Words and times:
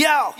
Yo! 0.00 0.32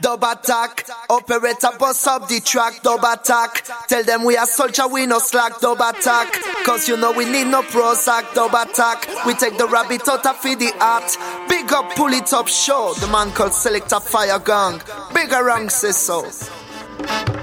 Dub 0.00 0.24
attack, 0.24 0.88
operator 1.08 1.68
bust 1.78 2.04
up 2.08 2.26
the 2.26 2.40
track, 2.40 2.82
dub 2.82 3.04
attack. 3.04 3.64
Tell 3.86 4.02
them 4.02 4.24
we 4.24 4.36
are 4.36 4.44
soldier, 4.44 4.88
we 4.88 5.06
no 5.06 5.20
slack, 5.20 5.60
dub 5.60 5.80
attack. 5.80 6.32
Cause 6.64 6.88
you 6.88 6.96
know 6.96 7.12
we 7.12 7.24
need 7.24 7.44
no 7.46 7.62
Prozac, 7.62 8.34
dub 8.34 8.54
attack. 8.54 9.06
We 9.24 9.34
take 9.34 9.56
the 9.56 9.68
rabbit 9.68 10.08
out 10.08 10.26
of 10.26 10.42
the 10.42 10.72
art. 10.80 11.16
Big 11.48 11.72
up, 11.72 11.94
pull 11.94 12.12
it 12.12 12.32
up, 12.32 12.48
show. 12.48 12.92
The 12.94 13.06
man 13.06 13.30
called 13.30 13.52
Selector 13.52 14.00
Fire 14.00 14.40
Gang. 14.40 14.82
Bigger 15.14 15.44
rank 15.44 15.70
says 15.70 16.10
eh, 16.10 16.28
so. 16.28 17.33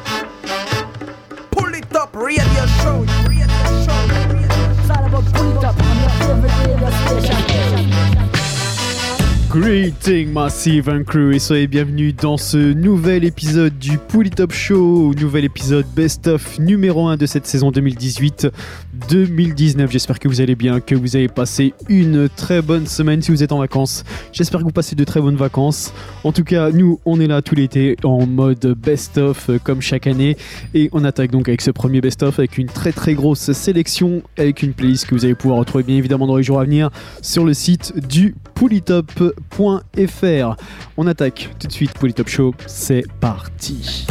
Greeting 9.54 10.32
Massive 10.32 10.88
and 10.88 11.04
Crew 11.04 11.34
et 11.34 11.40
soyez 11.40 11.68
bienvenus 11.68 12.16
dans 12.16 12.38
ce 12.38 12.56
nouvel 12.58 13.26
épisode 13.26 13.78
du 13.78 13.98
Pull 13.98 14.30
Top 14.30 14.54
Show, 14.54 15.14
nouvel 15.14 15.44
épisode 15.44 15.86
Best 15.94 16.28
of 16.28 16.58
numéro 16.58 17.08
1 17.08 17.18
de 17.18 17.26
cette 17.26 17.46
saison 17.46 17.70
2018-2019. 17.72 19.92
J'espère 19.92 20.20
que 20.20 20.30
vous 20.30 20.40
allez 20.40 20.56
bien, 20.56 20.80
que 20.80 20.96
vous 20.96 21.18
avez 21.18 21.28
passé 21.28 21.74
une 21.90 22.30
très 22.30 22.62
bonne 22.62 22.88
semaine 22.88 23.22
si 23.22 23.32
vous 23.32 23.44
êtes 23.44 23.52
en 23.52 23.60
vacances. 23.60 24.06
J'espère 24.32 24.62
que 24.62 24.66
vous 24.66 24.72
passez 24.72 24.96
de 24.96 25.04
très 25.04 25.20
bonnes 25.20 25.36
vacances. 25.36 25.94
En 26.24 26.32
tout 26.32 26.46
cas, 26.46 26.72
nous, 26.72 27.02
on 27.04 27.20
est 27.20 27.28
là 27.28 27.42
tout 27.42 27.56
l'été 27.56 27.98
en 28.06 28.26
mode 28.26 28.78
Best 28.82 29.18
of 29.18 29.50
euh, 29.50 29.60
comme 29.62 29.82
chaque 29.82 30.08
année 30.08 30.38
et 30.74 30.88
on 30.94 31.04
attaque 31.04 31.32
donc 31.32 31.50
avec 31.50 31.60
ce 31.60 31.72
premier 31.72 32.00
Best 32.00 32.24
of 32.24 32.40
avec 32.40 32.58
une 32.58 32.68
très 32.68 32.94
très 32.94 33.16
grosse 33.16 33.52
sélection 33.52 34.22
avec 34.38 34.64
une 34.64 34.72
playlist 34.72 35.08
que 35.08 35.16
vous 35.16 35.26
allez 35.26 35.36
pouvoir 35.36 35.60
retrouver 35.60 35.84
bien 35.84 35.98
évidemment 35.98 36.28
dans 36.28 36.38
les 36.38 36.44
jours 36.44 36.62
à 36.62 36.64
venir 36.64 36.90
sur 37.22 37.44
le 37.44 37.54
site 37.54 37.92
du 38.08 38.34
Polytop 38.54 39.12
.fr. 39.18 39.41
On 40.98 41.08
attaque 41.08 41.50
tout 41.60 41.68
de 41.68 41.72
suite 41.72 41.94
Polytop 41.94 42.28
Show, 42.28 42.54
c'est 42.68 43.04
parti. 43.20 44.08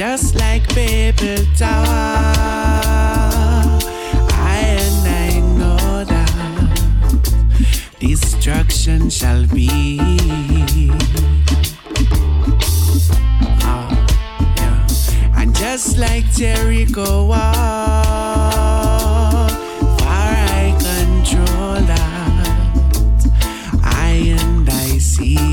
just 0.00 0.34
like 0.34 0.66
paper 0.70 1.36
Tower. 1.58 1.84
I 4.32 4.56
and 4.80 5.06
I 5.06 5.40
know 5.58 6.04
that 6.04 6.32
destruction 7.98 9.10
shall 9.10 9.46
be. 9.48 10.00
Oh, 13.62 13.90
yeah. 14.56 14.86
And 15.36 15.54
just 15.54 15.98
like 15.98 16.24
Jericho 16.32 17.26
wall, 17.26 17.42
far 19.98 20.32
I 20.62 20.74
control 20.80 21.76
that. 21.92 23.20
I 23.84 24.12
and 24.40 24.66
I 24.66 24.96
see. 24.96 25.49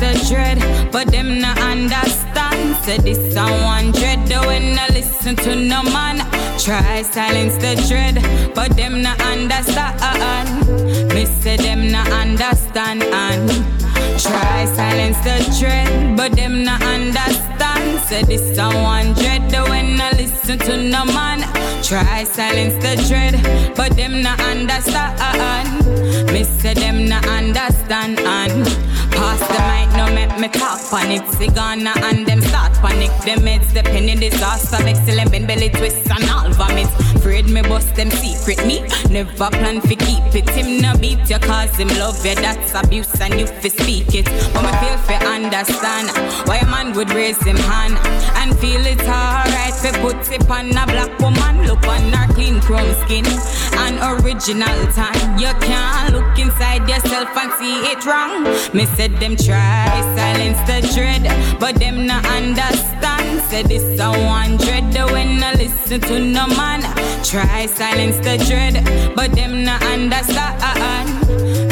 The 0.00 0.12
dread, 0.28 0.58
but 0.92 1.10
them 1.10 1.40
not 1.40 1.58
understand. 1.58 2.76
Said 2.84 3.00
this 3.00 3.34
one 3.34 3.92
dread, 3.92 4.26
though 4.26 4.46
when 4.46 4.78
I 4.78 4.88
listen 4.88 5.36
to 5.36 5.54
no 5.54 5.82
man. 5.82 6.18
Try 6.58 7.02
silence 7.02 7.56
the 7.56 7.74
dread, 7.88 8.54
but 8.54 8.76
them 8.76 9.02
not 9.02 9.20
understand. 9.22 10.68
Me 11.14 11.26
say 11.26 11.56
them 11.56 11.90
not 11.90 12.08
understand. 12.12 13.02
Try 14.18 14.64
silence 14.66 15.18
the 15.18 15.56
dread, 15.58 16.16
but 16.16 16.32
them 16.32 16.64
not 16.64 16.82
understand. 16.82 18.00
Said 18.06 18.26
this 18.26 18.56
one 18.58 19.12
dread, 19.14 19.50
though 19.50 19.68
when 19.70 20.00
I 20.00 20.12
listen 20.12 20.58
to 20.60 20.76
no 20.76 21.04
man. 21.04 21.40
Try 21.82 22.24
silence 22.24 22.74
the 22.84 22.94
dread, 23.08 23.74
but 23.76 23.96
them 23.96 24.22
not 24.22 24.40
understand. 24.40 25.86
Me 26.32 26.44
say 26.44 26.74
them 26.74 27.08
not 27.08 27.26
understand 27.26 28.20
and 28.20 28.81
talk 30.52 30.80
panic. 30.90 31.22
Cigana 31.36 31.96
and 32.08 32.26
them 32.26 32.40
start 32.40 32.72
panic. 32.74 33.10
Them 33.24 33.40
meds 33.40 33.72
the 33.72 33.82
penny 33.82 34.14
disaster, 34.14 34.76
excellent 34.86 35.30
bend 35.30 35.46
belly 35.46 35.68
twist 35.70 36.10
and 36.10 36.28
all 36.30 36.50
vomit. 36.52 36.88
Afraid 37.16 37.48
me 37.48 37.62
bust 37.62 37.94
them 37.94 38.10
secret 38.10 38.64
me. 38.66 38.82
Never 39.10 39.50
plan 39.50 39.80
fi 39.80 39.96
keep 39.96 40.34
it. 40.34 40.48
Him 40.50 40.80
no 40.80 40.96
beat 40.98 41.28
you 41.30 41.38
cause 41.38 41.74
him 41.76 41.88
love 41.98 42.24
you. 42.24 42.34
That's 42.34 42.74
abuse 42.74 43.20
and 43.20 43.38
you 43.40 43.46
fi 43.46 43.68
speak 43.68 44.14
it. 44.14 44.26
But 44.52 44.62
me 44.64 44.72
feel 44.80 44.98
fi 45.06 45.16
understand 45.34 46.10
why 46.46 46.58
a 46.58 46.66
man 46.66 46.92
would 46.94 47.10
raise 47.10 47.42
him 47.42 47.56
hand 47.56 47.96
and 48.40 48.58
feel 48.58 48.84
it's 48.86 49.02
alright 49.02 49.74
fi 49.82 49.90
put 50.00 50.20
it 50.30 50.50
on 50.50 50.70
a 50.70 50.84
black 50.86 51.18
woman. 51.20 51.66
Look 51.66 51.86
on 51.86 52.12
her 52.12 52.32
clean 52.34 52.60
chrome 52.60 52.92
skin 53.02 53.26
and 53.84 53.96
original 54.02 54.80
time. 54.92 55.38
You 55.38 55.52
can't 55.66 56.12
look 56.12 56.38
inside 56.38 56.88
yourself 56.88 57.28
and 57.36 57.52
see 57.58 57.76
it 57.92 58.04
wrong. 58.04 58.44
Me 58.74 58.84
said 58.96 59.12
them 59.20 59.36
try 59.36 60.02
silence 60.42 60.60
the 60.66 60.94
dread, 60.94 61.60
but 61.60 61.76
them 61.76 62.06
not 62.06 62.26
understand. 62.26 63.40
Said 63.42 63.66
this 63.66 64.00
a 64.00 64.10
one 64.26 64.56
dread 64.56 64.92
when 65.12 65.42
I 65.42 65.52
listen 65.54 66.00
to 66.00 66.18
no 66.18 66.46
man. 66.48 66.82
Try 67.22 67.66
silence 67.66 68.16
the 68.16 68.38
dread, 68.48 68.74
but 69.14 69.32
them 69.32 69.64
not 69.64 69.82
understand. 69.84 71.08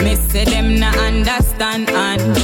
Me 0.04 0.14
say 0.14 0.44
them 0.44 0.78
not 0.78 0.96
understand 0.98 1.90
and 1.90 2.36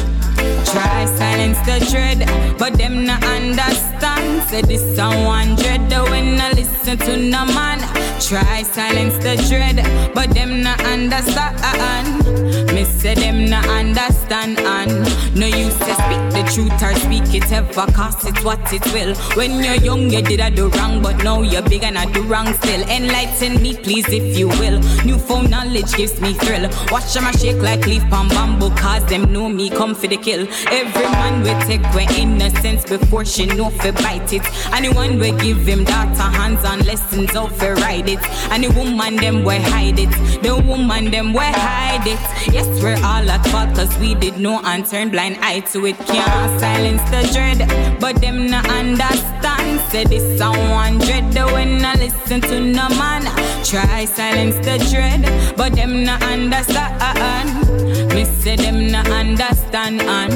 try 0.67 1.05
silence 1.17 1.59
the 1.61 1.87
dread, 1.91 2.59
but 2.59 2.77
them 2.77 3.05
not 3.05 3.23
understand. 3.25 4.43
Say 4.49 4.63
this 4.63 4.99
a 4.99 5.09
one 5.25 5.55
dread 5.57 5.91
when 6.11 6.41
I 6.41 6.51
listen 6.53 6.99
to 6.99 7.17
no 7.17 7.45
man. 7.47 7.79
Try 8.21 8.63
silence 8.63 9.17
the 9.19 9.37
dread, 9.49 9.77
but 10.13 10.35
them 10.35 10.63
not 10.63 10.81
understand. 10.87 12.27
Me 12.75 12.85
say 12.85 13.15
them 13.15 13.49
not 13.49 13.67
understand 13.69 14.59
and 14.59 15.07
no 15.37 15.47
use 15.47 15.77
to 15.79 15.93
speak 15.95 16.23
the 16.33 16.51
truth 16.55 16.83
or 16.83 16.95
speak 16.95 17.35
it 17.35 17.53
ever 17.53 17.87
cause 17.93 18.25
it's 18.25 18.43
what 18.43 18.61
it 18.73 18.85
will. 18.93 19.15
When 19.37 19.63
you're 19.63 19.75
young 19.75 20.11
you 20.11 20.23
did 20.23 20.41
I 20.41 20.51
do 20.51 20.69
wrong 20.71 21.03
but 21.03 21.23
now 21.23 21.43
you're 21.43 21.63
big 21.63 21.85
and 21.85 21.99
I 21.99 22.11
do 22.11 22.23
wrong 22.23 22.53
still. 22.55 22.83
Enlighten 22.89 23.61
me 23.63 23.77
please 23.77 24.09
if 24.09 24.39
you 24.39 24.49
will. 24.49 24.81
New 25.05 25.19
phone 25.19 25.51
knowledge 25.51 25.93
gives 25.95 26.21
me 26.21 26.33
thrill. 26.35 26.71
Watch 26.91 27.13
them 27.13 27.27
a 27.27 27.37
shake 27.37 27.61
like 27.61 27.87
leaf 27.87 28.03
on 28.13 28.29
bamboo 28.29 28.71
cause 28.77 29.05
them 29.07 29.31
know 29.33 29.49
me 29.49 29.69
come 29.69 29.95
for 29.95 30.07
the 30.07 30.17
kill. 30.17 30.49
Every 30.71 31.09
man 31.21 31.43
will 31.43 31.61
take 31.63 31.85
away 31.93 32.07
innocence 32.17 32.85
before 32.85 33.25
she 33.25 33.47
know 33.47 33.71
fi 33.71 33.91
bite 33.91 34.33
it. 34.33 34.43
Anyone 34.73 35.19
will 35.19 35.37
give 35.39 35.59
him 35.67 35.85
data 35.85 36.23
hands 36.23 36.65
on 36.65 36.81
lessons 36.81 37.33
how 37.33 37.49
fi 37.49 37.73
ride 37.73 38.09
it. 38.09 38.21
And 38.51 38.65
the 38.65 38.71
woman 38.71 39.17
them 39.17 39.45
will 39.45 39.61
hide 39.61 39.99
it. 39.99 40.11
The 40.43 40.55
woman 40.67 41.11
them 41.11 41.35
will 41.35 41.43
hide 41.43 42.07
it. 42.07 42.55
Yes, 42.55 42.67
we're 42.83 42.97
all 43.05 43.29
at 43.29 43.47
fault 43.49 43.75
cause 43.77 43.97
we 43.99 44.15
did 44.15 44.39
know 44.39 44.61
and 44.65 44.87
turn 44.87 45.11
blind 45.11 45.26
eye 45.35 45.61
to 45.73 45.87
it. 45.87 45.97
Can't 46.07 46.61
silence 46.61 47.03
the 47.11 47.23
dread, 47.33 47.99
but 48.01 48.21
them 48.21 48.47
not 48.47 48.69
understand. 48.69 49.81
Say 49.91 50.05
this 50.05 50.39
someone 50.39 50.99
dread 50.99 51.33
the 51.33 51.47
when 51.47 51.85
I 51.85 51.95
listen 51.95 52.41
to 52.43 52.61
no 52.61 52.89
man. 52.91 53.23
Try 53.65 54.05
silence 54.05 54.57
the 54.57 54.79
dread, 54.91 55.23
but 55.57 55.75
them 55.75 56.05
not 56.05 56.23
understand. 56.23 57.51
Me 58.15 58.25
say 58.25 58.57
them 58.57 58.91
not 58.91 59.09
understand 59.09 60.01
and 60.03 60.33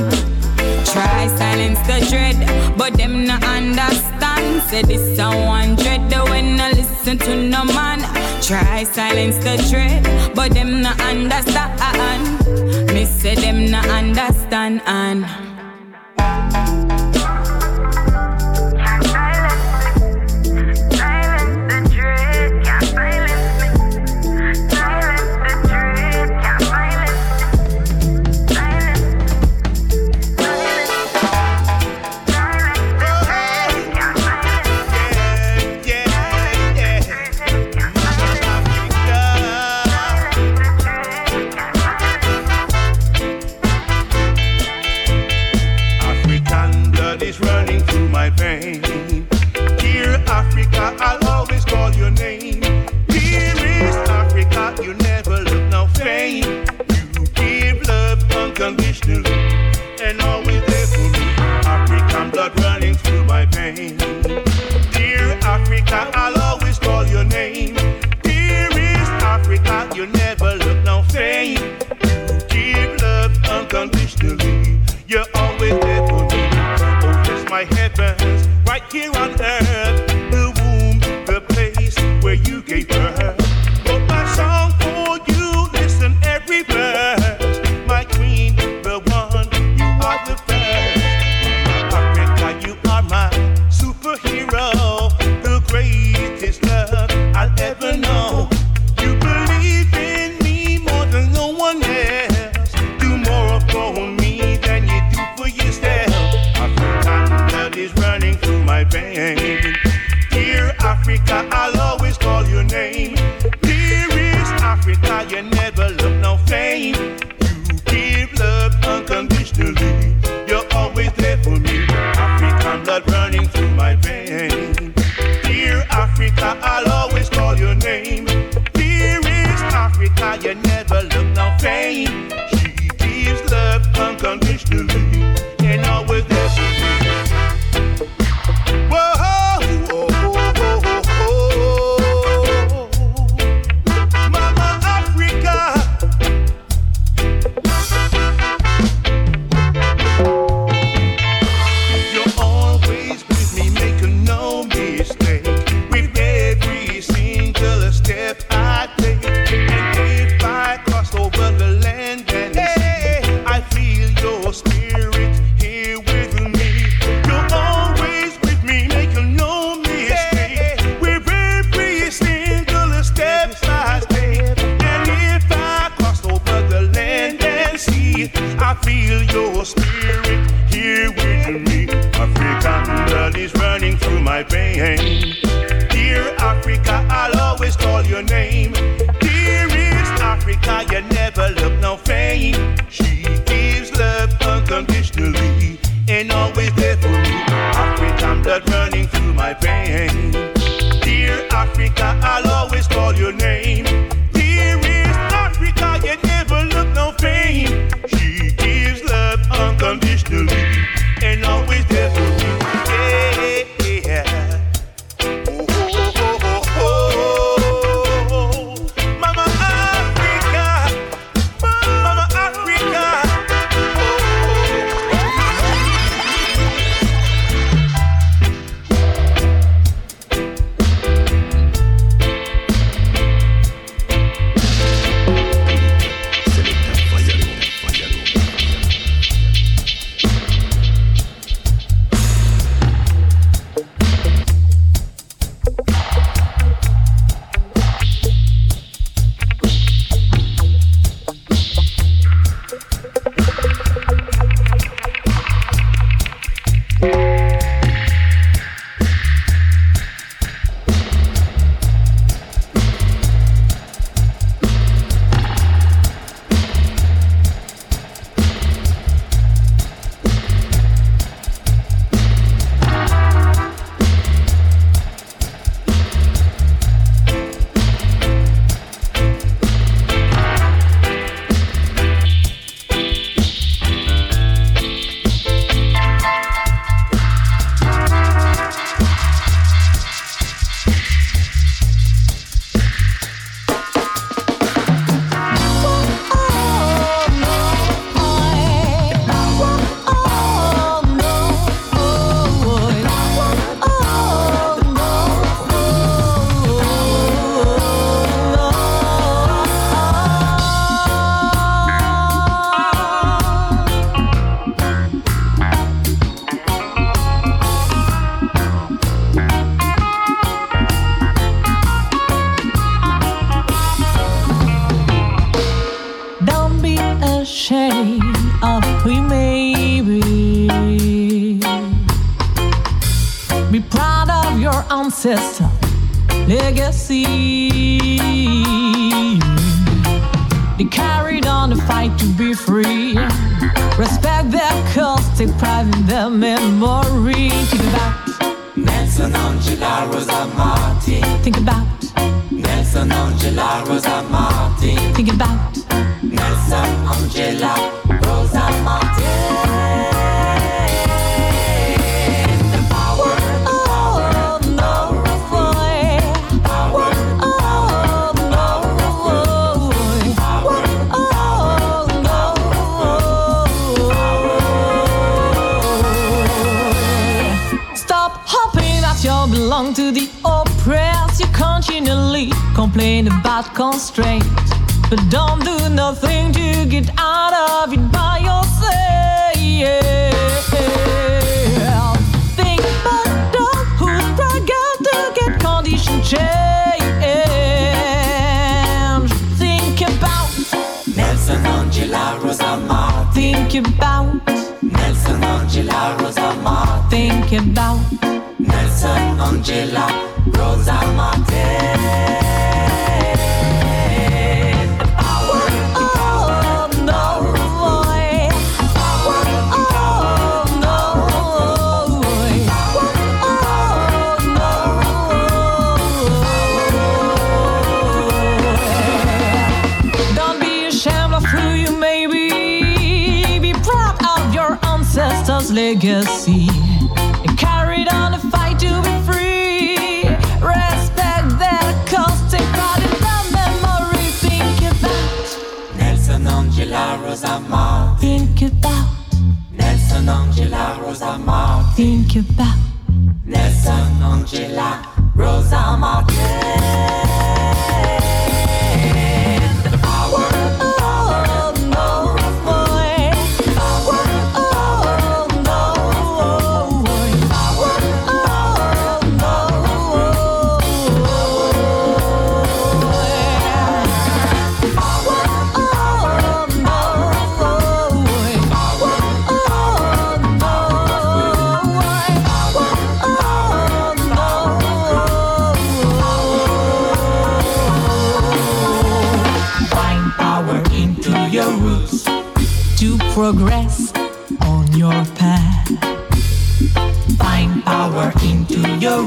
try 0.86 1.28
silence 1.38 1.78
the 1.86 2.04
dread, 2.10 2.76
but 2.76 2.94
them 2.94 3.24
not 3.24 3.44
understand. 3.44 4.62
Say 4.62 4.82
this 4.82 5.16
someone 5.16 5.76
dread 5.76 6.10
the 6.10 6.24
when 6.24 6.60
I 6.60 6.72
listen 6.72 7.18
to 7.18 7.36
no 7.36 7.64
man. 7.64 8.00
Try 8.42 8.84
silence 8.84 9.36
the 9.36 9.56
dread, 9.70 10.34
but 10.34 10.52
them 10.52 10.82
not 10.82 11.00
understand. 11.00 12.79
Me 13.00 13.06
say 13.06 13.34
them 13.34 13.70
not 13.70 13.88
understand 13.88 14.82
and. 14.84 15.49
Name. 52.18 52.59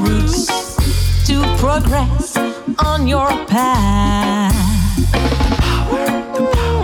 Roots. 0.03 0.47
To 1.27 1.41
progress 1.57 2.35
on 2.79 3.07
your 3.07 3.29
path. 3.45 4.53
Pull 6.33 6.82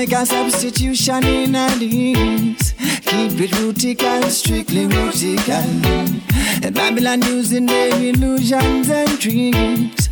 No 0.00 0.06
chemical 0.06 0.24
substitution 0.24 1.24
in 1.24 1.54
our 1.54 1.76
these. 1.76 2.72
Keep 3.04 3.38
it 3.38 3.50
rootical, 3.50 4.24
strictly 4.30 4.86
rootical. 4.86 6.74
Babylon 6.74 7.20
using 7.20 7.66
their 7.66 7.90
illusions 7.90 8.88
and 8.88 9.20
tricks. 9.20 10.08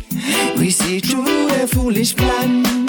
We 0.59 0.69
see 0.69 0.99
through 0.99 1.47
their 1.47 1.65
foolish 1.65 2.15
plan. 2.15 2.87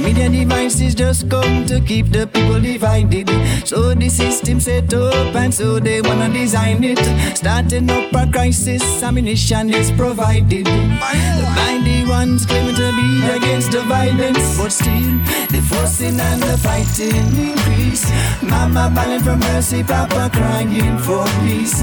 Media 0.00 0.28
devices 0.28 0.94
just 0.94 1.28
come 1.28 1.66
to 1.66 1.80
keep 1.80 2.10
the 2.10 2.26
people 2.26 2.60
divided. 2.60 3.28
So 3.66 3.94
the 3.94 4.08
system 4.08 4.60
set 4.60 4.92
up 4.94 5.34
and 5.34 5.52
so 5.52 5.78
they 5.80 6.00
wanna 6.00 6.28
design 6.28 6.84
it. 6.84 6.98
Starting 7.36 7.90
up 7.90 8.12
a 8.14 8.30
crisis, 8.30 8.82
ammunition 9.02 9.72
is 9.72 9.90
provided. 9.90 10.66
By 10.66 11.80
the 11.84 12.06
ones 12.08 12.46
claiming 12.46 12.76
to 12.76 12.92
be 12.92 13.36
against 13.36 13.72
the 13.72 13.82
violence, 13.82 14.58
but 14.58 14.70
still 14.72 15.18
the 15.50 15.60
forcing 15.68 16.20
and 16.20 16.42
the 16.42 16.56
fighting 16.58 17.26
increase. 17.48 18.04
Mama 18.42 18.92
bawling 18.94 19.20
for 19.20 19.36
mercy, 19.36 19.82
Papa 19.82 20.30
crying 20.32 20.98
for 20.98 21.24
peace. 21.42 21.82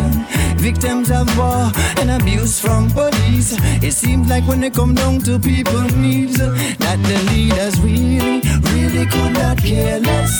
Victims 0.58 1.12
of 1.12 1.28
war 1.38 1.71
and 1.99 2.12
abuse 2.12 2.60
from 2.60 2.89
police. 2.89 3.58
It 3.84 3.91
seems 3.91 4.30
like 4.30 4.47
when 4.47 4.62
they 4.62 4.69
come 4.69 4.93
down 4.95 5.19
to 5.21 5.38
people's 5.39 5.93
needs, 5.95 6.38
that 6.38 6.99
the 7.04 7.17
leaders 7.32 7.80
really, 8.03 8.41
really 8.71 9.05
could 9.05 9.33
not 9.33 9.57
care 9.57 9.99
less. 9.99 10.33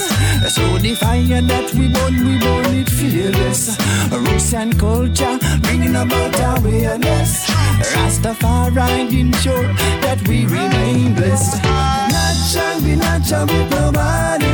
So 0.54 0.78
the 0.78 0.96
fire 0.96 1.42
that 1.42 1.74
we 1.74 1.88
burn, 1.94 2.16
we 2.26 2.38
burn 2.40 2.76
it 2.82 2.90
fearless. 2.90 3.78
Roots 4.12 4.54
and 4.54 4.78
culture, 4.78 5.38
bringing 5.62 5.96
about 5.96 6.36
awareness. 6.58 7.46
Rastafari 7.94 9.12
ensure 9.20 9.68
that 10.04 10.20
we 10.28 10.46
remain 10.46 11.14
blessed. 11.16 11.64
Natural, 11.64 12.82
be 12.82 12.96
natural 12.96 13.46
with 13.48 13.72
nobody 13.72 14.52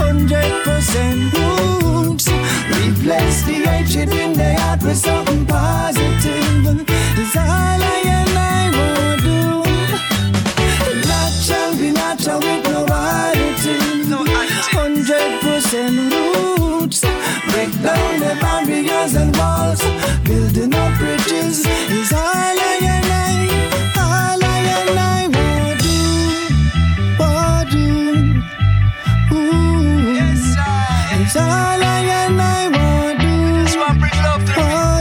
Hundred 0.00 0.52
percent 0.64 1.32
roots. 1.34 2.28
Replace 2.28 3.42
the 3.44 3.56
hatred 3.68 4.12
in 4.12 4.32
the 4.34 4.54
heart 4.60 4.82
with 4.82 4.96
something 4.96 5.46
positive. 5.46 5.99
Barriers 19.00 19.14
and 19.14 19.36
walls. 19.36 19.82
Building 20.24 20.74
up 20.74 20.98
bridges 20.98 21.66
is 21.66 22.12
all 22.12 22.20
I 22.20 22.78
and 22.82 23.06
I, 23.06 23.48
all 23.96 24.44
I 24.44 24.58
and 24.78 24.98
I 24.98 25.26
want 25.36 25.80
do, 25.82 25.98
want 27.18 27.70
do. 27.70 27.86
Ooh. 29.34 30.16
It's 31.20 31.36
all 31.36 31.42
I 31.42 32.00
and 32.20 32.40
I 32.40 32.68
want 32.68 33.20
do. 33.20 33.64
This 33.64 33.76
one 33.76 33.98
bring 33.98 34.18
love 34.22 34.44
to 34.44 34.52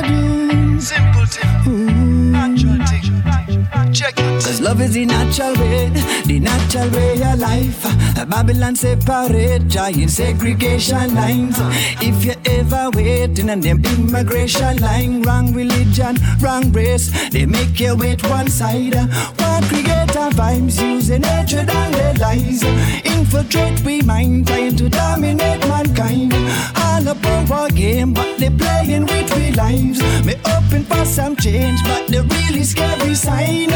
the 0.07 0.81
Simple 0.81 1.25
thing. 1.25 2.31
Natural 2.31 2.79
thing. 2.87 3.93
Check 3.93 4.15
it. 4.17 4.43
Cause 4.43 4.59
love 4.61 4.81
is 4.81 4.93
the 4.93 5.05
natural 5.05 5.53
way, 5.55 5.91
the 6.29 6.39
natural 6.39 6.89
way 6.91 7.13
of 7.23 7.39
life. 7.39 7.83
Babylon 8.29 8.75
separate, 8.75 9.67
giant 9.67 10.11
segregation 10.11 11.15
lines. 11.15 11.57
If 12.01 12.23
you 12.23 12.35
ever 12.45 12.91
waiting 12.93 13.49
on 13.49 13.61
them 13.61 13.83
immigration 13.83 14.77
line, 14.77 15.23
wrong 15.23 15.51
religion, 15.53 16.17
wrong 16.39 16.71
race, 16.71 17.09
they 17.29 17.47
make 17.47 17.79
you 17.79 17.95
wait 17.95 18.21
one 18.29 18.47
side. 18.47 18.93
One 18.93 19.63
creator 19.71 20.29
vibes 20.37 20.79
using 20.79 21.23
hatred 21.23 21.67
and 21.67 21.95
red 21.95 22.19
lies. 22.19 22.61
Infiltrate 23.05 23.81
we 23.81 24.03
mind, 24.03 24.47
trying 24.47 24.75
to 24.75 24.87
dominate 24.87 25.67
mankind. 25.67 26.33
All 26.75 27.07
a 27.07 27.15
power 27.15 27.69
game, 27.69 28.13
but 28.13 28.37
they 28.37 28.51
playing 28.51 29.05
with 29.07 29.35
we 29.35 29.51
lives. 29.53 29.99
Me 30.23 30.35
open 30.55 30.83
for 30.83 31.05
some 31.05 31.35
change, 31.35 31.81
but 31.85 32.05
the 32.07 32.21
really 32.21 32.63
scary 32.63 33.15
sign 33.15 33.71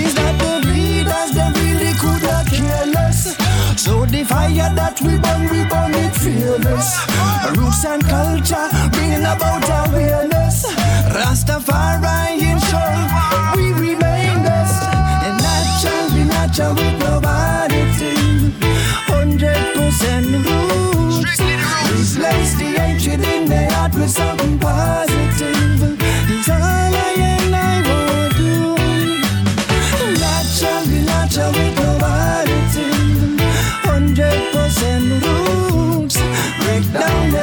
is 0.00 0.14
that 0.14 0.34
the 0.40 0.66
leaders 0.66 1.34
really 1.36 1.73
So 3.76 4.06
the 4.06 4.24
fire 4.24 4.72
that 4.74 5.00
we 5.02 5.18
burn, 5.18 5.42
we 5.50 5.64
burn 5.68 5.94
it 5.94 6.14
fearless. 6.14 6.96
Roots 7.56 7.84
and 7.84 8.02
culture 8.04 8.68
bringing 8.92 9.26
about 9.26 9.64
awareness. 9.88 10.64
Rastafari 11.12 12.40
ensure 12.40 12.96
we 13.56 13.72
remain 13.74 14.42
best. 14.42 14.80
And 15.26 15.36
natural, 15.42 16.06
we 16.16 16.24
natural 16.24 16.74
with 16.74 16.96
nobody 16.98 17.82
thing. 17.98 18.52
Hundred 19.10 19.62
percent 19.74 20.26
roots. 20.32 21.26
Replace 22.16 22.54
the 22.56 22.68
hatred 22.78 23.20
in 23.20 23.48
the 23.48 23.68
heart 23.74 23.94
with 23.94 24.10
something 24.10 24.58
positive. 24.58 25.98
It's 26.30 26.48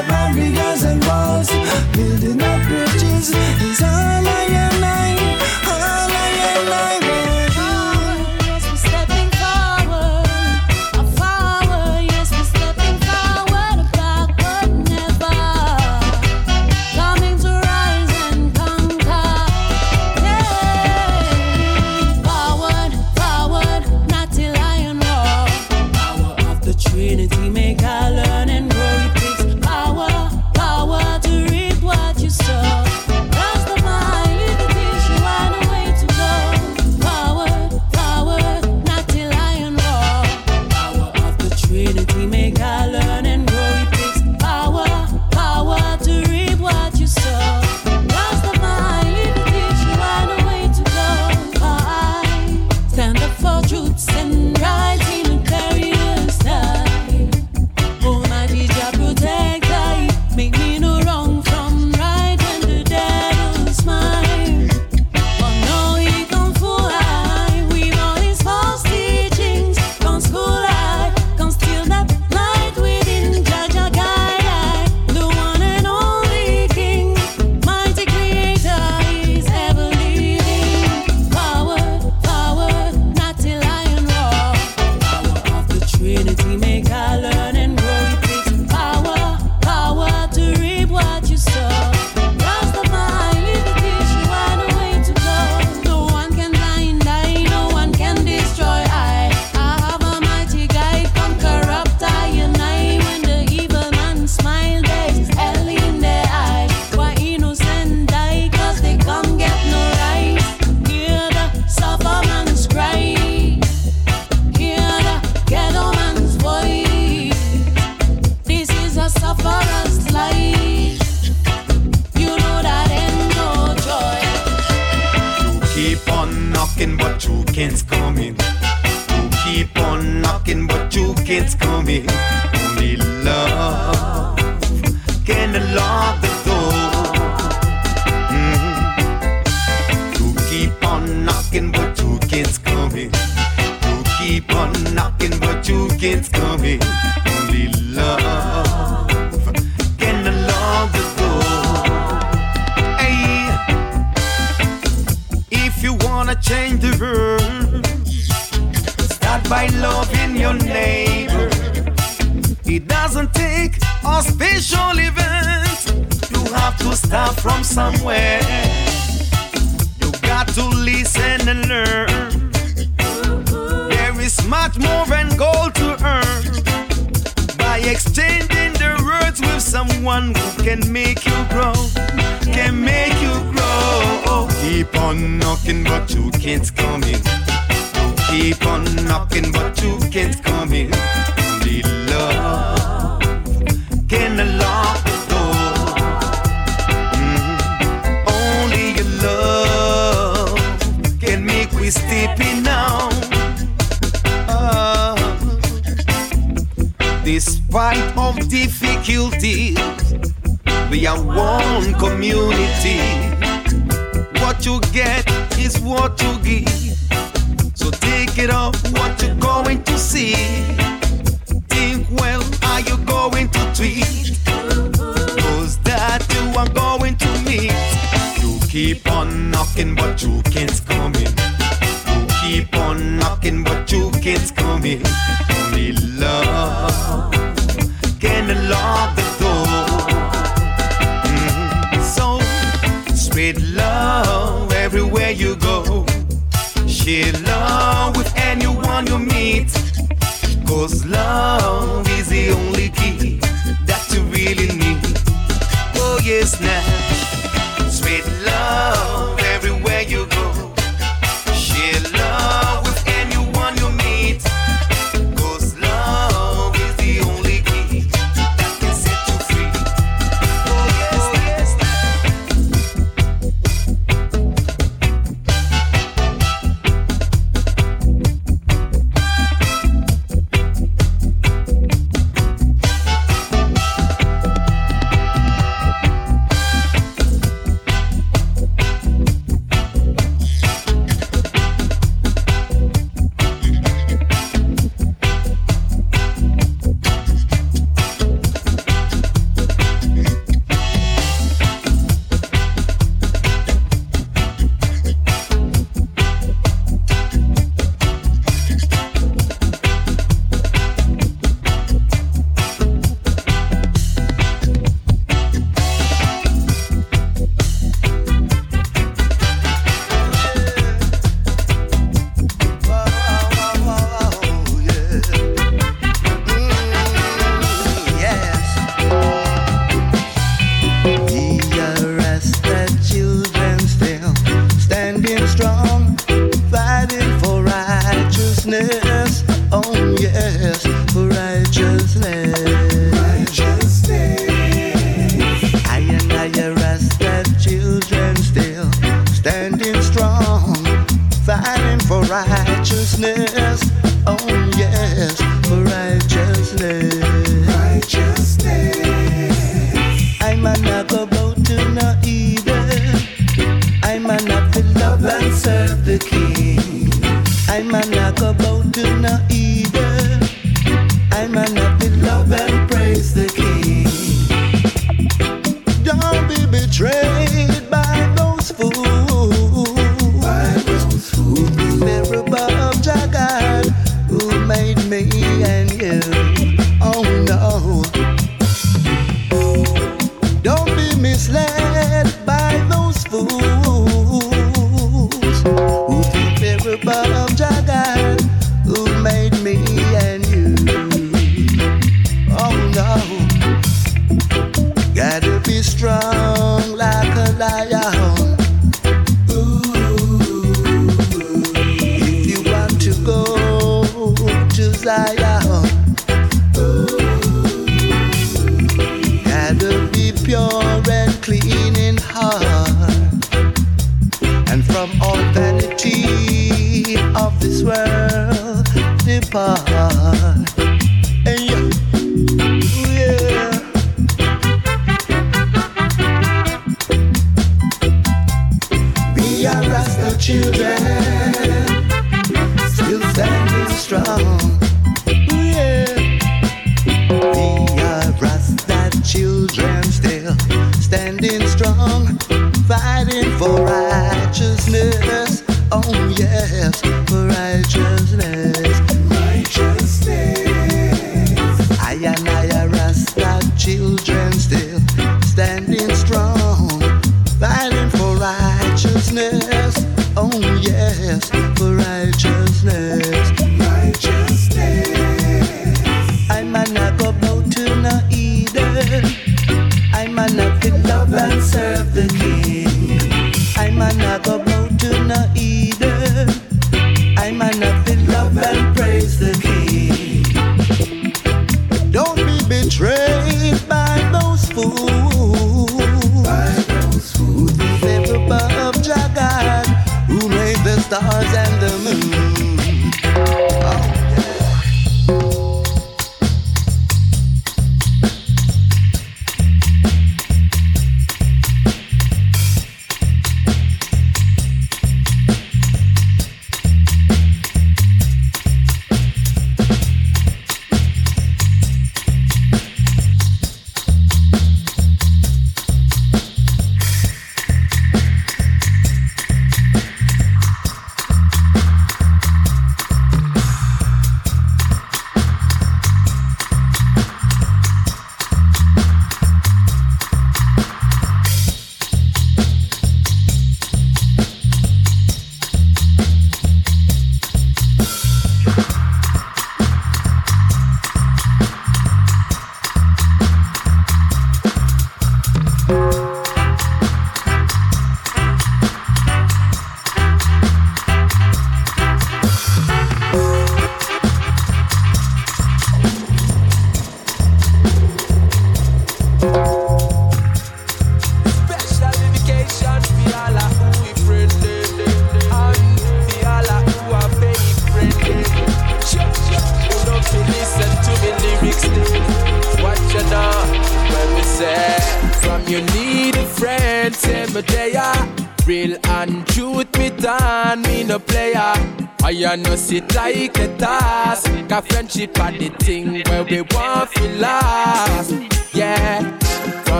the 0.00 0.08
barriers 0.08 0.82
and 0.84 1.04
walls, 1.04 1.50
building 1.92 2.40
up 2.42 2.62
bridges 2.66 3.30
is 3.30 3.82
all 3.82 3.88
I 3.88 4.46
am. 4.48 4.84
I 4.84 5.19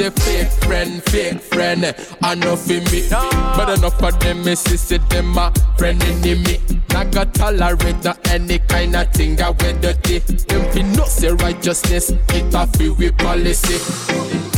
say 0.00 0.10
fake 0.10 0.52
friend, 0.64 1.02
fake 1.04 1.40
friend. 1.40 1.94
I 2.22 2.34
know 2.34 2.56
fi 2.56 2.80
me, 2.90 3.08
but 3.10 3.68
enough 3.78 4.02
of 4.02 4.18
them 4.20 4.44
me 4.44 4.54
see 4.54 4.76
say 4.76 4.98
them 5.10 5.36
a 5.36 5.52
friend 5.76 6.02
enemy. 6.02 6.58
I 6.90 7.04
got 7.04 7.34
tolerate 7.34 8.04
no 8.04 8.14
any 8.26 8.58
kind 8.60 8.96
of 8.96 9.12
thing 9.12 9.40
I 9.40 9.50
wear 9.50 9.74
dirty. 9.74 10.18
Them 10.18 10.72
fi 10.72 10.82
know 10.82 11.04
say 11.04 11.32
righteousness, 11.32 12.10
it 12.10 12.54
a 12.54 12.66
fi 12.66 12.88
we 12.90 13.10
policy. 13.10 14.49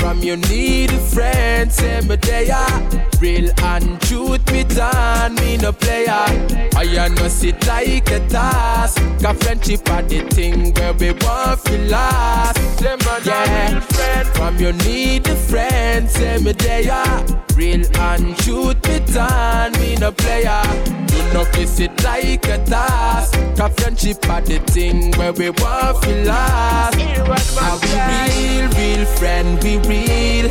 From 0.00 0.18
you 0.20 0.36
need 0.36 0.90
a 0.92 0.98
friend, 0.98 1.70
say 1.70 2.00
me 2.00 2.16
there. 2.16 2.66
Real 3.20 3.50
and 3.62 4.00
truth, 4.00 4.50
me 4.50 4.64
done, 4.64 5.34
me 5.34 5.58
no 5.58 5.72
player. 5.72 6.24
I 6.74 7.08
no 7.08 7.28
sit 7.28 7.66
like 7.66 8.10
a 8.10 8.26
task. 8.28 8.96
Cause 9.22 9.36
friendship 9.42 9.88
are 9.90 10.02
the 10.02 10.20
thing 10.30 10.72
where 10.72 10.94
we 10.94 11.12
want 11.12 11.62
to 11.66 11.78
last. 11.90 12.58
Yeah, 13.26 13.80
from 14.32 14.56
you 14.56 14.72
need 14.72 15.28
a 15.28 15.36
friend, 15.36 16.08
say 16.08 16.38
me 16.38 16.52
there. 16.52 17.26
Real 17.54 17.84
and 17.98 18.34
truth, 18.38 18.82
me 18.88 19.00
done, 19.12 19.72
me 19.72 19.96
no 19.96 20.12
player. 20.12 20.62
You 21.12 21.22
no 21.34 21.44
visit 21.52 22.02
like 22.02 22.46
a 22.46 22.64
task. 22.64 23.34
Cause 23.56 23.74
friendship 23.74 24.26
are 24.30 24.40
the 24.40 24.58
thing 24.60 25.12
where 25.18 25.34
we 25.34 25.50
want 25.50 26.02
to 26.04 26.24
last. 26.24 26.96
Are 27.60 27.78
we 27.82 27.90
real, 28.56 28.68
real 28.70 29.06
friend? 29.16 29.62
We 29.62 29.76
real. 29.90 30.46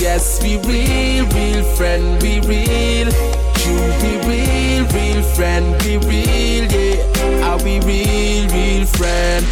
Yes, 0.00 0.42
we 0.42 0.56
real, 0.66 1.26
real 1.36 1.64
friend. 1.76 2.20
We 2.22 2.40
real. 2.40 3.08
You 3.64 3.76
be 4.02 4.12
real, 4.26 4.82
real 4.96 5.22
friend. 5.36 5.66
We 5.84 5.96
real, 6.10 6.64
yeah. 6.72 7.46
Are 7.46 7.58
we 7.62 7.78
real, 7.80 8.48
real 8.50 8.86
friend? 8.86 9.46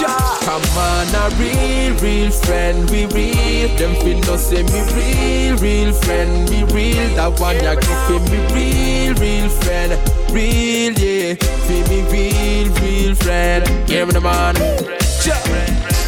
Ja, 0.00 0.16
Come 0.46 0.64
on, 0.78 1.06
a 1.14 1.24
real, 1.36 1.94
real 2.00 2.30
friend. 2.30 2.88
We 2.90 3.06
real. 3.06 3.68
Them 3.76 3.94
fin 4.02 4.20
no 4.22 4.36
say 4.36 4.62
me 4.62 4.80
real, 4.96 5.56
real 5.58 5.92
friend. 5.92 6.48
Me 6.50 6.64
real. 6.74 7.08
That 7.16 7.38
one 7.38 7.56
ya 7.62 7.74
give 7.74 8.24
me 8.32 8.38
real, 8.54 9.14
real 9.20 9.48
friend. 9.60 9.92
Real, 10.32 10.92
yeah. 10.98 11.34
Feel 11.66 11.84
me 11.88 12.00
real, 12.12 12.68
real 12.80 13.14
friend. 13.16 13.64
Give 13.86 14.06
me 14.08 14.12
the 14.14 14.20
man. 14.20 14.54
Ja. 15.24 15.99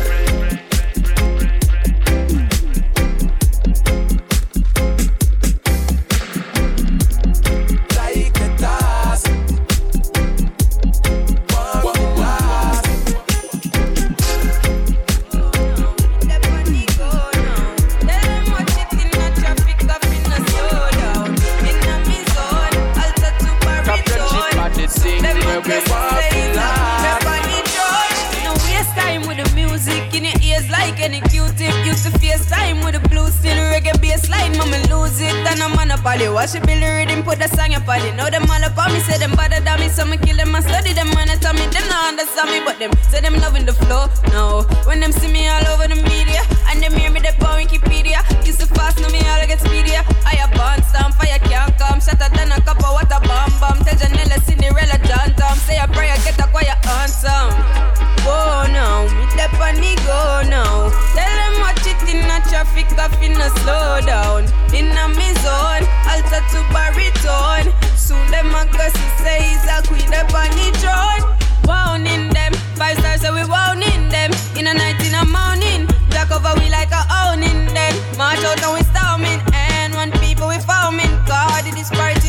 Watch 36.43 36.57
it 36.57 36.67
build 36.67 36.83
a 36.83 36.91
rhythm, 36.91 37.23
put 37.23 37.39
the 37.39 37.47
song 37.55 37.73
up 37.73 37.87
on 37.87 38.03
it. 38.03 38.17
Now 38.17 38.29
them 38.29 38.51
all 38.51 38.65
up 38.67 38.77
on 38.77 38.93
me, 38.93 38.99
say 39.07 39.17
them 39.17 39.31
bother 39.39 39.63
than 39.63 39.79
me, 39.79 39.87
so 39.87 40.05
me 40.05 40.17
kill 40.17 40.35
them 40.35 40.53
and 40.53 40.65
study 40.65 40.93
them 40.93 41.07
man 41.15 41.31
tell 41.39 41.55
me 41.55 41.71
them 41.71 41.87
not 41.87 42.11
understand 42.11 42.51
me, 42.51 42.59
but 42.67 42.81
them 42.81 42.91
say 43.07 43.21
them 43.21 43.39
loving 43.39 43.65
the 43.65 43.73
flow. 43.73 44.11
No, 44.35 44.67
when 44.83 44.99
them 44.99 45.13
see 45.13 45.31
me 45.31 45.47
all 45.47 45.63
over 45.71 45.87
the 45.87 45.95
media 45.95 46.43
and 46.67 46.83
them 46.83 46.99
hear 46.99 47.13
me 47.13 47.21
they 47.21 47.31
on 47.47 47.63
Wikipedia, 47.63 48.27
used 48.45 48.59
to 48.59 48.67
fast, 48.75 48.99
now 48.99 49.07
me 49.15 49.23
all 49.23 49.47
get 49.47 49.61
speedier. 49.63 50.03
I 50.27 50.43
a 50.43 50.51
born 50.51 50.83
stamp, 50.91 51.15
fire 51.15 51.39
can't 51.47 51.79
come, 51.79 52.01
shatter 52.03 52.27
than 52.35 52.51
a 52.51 52.59
cup 52.67 52.83
of 52.83 52.91
water 52.91 53.23
bomb 53.23 53.55
bomb. 53.63 53.79
Tell 53.87 53.95
Janella, 53.95 54.43
Cinderella, 54.43 54.99
John 55.07 55.31
Tom, 55.39 55.57
say 55.63 55.79
a 55.79 55.87
prayer, 55.87 56.19
get 56.27 56.43
a 56.43 56.51
quiet 56.51 56.75
answer. 56.99 58.12
Whoa 58.23 58.71
now, 58.71 59.11
me 59.19 59.27
step 59.35 59.53
on 59.59 59.75
the 59.83 59.99
go 60.07 60.47
now. 60.47 60.91
Tell 61.15 61.35
them 61.43 61.59
watch 61.59 61.83
it 61.83 61.99
in 62.07 62.23
a 62.23 62.39
traffic, 62.47 62.87
off 62.99 63.15
in 63.23 63.35
a 63.35 63.51
slow 63.61 63.99
down. 64.07 64.47
In 64.71 64.95
a 64.95 65.09
me 65.11 65.35
zone, 65.43 65.85
alter 66.07 66.43
to 66.55 66.61
baritone. 66.71 67.75
Soon 67.99 68.23
them 68.31 68.55
a 68.55 68.63
go 68.71 68.87
say 69.19 69.43
he's 69.43 69.67
a 69.67 69.83
queen 69.87 70.13
up 70.15 70.31
on 70.35 70.51
the 70.55 70.71
throne. 70.79 71.35
Wound 71.67 72.07
in 72.07 72.29
them, 72.31 72.53
five 72.79 72.99
stars 72.99 73.23
so 73.23 73.35
we 73.35 73.45
wound 73.45 73.83
in 73.83 74.09
them. 74.09 74.31
In 74.55 74.67
a 74.67 74.75
night, 74.75 75.03
in 75.03 75.15
a 75.15 75.25
morning, 75.27 75.91
black 76.11 76.31
over 76.31 76.55
we 76.63 76.71
like 76.71 76.91
a 76.95 77.03
owning 77.27 77.67
them. 77.75 77.95
March 78.17 78.39
out 78.47 78.63
and 78.63 78.75
we 78.75 78.83
storming, 78.95 79.43
and 79.51 79.95
one 79.95 80.13
people 80.23 80.47
we 80.47 80.59
foaming. 80.63 81.11
God, 81.27 81.67
in 81.67 81.75
this 81.75 81.91
party 81.91 82.22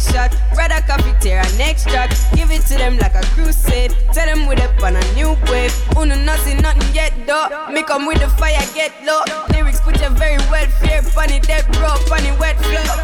next 0.00 0.12
shot. 0.12 0.54
Brother 0.54 0.80
coffee 0.86 1.14
tear 1.20 1.40
a 1.40 1.56
next 1.56 1.88
track. 1.88 2.10
Give 2.34 2.50
it 2.50 2.62
to 2.66 2.74
them 2.74 2.96
like 2.98 3.14
a 3.14 3.22
crusade. 3.34 3.94
Tell 4.12 4.26
them 4.26 4.48
we 4.48 4.56
up 4.56 4.82
on 4.82 4.96
a 4.96 5.14
new 5.14 5.36
wave. 5.50 5.74
Uno 5.96 6.14
nothing, 6.16 6.60
nothing 6.62 6.94
yet 6.94 7.12
though. 7.26 7.48
Me 7.72 7.82
come 7.82 8.06
with 8.06 8.20
the 8.20 8.28
fire, 8.28 8.60
get 8.74 8.92
low. 9.04 9.22
Lyrics 9.52 9.80
put 9.80 10.00
you 10.00 10.08
very 10.10 10.38
well 10.50 10.66
fear. 10.80 11.02
Funny 11.02 11.40
dead 11.40 11.66
bro, 11.72 11.88
funny 12.08 12.32
wet 12.38 12.56
flow. 12.58 12.96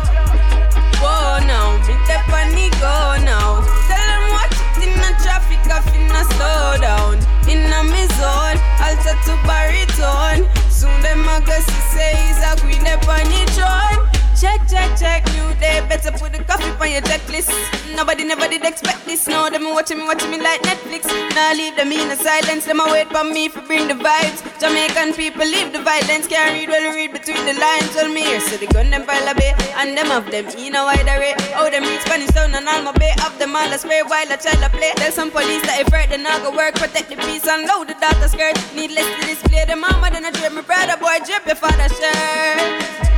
Whoa 1.01 1.39
now, 1.47 1.77
me 1.87 1.95
step 2.05 2.29
on 2.33 2.49
the 2.57 2.69
go 2.81 3.17
now. 3.25 3.61
Tell 3.89 4.07
them 4.09 4.25
watch 4.33 4.57
it 4.81 4.89
in 4.89 4.97
the 4.97 5.13
traffic, 5.21 5.61
off 5.69 5.87
in 5.95 6.09
a 6.11 6.25
slow 6.35 6.81
down. 6.81 7.21
In 7.49 7.71
a 7.73 7.85
me 7.85 8.07
zone, 8.17 8.59
alter 8.81 9.17
to 9.29 9.35
baritone. 9.45 10.49
Soon 10.71 11.01
them 11.03 11.29
a 11.29 11.41
go 11.45 11.53
see 11.61 11.83
say 11.93 12.17
he's 12.27 12.41
a 12.41 12.57
queen 12.61 12.87
up 12.87 13.07
on 13.09 13.25
the 13.29 13.45
throne. 13.53 14.16
Check, 14.37 14.69
check, 14.69 14.93
check, 15.01 15.25
new 15.33 15.49
day. 15.65 15.81
Better 15.89 16.13
put 16.13 16.33
the 16.37 16.45
coffee 16.45 16.69
on 16.69 16.93
your 16.93 17.01
checklist. 17.09 17.49
Nobody 17.97 18.23
never 18.23 18.47
did 18.47 18.67
expect 18.67 19.07
this. 19.07 19.27
Now 19.27 19.49
them 19.49 19.65
watching 19.73 19.97
me, 19.97 20.05
watching 20.05 20.31
me 20.31 20.37
like 20.37 20.61
Netflix. 20.61 21.09
Now 21.35 21.55
leave 21.55 21.75
them 21.75 21.91
in 21.91 22.07
the 22.13 22.17
silence. 22.17 22.67
Them 22.67 22.81
a 22.81 22.85
wait 22.93 23.09
for 23.09 23.25
me 23.25 23.49
for 23.49 23.63
bring 23.63 23.89
the 23.89 23.95
vibes. 23.95 24.45
Jamaican 24.61 25.15
people 25.15 25.41
leave 25.41 25.73
the 25.73 25.81
violence. 25.81 26.29
Can't 26.29 26.53
read 26.53 26.69
well, 26.69 26.85
read 26.95 27.13
between 27.17 27.41
the 27.49 27.57
lines. 27.57 27.89
Tell 27.97 28.13
me 28.13 28.21
here, 28.29 28.41
so 28.41 28.59
the 28.59 28.67
gun 28.67 28.91
them 28.91 29.07
pile 29.07 29.27
a 29.27 29.35
bay. 29.35 29.57
And 29.81 29.97
them 29.97 30.13
of 30.13 30.31
them 30.31 30.45
in 30.53 30.77
a 30.77 30.85
wide 30.85 31.09
array. 31.09 31.33
Oh, 31.57 31.71
them 31.73 31.85
read 31.89 32.03
Spanish 32.03 32.29
town 32.37 32.55
and 32.55 32.69
all 32.69 32.83
my 32.83 32.93
bay. 32.93 33.17
Of 33.25 33.39
them 33.39 33.57
all 33.57 33.73
a 33.73 33.79
spray 33.79 34.03
while 34.05 34.29
a 34.29 34.37
child 34.37 34.61
a 34.61 34.69
play. 34.69 34.93
Tell 35.01 35.13
some 35.13 35.31
police 35.31 35.65
that 35.65 35.81
if 35.81 35.89
hurt, 35.89 36.13
then 36.13 36.27
I 36.27 36.45
go 36.45 36.53
work. 36.53 36.75
Protect 36.77 37.09
the 37.09 37.17
peace 37.25 37.49
and 37.49 37.65
load 37.65 37.89
the 37.89 37.97
daughter 37.97 38.29
skirt. 38.29 38.61
Needless 38.77 39.09
to 39.17 39.21
display 39.33 39.65
the 39.65 39.77
mama, 39.77 40.13
then 40.13 40.29
I 40.29 40.31
drip 40.31 40.53
my 40.53 40.61
brother 40.61 41.01
boy, 41.01 41.25
drip 41.25 41.49
your 41.49 41.57
father 41.57 41.89
shirt. 41.89 43.16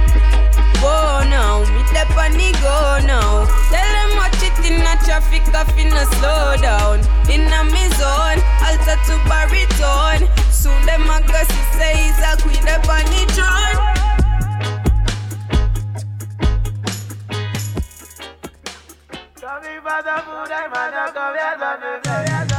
Whoa 0.81 1.25
now, 1.29 1.61
me 1.75 1.83
step 1.87 2.11
on 2.17 2.33
the 2.33 2.53
go 2.63 3.01
now. 3.07 3.47
Tell 3.71 3.91
them 3.97 4.17
watch 4.17 4.43
it 4.43 4.59
in 4.65 4.81
a 4.81 4.95
traffic, 5.05 5.43
off 5.55 5.71
in 5.79 5.91
slow 6.19 6.57
down. 6.61 7.01
In 7.29 7.51
a 7.51 7.65
me 7.65 7.85
zone, 7.99 8.41
alter 8.63 8.99
to 9.07 9.15
baritone. 9.27 10.29
Soon 10.53 10.79
them 10.87 11.11
a 11.11 11.21
go 11.27 11.43
say 11.77 11.97
he's 11.97 12.19
a 12.23 12.37
queen 12.41 12.69
up 12.69 12.89
on 12.89 13.05
the 13.05 13.27
throne. 13.33 13.99
Radio 22.19 22.58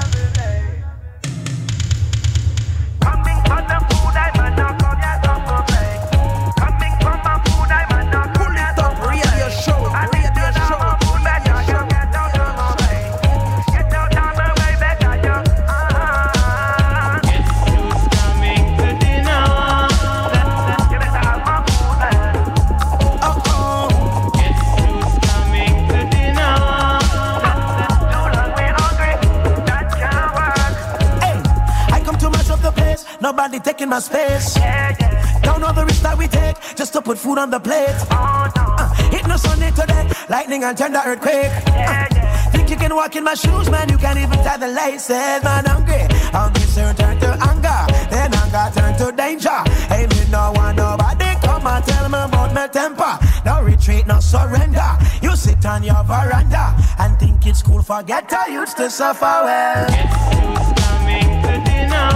food 37.29 37.37
on 37.37 37.49
the 37.51 37.59
plate. 37.59 37.99
Uh, 38.09 38.89
hit 39.11 39.27
no 39.27 39.37
Sunday 39.37 39.71
today, 39.71 40.09
lightning 40.29 40.63
and 40.63 40.75
tender 40.75 41.01
earthquake. 41.05 41.51
Uh, 41.67 42.05
think 42.51 42.69
you 42.71 42.75
can 42.75 42.95
walk 42.95 43.15
in 43.15 43.23
my 43.23 43.35
shoes, 43.35 43.69
man? 43.69 43.87
You 43.89 43.97
can't 43.97 44.17
even 44.17 44.39
tie 44.45 44.57
the 44.57 44.67
laces, 44.67 45.43
man. 45.43 45.65
Hungry, 45.65 46.05
hungry 46.33 46.65
soon 46.75 46.95
turn 46.95 47.19
to 47.19 47.31
anger, 47.51 47.81
then 48.09 48.33
anger 48.33 48.65
turn 48.75 48.93
to 49.01 49.07
danger. 49.15 49.59
Hey, 49.91 50.07
me 50.07 50.21
no 50.31 50.51
want 50.55 50.77
nobody 50.77 51.29
come 51.45 51.67
and 51.67 51.85
tell 51.85 52.09
me 52.09 52.17
about 52.17 52.51
my 52.53 52.67
temper. 52.67 53.13
No 53.45 53.61
retreat, 53.61 54.07
no 54.07 54.19
surrender. 54.19 54.89
You 55.21 55.35
sit 55.35 55.63
on 55.65 55.83
your 55.83 56.03
veranda 56.03 56.75
and 56.97 57.19
think 57.19 57.45
it's 57.45 57.61
cool. 57.61 57.83
Forget 57.83 58.33
I 58.33 58.47
used 58.47 58.77
to 58.77 58.89
suffer 58.89 59.35
well. 59.45 59.85
Yes, 59.91 60.67
coming 60.81 61.29
to 61.43 61.53
dinner. 61.69 62.09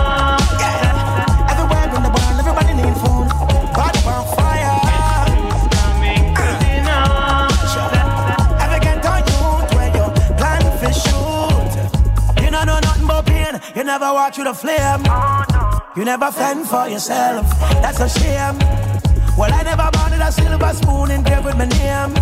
Yeah. 0.62 0.93
Never 14.00 14.12
walk 14.12 14.34
through 14.34 14.46
the 14.46 14.54
flame. 14.56 15.04
You 15.96 16.04
never 16.04 16.32
fend 16.32 16.68
for 16.68 16.88
yourself. 16.88 17.46
That's 17.84 18.00
a 18.00 18.10
shame. 18.10 18.58
Well, 19.38 19.54
I 19.54 19.62
never 19.62 19.88
wanted 19.94 20.20
a 20.20 20.32
silver 20.32 20.74
spoon 20.74 21.12
engraved 21.12 21.46
with 21.46 21.58
my 21.58 21.66
name. 21.66 22.14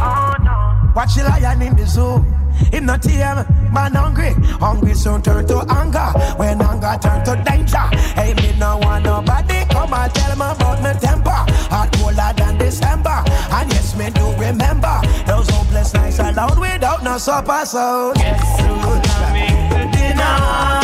Watch 0.93 1.15
the 1.15 1.24
lion 1.24 1.61
in 1.61 1.74
the 1.78 1.88
zoo. 1.88 2.26
Him 2.74 2.88
not 2.88 3.01
tame, 3.01 3.45
man 3.72 3.93
hungry. 3.93 4.34
Hungry 4.59 4.93
soon 4.93 5.22
turn 5.22 5.47
to 5.47 5.59
anger. 5.80 6.11
When 6.36 6.61
anger 6.61 6.99
turn 7.01 7.24
to 7.24 7.41
danger. 7.49 7.88
Hey, 8.19 8.34
me 8.34 8.51
no 8.59 8.78
want 8.80 9.05
nobody 9.05 9.63
come 9.72 9.93
and 9.93 10.13
tell 10.13 10.36
me 10.36 10.45
about 10.51 10.82
my 10.84 10.91
temper. 10.91 11.39
Hot 11.72 11.89
colder 11.93 12.34
than 12.36 12.57
December. 12.57 13.24
And 13.55 13.72
yes, 13.72 13.95
me 13.95 14.09
do 14.09 14.26
remember 14.36 14.99
those 15.26 15.49
hopeless 15.49 15.93
nights 15.93 16.19
alone 16.19 16.59
without 16.59 17.01
no 17.01 17.17
supper. 17.17 17.65
So 17.65 18.11
yes, 18.17 18.59
coming 18.59 19.69
to 19.72 19.97
dinner? 19.97 20.80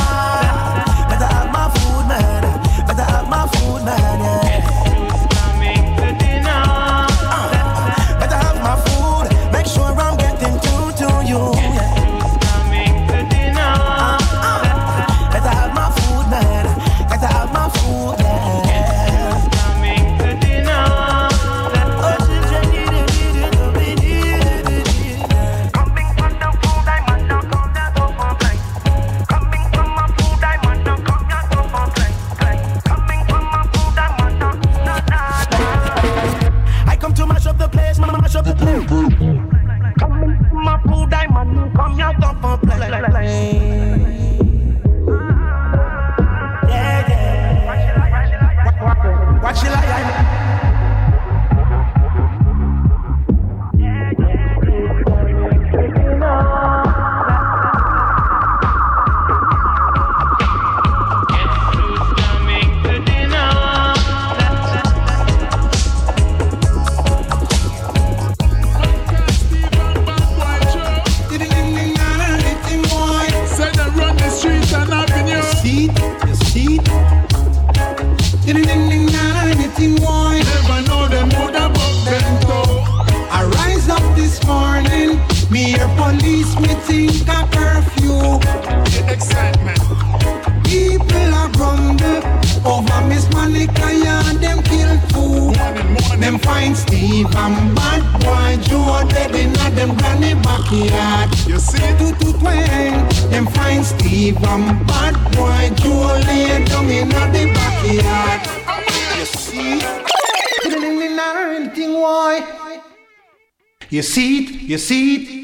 See. 114.77 115.37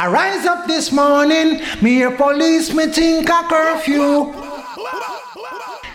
I 0.00 0.06
rise 0.06 0.46
up 0.46 0.66
this 0.68 0.92
morning, 0.92 1.60
me 1.82 1.90
hear 1.94 2.16
police, 2.16 2.72
me 2.72 2.86
think 2.86 3.28
a 3.28 3.42
curfew. 3.48 4.32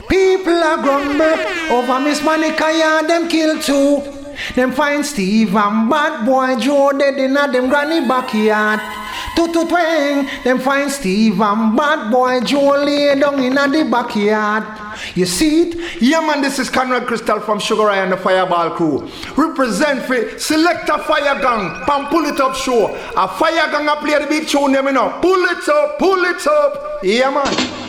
People 0.10 0.62
are 0.62 0.78
grumble 0.82 1.40
over 1.72 2.00
Miss 2.02 2.22
Monica, 2.22 2.70
yeah, 2.72 3.02
them 3.02 3.30
kill 3.30 3.62
two. 3.62 4.04
Them 4.56 4.74
find 4.74 5.06
Steve 5.06 5.56
and 5.56 5.90
bad 5.90 6.26
boy 6.26 6.60
Joe 6.60 6.92
dead 6.92 7.18
in 7.18 7.38
a 7.38 7.50
them 7.50 7.70
granny 7.70 8.06
backyard. 8.06 8.82
Two 9.36 9.48
to 9.54 9.68
twang, 9.68 10.28
them 10.44 10.60
find 10.60 10.92
Steve 10.92 11.40
and 11.40 11.78
bad 11.78 12.12
boy 12.12 12.42
Joe 12.42 12.84
lay 12.84 13.18
down 13.18 13.40
in 13.42 13.58
a 13.58 13.68
the 13.70 13.86
backyard. 13.90 14.83
You 15.16 15.26
see 15.26 15.62
it? 15.62 16.02
Yeah, 16.02 16.22
man, 16.22 16.42
this 16.42 16.60
is 16.60 16.70
Conrad 16.70 17.08
Crystal 17.08 17.40
from 17.40 17.60
Sugar 17.60 17.86
Ray 17.86 18.00
and 18.00 18.12
the 18.12 18.18
Fireball 18.18 18.72
Crew. 18.72 19.10
Represent 19.36 20.04
for 20.04 20.38
Select 20.40 20.90
a 20.90 21.00
Fire 21.00 21.40
Gang, 21.42 21.86
Pam 21.86 22.08
Pull 22.08 22.26
It 22.26 22.40
Up 22.40 22.56
Show. 22.56 22.96
A 23.16 23.28
Fire 23.28 23.72
Gang 23.72 23.88
a 23.88 23.96
play 23.98 24.20
the 24.20 24.28
big 24.28 24.48
tune, 24.48 24.72
them, 24.72 24.86
you 24.88 24.94
know. 24.94 25.18
Pull 25.22 25.44
it 25.46 25.68
up, 25.70 26.00
pull 26.00 26.24
it 26.24 26.48
up. 26.48 27.00
Yeah, 27.04 27.30
man. 27.30 27.84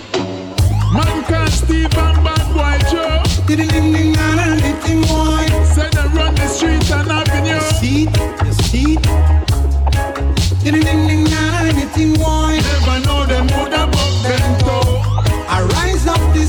Man 0.94 1.24
can't 1.24 1.50
Steve 1.50 1.96
and 1.96 2.24
bad 2.24 2.54
boy 2.54 2.78
Joe. 2.88 3.22
Ding 3.46 3.66
ding 3.68 3.92
ding 3.92 4.12
na 4.12 4.34
na 4.36 4.42
anything 4.42 5.00
boy. 5.02 5.44
Said 5.74 5.92
they 5.92 6.06
run 6.16 6.34
the 6.36 6.46
streets 6.46 6.90
and 6.92 7.10
avenue. 7.10 7.60
See 7.80 8.06
it? 8.06 8.46
You 8.46 8.52
see 8.52 8.94
it? 8.94 9.02
Ding 10.62 10.80
ding 10.80 11.06
ding 11.08 11.24
na 11.24 11.50
na 11.50 11.58
anything 11.68 12.14
boy. 12.14 12.63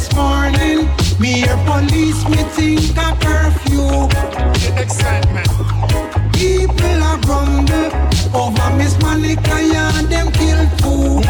This 0.06 0.16
morning, 0.16 0.88
me 1.20 1.42
hear 1.42 1.58
police, 1.66 2.28
me 2.30 2.38
think 2.56 2.98
a 2.98 3.16
curfew. 3.20 4.08
The 4.62 4.82
excitement. 4.82 5.48
People 6.34 7.04
are 7.04 7.20
grumble 7.22 7.92
over 8.36 8.76
Miss 8.78 9.00
Monica, 9.02 9.62
yeah, 9.62 10.02
them 10.04 10.32
kill 10.32 10.66
two. 10.78 11.22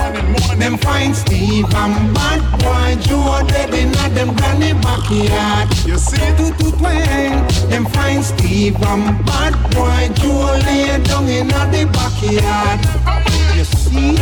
Them 0.57 0.77
find 0.77 1.15
Steve 1.15 1.65
and 1.65 2.13
bad 2.13 2.41
boy 2.59 3.01
Joe 3.03 3.45
dead 3.47 3.73
in 3.73 3.89
a 3.89 4.09
them 4.15 4.35
granny 4.35 4.73
backyard. 4.73 5.69
You 5.85 5.97
see, 5.97 6.17
Two 6.37 6.51
to 6.51 6.77
twang, 6.77 7.47
them 7.69 7.85
find 7.85 8.23
Steve 8.23 8.75
and 8.81 9.25
bad 9.25 9.53
boy 9.73 10.13
Joe 10.15 10.59
lay 10.65 11.01
down 11.03 11.27
in 11.27 11.51
a 11.51 11.71
the 11.71 11.85
backyard. 11.93 13.34
You 13.55 13.63
see? 13.63 14.17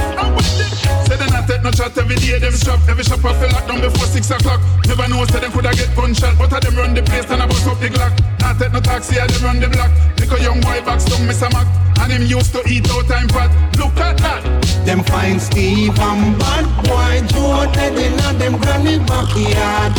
Say 1.10 1.18
they 1.18 1.26
not 1.34 1.48
take 1.48 1.64
no 1.64 1.72
shot 1.72 1.98
every 1.98 2.16
day, 2.16 2.38
them 2.38 2.54
strap 2.54 2.80
Every 2.88 3.04
shop 3.04 3.26
off 3.26 3.42
lock 3.42 3.68
down 3.68 3.82
before 3.82 4.06
six 4.06 4.30
o'clock 4.30 4.62
Never 4.86 5.08
know 5.10 5.26
say 5.26 5.40
them 5.40 5.52
coulda 5.52 5.74
get 5.74 5.96
gunshot 5.96 6.38
But 6.38 6.54
a 6.54 6.60
them 6.62 6.76
run 6.76 6.94
the 6.94 7.02
place 7.02 7.26
and 7.30 7.42
a 7.42 7.48
bust 7.48 7.68
up 7.68 7.80
the 7.80 7.90
Glock 7.90 8.14
Not 8.40 8.60
take 8.60 8.72
no 8.72 8.80
taxi, 8.80 9.18
a 9.18 9.26
them 9.26 9.44
run 9.44 9.60
the 9.60 9.70
block 9.70 9.90
Little 10.20 10.40
young 10.40 10.62
boy 10.62 10.82
box 10.86 11.06
down 11.06 11.26
Mr. 11.28 11.52
Mac 11.52 11.66
And 12.00 12.14
him 12.14 12.24
used 12.30 12.54
to 12.54 12.62
eat 12.70 12.90
out 12.92 13.08
time 13.08 13.28
fat 13.30 13.50
Look 13.78 13.98
at 13.98 14.18
that 14.20 14.44
Them 14.86 15.04
find 15.04 15.42
Steve 15.42 15.98
and 15.98 16.38
bad 16.38 16.66
boy 16.86 17.26
Joe 17.34 17.66
dead 17.74 17.98
in 17.98 18.14
them 18.38 18.58
granny 18.58 19.00
backyard. 19.00 19.94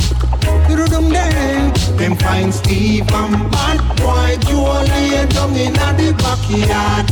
Do 0.68 0.86
them 0.86 1.08
then. 1.08 1.72
Them 1.96 2.16
find 2.16 2.52
Steve 2.52 3.08
and 3.12 3.50
bad 3.50 3.80
boy 3.96 4.36
Joe 4.46 4.84
lay 4.86 5.26
down 5.26 5.54
in 5.56 5.72
the 5.72 6.14
backyard. 6.18 7.08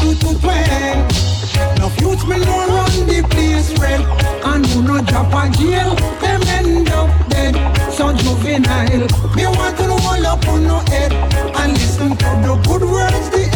Two 0.00 0.14
to 0.14 0.40
twang. 0.40 1.37
No 1.78 1.88
youths 2.00 2.24
me 2.26 2.38
no 2.38 2.56
run 2.68 3.06
the 3.06 3.26
place 3.30 3.70
red 3.78 4.00
And 4.44 4.66
who 4.66 4.82
no 4.82 5.00
drop 5.02 5.32
a 5.32 5.50
jail 5.56 5.94
Them 6.20 6.42
end 6.58 6.88
up 6.90 7.10
dead. 7.28 7.54
So 7.92 8.12
juvenile 8.16 9.08
Me 9.36 9.46
want 9.46 9.76
to 9.78 9.90
all 9.90 10.26
up 10.26 10.46
on 10.48 10.64
no 10.64 10.78
head. 10.90 11.12
And 11.60 11.72
listen 11.72 12.16
to 12.16 12.28
the 12.44 12.54
good 12.66 12.82
words 12.82 13.30
the 13.30 13.47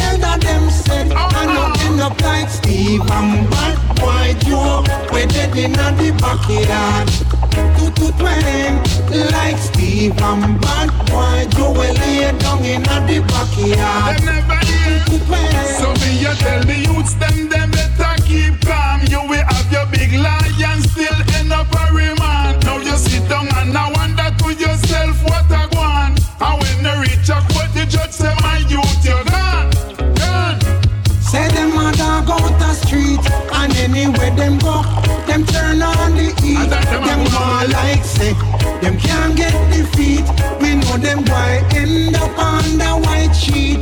said 0.73 1.13
And 1.13 1.49
not 1.55 1.81
end 1.85 2.01
up 2.01 2.21
like 2.21 2.49
Steve 2.49 3.03
and 3.03 3.51
bad 3.51 3.79
boy 4.01 4.35
Joe 4.45 4.85
We're 5.13 5.27
dead 5.27 5.57
in 5.57 5.73
the 5.73 6.09
backyard 6.21 7.09
Two 7.77 7.91
to 7.99 8.13
twang 8.19 8.77
Like 9.31 9.59
Steve 9.59 10.19
and 10.21 10.61
bad 10.61 10.91
boy 11.07 11.47
Joe 11.55 11.73
We 11.73 11.89
lay 12.01 12.33
down 12.39 12.65
in 12.65 12.83
the 12.83 13.19
backyard 13.29 14.19
Them 14.19 14.25
never 14.27 14.61
hear 14.67 15.65
So 15.79 15.93
me 16.01 16.19
you 16.21 16.35
tell 16.35 16.63
the 16.65 16.77
youths 16.77 17.15
them 17.15 17.49
them 17.49 17.71
better 17.71 18.23
keep 18.25 18.61
calm. 18.63 19.01
You 19.09 19.21
will 19.29 19.45
have 19.45 19.73
your 19.73 19.87
big 19.87 20.13
lion 20.15 20.81
still 20.83 21.32
Anywhere 34.03 34.35
them 34.35 34.59
go, 34.59 34.83
them 35.29 35.47
turn 35.47 35.81
on 35.81 36.17
the 36.17 36.35
heat. 36.43 36.59
Them 36.59 37.23
all 37.39 37.69
like 37.69 38.03
say, 38.03 38.33
them 38.81 38.99
can't 38.99 39.37
get 39.37 39.55
defeat. 39.71 40.27
We 40.61 40.75
know 40.75 40.97
them 40.99 41.25
why 41.27 41.63
end 41.73 42.17
up 42.17 42.37
on 42.37 42.79
the 42.79 42.99
white 43.07 43.31
sheet. 43.31 43.79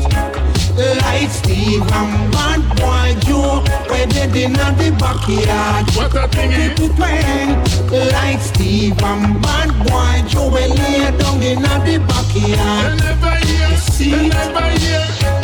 Like 0.76 1.30
Steve 1.30 1.80
and 1.80 2.32
Bad 2.32 2.60
Boy 2.76 3.18
Joe, 3.24 3.64
where 3.88 4.06
they 4.08 4.26
did 4.26 4.36
in 4.36 4.52
the 4.52 4.94
backyard. 5.00 5.88
What 5.96 6.14
a 6.14 6.28
thing 6.28 6.52
eh? 6.52 6.74
is? 6.74 8.12
Like 8.12 8.40
Steve 8.40 9.02
and 9.02 9.40
Bad 9.40 9.72
Boy 9.88 10.28
Joe, 10.28 10.50
where 10.50 10.68
they 10.68 11.16
down 11.16 11.42
in 11.42 11.62
the 11.62 11.96
backyard. 12.06 12.98
They 12.98 13.06
never 13.06 13.36
hear, 13.46 13.70
they 13.98 14.28
never 14.28 14.68
hear. 14.78 15.39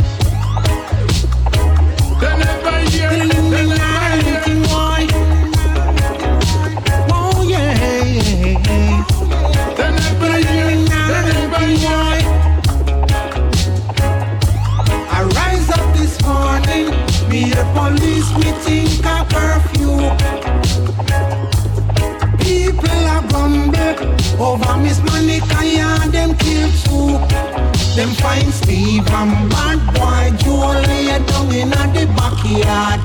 The 17.56 17.64
police, 17.72 18.28
we 18.36 18.48
think 18.64 19.04
a 19.04 19.24
curfew. 19.32 19.96
People 22.44 23.02
are 23.14 23.24
grumble 23.28 23.96
over 24.38 24.76
Miss 24.82 25.00
Monica 25.02 25.60
and 25.64 26.12
them 26.12 26.36
kill 26.36 26.70
two. 26.84 27.16
Them 27.96 28.10
find 28.20 28.52
Steve 28.52 29.08
and 29.08 29.50
bad 29.50 29.80
boy 29.96 30.36
Joe 30.36 30.72
lay 30.86 31.08
down 31.28 31.54
in 31.54 31.70
the 31.96 32.04
backyard. 32.18 33.00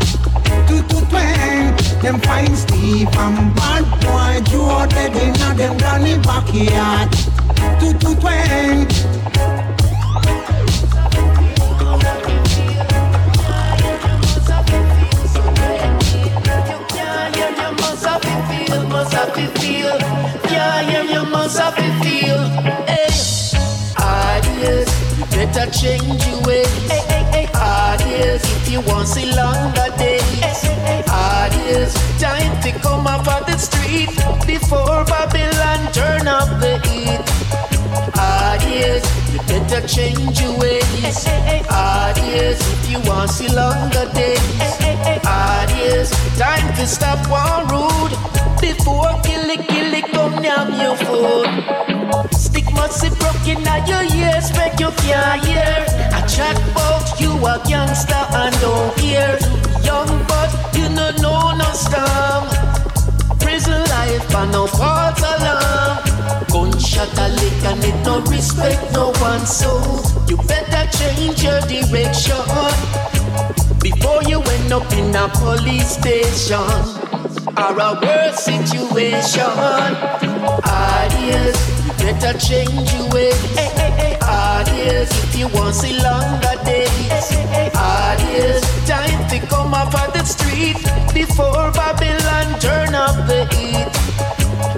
Two 0.67 0.81
to 0.89 0.97
twang, 1.09 1.67
them 2.01 2.19
find 2.19 2.55
Steve 2.57 3.15
and 3.23 3.55
bad 3.55 3.85
boy 4.03 4.33
Joe 4.51 4.85
dead 4.89 5.15
in 5.15 5.57
them 5.57 5.77
granny 5.77 6.15
backyard. 6.27 7.09
Two 7.79 7.93
to 7.99 8.09
twang. 8.19 9.80
To 32.71 32.79
come 32.79 33.07
up 33.07 33.27
on 33.27 33.43
the 33.49 33.57
street 33.57 34.09
before 34.45 35.03
Babylon 35.05 35.91
turn 35.91 36.27
up 36.27 36.49
the 36.59 36.79
heat. 36.87 37.21
Hard 38.15 38.61
years, 38.63 39.03
you 39.31 39.39
better 39.47 39.85
change 39.87 40.41
your 40.41 40.57
ways. 40.59 41.25
Hard 41.67 42.17
years 42.17 42.59
if 42.59 42.91
you 42.91 42.99
want 43.09 43.29
see 43.29 43.49
longer 43.49 44.09
days. 44.13 44.39
Hard 45.23 45.69
years, 45.71 46.11
time 46.37 46.73
to 46.75 46.85
stop 46.87 47.19
one 47.29 47.67
rude 47.67 48.13
before 48.61 49.11
killy 49.23 49.57
killy 49.57 50.01
come 50.01 50.41
down 50.41 50.79
your 50.79 50.95
food. 50.97 51.47
Stick 52.33 52.71
must 52.73 53.01
be 53.01 53.09
broken 53.19 53.67
out 53.67 53.87
your 53.87 54.03
ears, 54.03 54.51
make 54.57 54.79
you 54.79 54.91
hear. 55.01 55.85
I 56.17 56.21
chat 56.27 56.57
about 56.71 57.19
you 57.19 57.31
a 57.45 57.61
gangster 57.67 58.23
and 58.41 58.53
don't 58.61 58.95
care. 58.97 59.39
Young 59.83 60.30
storm. 61.73 62.43
Prison 63.39 63.81
life 63.95 64.35
and 64.35 64.51
no 64.51 64.67
false 64.67 65.19
alarm. 65.19 65.97
Gunshot 66.51 67.17
a 67.17 67.27
lick 67.29 67.63
and 67.65 67.83
it 67.83 68.05
no 68.05 68.21
respect 68.21 68.91
no 68.93 69.11
one 69.19 69.45
soul. 69.45 70.01
You 70.27 70.37
better 70.47 70.85
change 70.97 71.43
your 71.43 71.61
direction 71.61 72.41
before 73.79 74.23
you 74.23 74.41
end 74.41 74.73
up 74.73 74.91
in 74.93 75.15
a 75.15 75.27
police 75.29 75.97
station 75.97 76.57
or 77.57 77.73
a 77.79 77.99
worse 78.01 78.39
situation. 78.43 79.51
Ideas, 80.63 81.57
you 81.85 81.93
better 82.03 82.37
change 82.37 82.93
your 82.93 83.09
ways. 83.09 83.57
Ideas, 84.21 85.09
if 85.23 85.37
you 85.37 85.47
want 85.49 85.75
see 85.75 85.97
longer 86.01 86.55
days. 86.65 86.80
Ideas, 87.11 88.61
time 88.87 89.27
to 89.29 89.39
come 89.47 89.73
up 89.73 89.93
on 89.93 90.11
the 90.13 90.23
street 90.23 90.77
before 91.13 91.71
Babylon 91.71 92.59
turn 92.59 92.95
up 92.95 93.15
the 93.27 93.45
heat. 93.53 93.91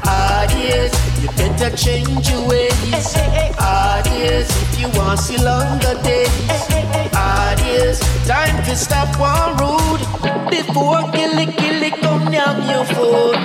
Ideas, 0.08 0.92
you 1.22 1.28
better 1.38 1.76
change 1.76 2.30
your 2.30 2.48
ways. 2.48 3.16
Ideas, 3.60 4.50
if 4.64 4.80
you 4.80 4.88
want 4.98 5.20
to 5.20 5.26
see 5.26 5.38
longer 5.38 5.96
days. 6.02 6.74
Ideas, 7.14 8.00
time 8.28 8.64
to 8.66 8.76
stop 8.76 9.10
one 9.20 9.58
rude 9.62 10.04
before 10.50 11.04
killy 11.12 11.48
killy 11.54 11.92
come 11.92 12.32
down 12.32 12.68
your 12.68 12.86
food. 12.86 13.38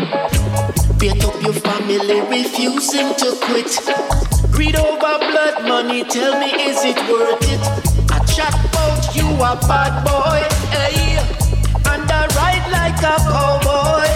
Beat 0.98 1.24
up 1.24 1.40
your 1.42 1.52
family, 1.52 2.20
refusing 2.22 3.14
to 3.16 3.36
quit. 3.42 3.70
Greed 4.50 4.76
over 4.76 5.18
blood 5.18 5.68
money, 5.68 6.04
tell 6.04 6.40
me 6.40 6.50
is 6.68 6.84
it 6.84 6.96
worth 7.08 7.38
it? 7.42 7.97
I 8.38 8.50
chat 8.50 8.54
about 8.70 9.16
you 9.16 9.26
a 9.34 9.58
bad 9.66 10.04
boy, 10.06 10.46
hey, 10.70 11.18
and 11.90 12.06
I 12.06 12.26
ride 12.38 12.66
like 12.70 13.02
a 13.02 13.18
cowboy. 13.26 14.06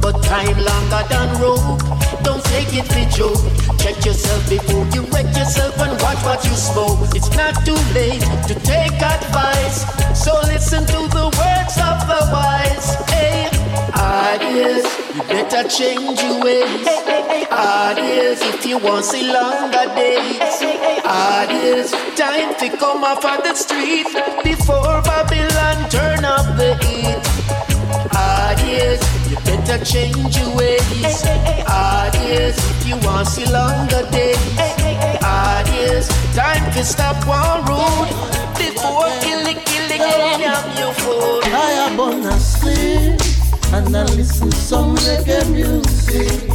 But 0.00 0.20
time 0.24 0.58
longer 0.60 1.02
than 1.08 1.40
rope. 1.40 1.80
Don't 2.22 2.44
take 2.52 2.76
it 2.76 2.84
for 2.84 3.04
joke. 3.16 3.40
Check 3.78 4.04
yourself 4.04 4.46
before 4.50 4.84
you 4.92 5.02
wreck 5.08 5.34
yourself 5.36 5.78
and 5.80 5.92
watch 6.02 6.20
what 6.24 6.44
you 6.44 6.52
smoke. 6.52 7.00
It's 7.16 7.34
not 7.34 7.64
too 7.64 7.80
late 7.96 8.20
to 8.48 8.54
take 8.60 9.00
advice. 9.00 9.88
So 10.12 10.34
listen 10.44 10.84
to 10.84 11.00
the 11.08 11.24
words 11.32 11.76
of 11.80 11.96
the 12.04 12.20
wise. 12.28 12.94
Hey, 13.08 13.23
ideas, 13.96 14.84
you 15.14 15.22
better 15.24 15.68
change 15.68 16.22
your 16.22 16.42
ways. 16.42 16.86
Ideas, 17.50 18.40
if 18.42 18.66
you 18.66 18.78
want 18.78 19.04
see 19.04 19.32
longer 19.32 19.86
days. 19.94 20.40
Ideas, 21.04 21.92
time 22.16 22.54
to 22.56 22.76
come 22.76 23.04
off 23.04 23.24
on 23.24 23.40
the 23.42 23.54
street 23.54 24.06
before 24.42 25.00
Babylon 25.02 25.88
turn 25.90 26.24
up 26.24 26.46
the 26.56 26.74
heat. 26.84 27.22
Ideas, 28.16 29.00
you 29.30 29.36
better 29.44 29.84
change 29.84 30.36
your 30.36 30.56
ways. 30.56 31.24
Ideas, 31.66 32.56
if 32.58 32.88
you 32.88 32.96
want 33.06 33.28
see 33.28 33.46
longer 33.46 34.08
days. 34.10 34.38
Ideas, 35.22 36.08
time 36.34 36.64
to 36.72 36.84
stop 36.84 37.16
one 37.26 37.64
road 37.66 38.08
before 38.58 39.08
killing, 39.20 39.60
killing, 39.64 39.98
killing 39.98 40.40
down 40.40 40.76
your 40.76 40.92
food. 40.94 41.44
I 41.44 41.88
am 41.88 42.00
on 42.00 42.24
a 42.24 42.38
sleep 42.40 43.33
and 43.74 43.96
I 43.96 44.04
listen 44.14 44.52
some 44.52 44.94
reggae 44.96 45.50
music. 45.50 46.48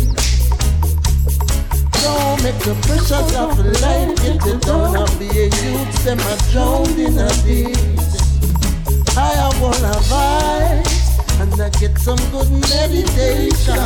Don't 2.02 2.44
make 2.44 2.60
the 2.64 2.76
pressures 2.86 3.36
of 3.36 3.60
life 3.84 4.16
get 4.24 4.46
you 4.46 4.58
down 4.60 4.96
and 4.96 5.20
be 5.20 5.28
a 5.28 5.46
youth, 5.46 6.04
them 6.06 6.20
are 6.20 6.40
drowned 6.52 6.98
in 6.98 7.18
a 7.20 7.30
deep. 7.44 7.76
I 9.18 9.52
wanna 9.60 9.96
vibes 10.08 10.96
and 11.42 11.62
I 11.62 11.70
get 11.80 11.98
some 12.00 12.22
good 12.32 12.50
meditation. 12.52 13.84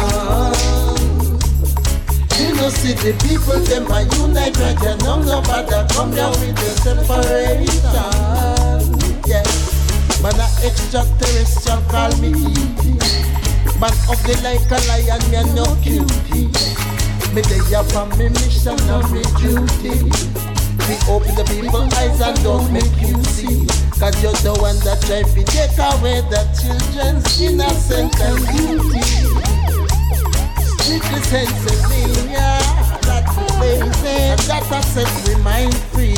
You 2.38 2.50
know, 2.56 2.70
see 2.70 2.94
the 2.94 3.14
people, 3.26 3.60
them 3.62 3.92
are 3.92 4.04
unite 4.22 4.58
right 4.58 4.78
there. 4.80 4.98
No, 4.98 5.22
nobody 5.22 5.94
come 5.94 6.12
down 6.14 6.34
with 6.34 6.56
the 6.56 6.70
separation. 6.86 7.74
Yeah, 10.24 10.32
man, 10.32 10.40
a 10.40 10.66
extraterrestrial 10.66 11.82
call 11.92 12.16
me 12.22 12.30
E.T. 12.30 12.96
Man 13.80 13.92
ugly 14.08 14.36
like 14.40 14.72
a 14.72 14.80
lion, 14.88 15.20
me 15.30 15.44
no 15.54 15.66
cutie. 15.84 16.48
Me 17.34 17.42
they 17.42 17.76
up 17.76 17.94
on 17.96 18.10
me 18.18 18.30
mission 18.30 18.80
and 18.88 19.12
me 19.12 19.22
duty. 19.36 20.08
We 20.88 20.96
open 21.12 21.36
the 21.36 21.44
people 21.50 21.84
eyes 21.96 22.22
and 22.22 22.42
don't 22.42 22.72
make 22.72 22.96
you 23.02 23.22
see. 23.36 23.68
Cause 24.00 24.16
you're 24.24 24.32
the 24.44 24.56
one 24.62 24.80
that 24.88 25.02
try 25.04 25.24
to 25.24 25.44
take 25.44 25.78
away 25.92 26.22
the 26.32 26.48
children's 26.56 27.42
innocence 27.42 28.20
and 28.22 28.40
beauty. 28.48 29.04
Strictly 30.80 31.22
Pennsylvania, 31.28 32.60
that's 33.04 33.36
the 33.36 33.46
place 33.60 34.48
that 34.48 34.72
I 34.72 34.82
set 34.82 35.44
my 35.44 35.44
mind 35.44 35.76
free. 35.92 36.16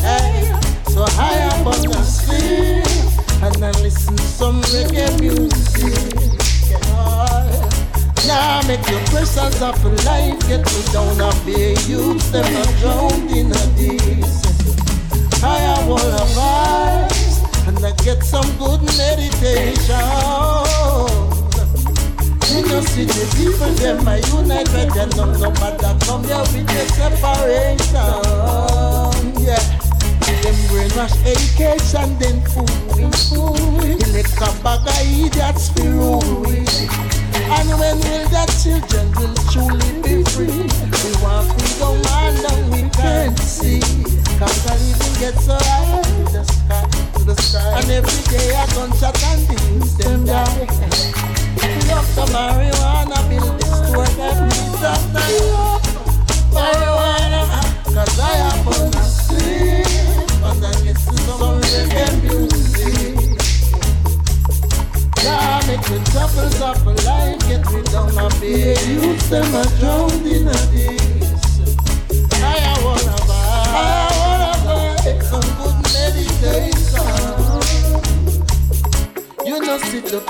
Hey, 0.00 0.54
so 0.88 1.04
I 1.18 1.34
am 1.52 1.66
on 1.66 1.82
the 1.82 2.02
street 2.02 3.15
and 3.42 3.64
I 3.64 3.70
listen 3.82 4.16
some 4.18 4.62
reggae 4.62 5.20
music. 5.20 6.26
Now 8.26 8.60
make 8.66 8.88
your 8.88 9.00
questions 9.06 9.62
of 9.62 9.84
life 10.04 10.38
get 10.48 10.66
you 10.72 10.82
down 10.92 11.20
and 11.20 11.46
be 11.46 11.54
a 11.54 11.74
youth, 11.86 12.32
them 12.32 12.52
not 12.52 12.68
drowned 12.80 13.30
in 13.30 13.52
a 13.52 13.66
this. 13.76 14.42
I 15.42 15.58
have 15.58 15.88
all 15.88 15.98
of 15.98 16.28
vibes 16.34 17.68
and 17.68 17.78
I 17.84 17.92
get 18.04 18.22
some 18.24 18.50
good 18.58 18.82
meditation. 18.98 20.06
You 22.50 22.62
know, 22.66 22.80
see 22.80 23.04
the 23.04 23.26
people 23.36 23.72
them 23.74 24.08
a 24.08 24.18
unite 24.34 24.68
right 24.72 24.96
and 24.96 25.16
no 25.16 25.24
no 25.34 25.50
matter 25.60 25.94
come 26.06 26.24
here 26.24 26.38
with 26.38 26.66
the 26.66 26.86
separation. 26.96 27.96
Yeah. 29.44 29.85
Them 30.26 30.58
brainwash 30.66 31.14
education, 31.24 32.18
then 32.18 32.42
fool 32.50 32.66
we 32.94 33.04
we. 33.78 33.94
Liquor 34.10 34.52
bag 34.62 34.82
of 34.82 34.98
idiots 35.06 35.70
we 35.76 35.88
rule. 35.88 36.46
And 37.46 37.68
when 37.78 37.98
will 37.98 38.28
that 38.34 38.50
children 38.58 39.06
will 39.14 39.34
truly 39.54 40.02
be 40.02 40.24
free? 40.34 40.66
We 40.66 41.10
want 41.22 41.46
freedom 41.54 42.02
and 42.10 42.72
we 42.72 42.90
can't 42.90 43.38
see. 43.38 43.80
Cause 44.38 44.58
the 44.64 44.74
living 44.74 45.14
gets 45.20 45.46
so 45.46 45.54
high 45.54 46.02
to 46.02 46.32
the 46.32 46.42
sky, 46.44 46.84
to 47.14 47.24
the 47.24 47.34
sky. 47.40 47.80
And 47.80 47.90
every 47.90 48.22
day 48.26 48.50
a 48.50 48.66
gunshot 48.74 49.22
and 49.30 49.46
the 49.46 50.02
them 50.02 50.24
die. 50.26 50.66
We 51.56 51.90
up 51.92 52.04
the 52.18 52.26
marijuana, 52.34 53.18
build 53.30 53.60
this 53.60 53.70
store 53.70 54.10
that 54.18 54.36
needs 54.42 54.82
us 54.82 55.02
now. 55.14 55.78
Marijuana, 56.50 57.42
cause 57.94 58.18
I 58.18 58.34
am 58.50 58.68
on 58.68 58.90
the 58.90 59.02
street. 59.02 59.95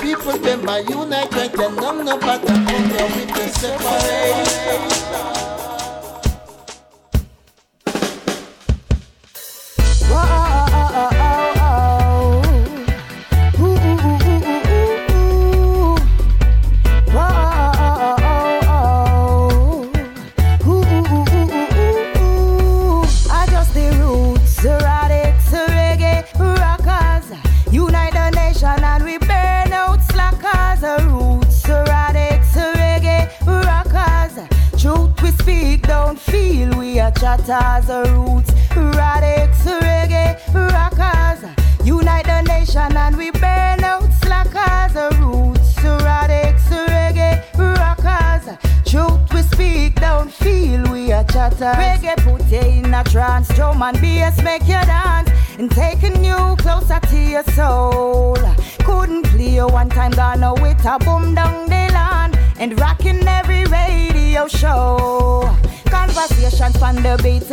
People 0.06 0.38
them 0.38 0.68
a 0.68 0.80
unite 0.80 1.30
none 1.76 2.04
no 2.04 2.16
matter 2.18 2.46
come 2.46 2.66
here 2.66 3.06
with 3.06 3.28
the 3.34 3.48
separation. 3.58 5.15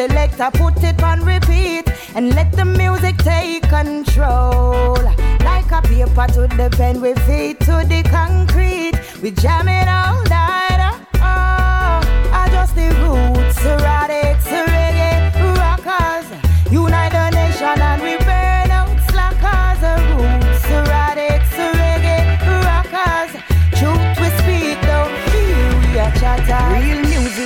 Selector 0.07 0.49
put 0.57 0.83
it 0.83 1.01
on 1.01 1.23
repeat, 1.23 1.85
and 2.15 2.35
let 2.35 2.51
the 2.51 2.65
music 2.65 3.17
take 3.17 3.63
control. 3.63 4.95
Like 5.49 5.71
a 5.71 5.81
paper 5.81 6.27
to 6.35 6.47
the 6.57 6.69
pen, 6.75 6.99
we 7.01 7.13
feet 7.25 7.59
to 7.61 7.85
the 7.87 8.03
concrete, 8.09 8.95
we 9.21 9.31
jam 9.31 9.67
it 9.67 9.87
all 9.87 10.21
night. 10.23 10.72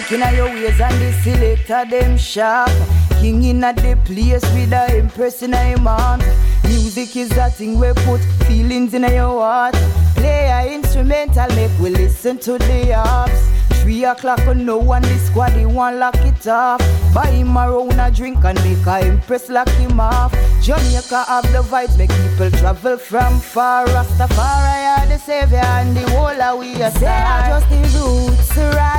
Music 0.09 0.27
in 0.27 0.35
your 0.35 0.47
ways 0.47 0.79
and 0.79 1.01
the 1.01 1.11
selector 1.23 1.85
them 1.89 2.17
sharp. 2.17 2.69
King 3.19 3.43
in 3.43 3.63
a 3.63 3.73
the 3.73 3.97
place 4.05 4.43
with 4.53 4.71
a 4.71 4.97
impress 4.97 5.41
in 5.41 5.53
a 5.53 5.75
arms. 5.87 6.23
Music 6.63 7.15
is 7.15 7.29
that 7.29 7.55
thing 7.55 7.79
we 7.79 7.91
put 8.05 8.21
feelings 8.45 8.93
in 8.93 9.03
your 9.03 9.41
heart. 9.41 9.75
Play 10.15 10.49
a 10.49 10.73
instrumental, 10.73 11.47
make 11.55 11.71
we 11.79 11.89
listen 11.89 12.37
to 12.39 12.57
the 12.57 12.93
harps. 12.93 13.57
Three 13.81 14.03
o'clock 14.03 14.39
on 14.47 14.65
no 14.65 14.77
one 14.77 15.01
the 15.01 15.17
squad, 15.17 15.51
they 15.51 15.65
want 15.65 15.97
lock 15.97 16.17
it 16.17 16.45
off. 16.47 16.81
Buy 17.13 17.27
him 17.27 17.55
a 17.55 17.71
round 17.71 17.99
a 18.01 18.11
drink 18.11 18.43
and 18.43 18.61
make 18.63 18.85
a 18.85 19.07
impress 19.07 19.49
lock 19.49 19.69
him 19.69 19.99
off. 19.99 20.33
Jamaica 20.61 21.23
have 21.23 21.49
the 21.53 21.63
vibes, 21.63 21.97
make 21.97 22.09
people 22.09 22.51
travel 22.59 22.97
from 22.97 23.39
far. 23.39 23.85
Rastafari 23.87 24.99
are 24.99 25.07
the 25.07 25.17
savior 25.17 25.57
and 25.57 25.95
the 25.95 26.09
whole 26.11 26.41
of 26.41 26.59
we 26.59 26.81
are 26.81 26.91
Say 26.91 27.07
I 27.07 27.49
just 27.49 27.69
the 27.69 27.77
roots, 27.97 28.49
erratics, 28.57 28.96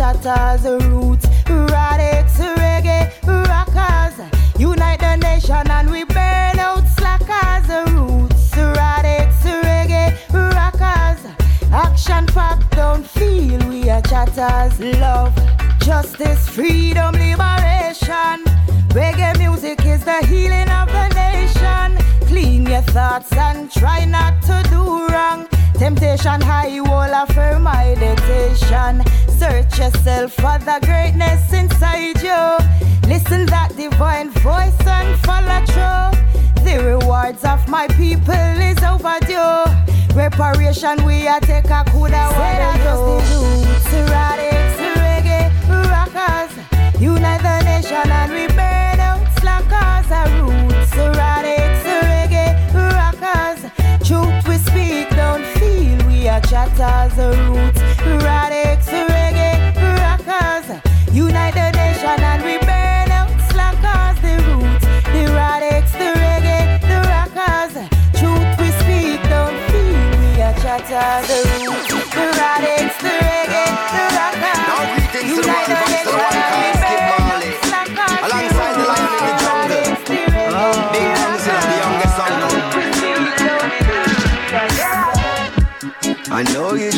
are 0.00 0.14
chatters. 0.14 0.64
Roots, 0.84 1.26
erratics, 1.46 2.36
reggae, 2.56 3.10
rockers. 3.48 4.16
Unite 4.58 5.00
the 5.00 5.16
nation 5.16 5.70
and 5.70 5.90
we 5.90 6.04
burn 6.04 6.58
out 6.58 6.86
slackers. 6.96 7.68
Roots, 7.92 8.50
erratics, 8.52 9.42
reggae, 9.62 10.16
rockers. 10.32 11.20
Action 11.72 12.26
pack, 12.26 12.58
don't 12.70 13.06
feel 13.06 13.58
we 13.68 13.90
are 13.90 14.02
chatters. 14.02 14.78
Love, 14.80 15.34
justice, 15.80 16.48
freedom, 16.48 17.14
liberation. 17.14 18.44
Reggae 18.96 19.38
music 19.38 19.84
is 19.84 20.04
the 20.04 20.24
healing 20.26 20.68
of 20.70 20.88
the 20.88 21.08
nation. 21.14 21.98
Clean 22.26 22.66
your 22.66 22.82
thoughts 22.82 23.32
and 23.32 23.70
try 23.70 24.04
not 24.04 24.40
to 24.42 24.62
do 24.70 25.08
wrong. 25.08 25.46
Temptation 25.74 26.40
high, 26.40 26.80
wall 26.80 27.12
affirm 27.22 27.64
meditation. 27.64 29.02
Search 29.40 29.78
yourself 29.78 30.34
for 30.34 30.58
the 30.58 30.78
greatness 30.82 31.50
inside 31.50 32.20
you. 32.20 32.44
Listen 33.08 33.46
that 33.46 33.72
divine 33.74 34.28
voice 34.44 34.76
and 34.86 35.18
follow 35.20 35.64
through. 35.64 36.12
The 36.62 36.76
rewards 36.84 37.42
of 37.44 37.66
my 37.66 37.88
people 37.96 38.34
is 38.34 38.76
overdue. 38.84 39.64
Reparation 40.14 41.02
we 41.06 41.26
a 41.26 41.40
take 41.40 41.70
a 41.70 41.82
coulda 41.88 42.28
woulda 42.36 42.70
just 42.84 42.84
the 42.84 43.40
roots, 43.40 43.88
erratics, 43.96 44.76
reggae, 45.00 45.48
rockers. 45.88 46.52
Unite 47.00 47.40
the 47.40 47.64
nation 47.64 48.10
and 48.10 48.32
we 48.32 48.46
burn 48.48 49.00
out 49.00 49.24
slackers. 49.40 50.12
Our 50.12 50.28
roots, 50.36 50.92
erratics, 51.00 51.82
reggae, 52.04 52.52
rockers. 52.92 53.60
Truth 54.06 54.46
we 54.46 54.56
speak, 54.68 55.08
don't 55.16 55.46
feel 55.56 55.96
we 56.08 56.28
are 56.28 56.42
chatters. 56.42 57.16
Roots, 57.16 57.80
erratics, 58.04 58.69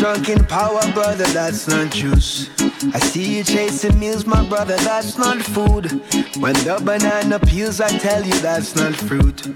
drunk 0.02 0.28
in 0.28 0.44
power, 0.46 0.82
brother, 0.94 1.26
that's 1.26 1.68
not 1.68 1.92
juice. 1.92 2.50
I 2.92 2.98
see 2.98 3.36
you 3.36 3.44
chasing 3.44 4.00
meals, 4.00 4.26
my 4.26 4.44
brother, 4.48 4.76
that's 4.78 5.16
not 5.16 5.40
food. 5.40 5.92
When 6.42 6.54
the 6.66 6.82
banana 6.84 7.38
peels, 7.38 7.80
I 7.80 7.86
tell 7.98 8.20
you 8.26 8.34
that's 8.40 8.74
not 8.74 8.96
fruit. 8.96 9.46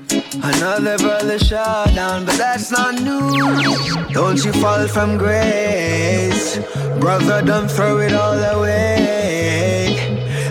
Another 0.44 0.98
brother 0.98 1.40
shot 1.40 1.92
down, 1.96 2.26
but 2.26 2.38
that's 2.38 2.70
not 2.70 2.94
news. 2.94 3.96
Don't 4.12 4.44
you 4.44 4.52
fall 4.62 4.86
from 4.86 5.18
grace, 5.18 6.58
brother, 7.00 7.42
don't 7.42 7.68
throw 7.68 7.98
it 7.98 8.12
all 8.12 8.38
away. 8.38 9.98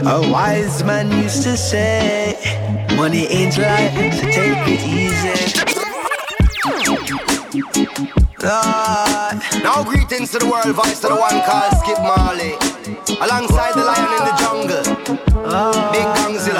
A 0.05 0.29
wise 0.29 0.83
man 0.83 1.09
used 1.23 1.43
to 1.43 1.55
say, 1.55 2.35
Money 2.97 3.27
ain't 3.27 3.57
life, 3.57 3.93
so 4.15 4.23
take 4.23 4.67
it 4.67 4.81
easy. 4.85 5.35
Lord. 8.43 9.34
Now 9.63 9.83
greetings 9.83 10.31
to 10.31 10.39
the 10.39 10.45
world, 10.45 10.73
voice 10.75 10.99
to 11.01 11.07
the 11.07 11.15
one 11.15 11.41
called 11.43 11.73
Skip 11.81 11.99
Marley. 11.99 12.53
Alongside 13.21 13.73
the 13.73 13.83
lion 13.83 14.09
in 14.17 14.23
the 14.29 14.35
jungle. 14.39 14.83
Big 15.91 16.07
Gongzilla, 16.17 16.54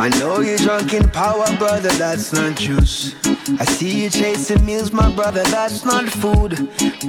I 0.00 0.08
know 0.10 0.38
you're 0.38 0.56
drunk 0.58 0.94
in 0.94 1.08
power, 1.10 1.44
brother, 1.56 1.88
that's 1.88 2.32
not 2.32 2.56
juice. 2.56 3.16
I 3.58 3.64
see 3.64 4.04
you 4.04 4.10
chasing 4.10 4.64
meals, 4.64 4.92
my 4.92 5.12
brother, 5.12 5.42
that's 5.42 5.84
not 5.84 6.08
food. 6.08 6.56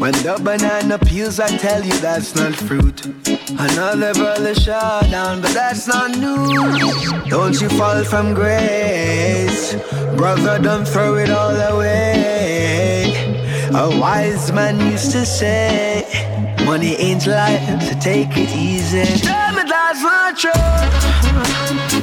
When 0.02 0.12
the 0.24 0.40
banana 0.44 0.98
peels, 0.98 1.40
I 1.40 1.56
tell 1.58 1.84
you 1.86 1.94
that's 2.00 2.34
not 2.36 2.56
fruit. 2.56 3.06
Another 3.60 4.12
brother 4.16 4.56
shot 4.56 5.04
down, 5.12 5.40
but 5.40 5.54
that's 5.54 5.88
not 5.88 6.18
news. 6.18 7.30
Don't 7.30 7.62
you 7.62 7.70
fall 7.70 8.04
from 8.04 8.34
grace, 8.34 9.76
brother, 10.18 10.58
don't 10.58 10.88
throw 10.88 11.18
it 11.18 11.30
all 11.30 11.56
away. 11.56 13.14
A 13.72 14.00
wise 14.00 14.52
man 14.52 14.80
used 14.92 15.12
to 15.12 15.28
say, 15.28 16.08
Money 16.66 16.96
ain't 16.96 17.28
life, 17.28 17.84
so 17.84 18.00
take 18.00 18.36
it 18.36 18.50
easy. 18.50 19.04
That's 19.24 20.02
not 20.02 20.38
true. 20.38 21.99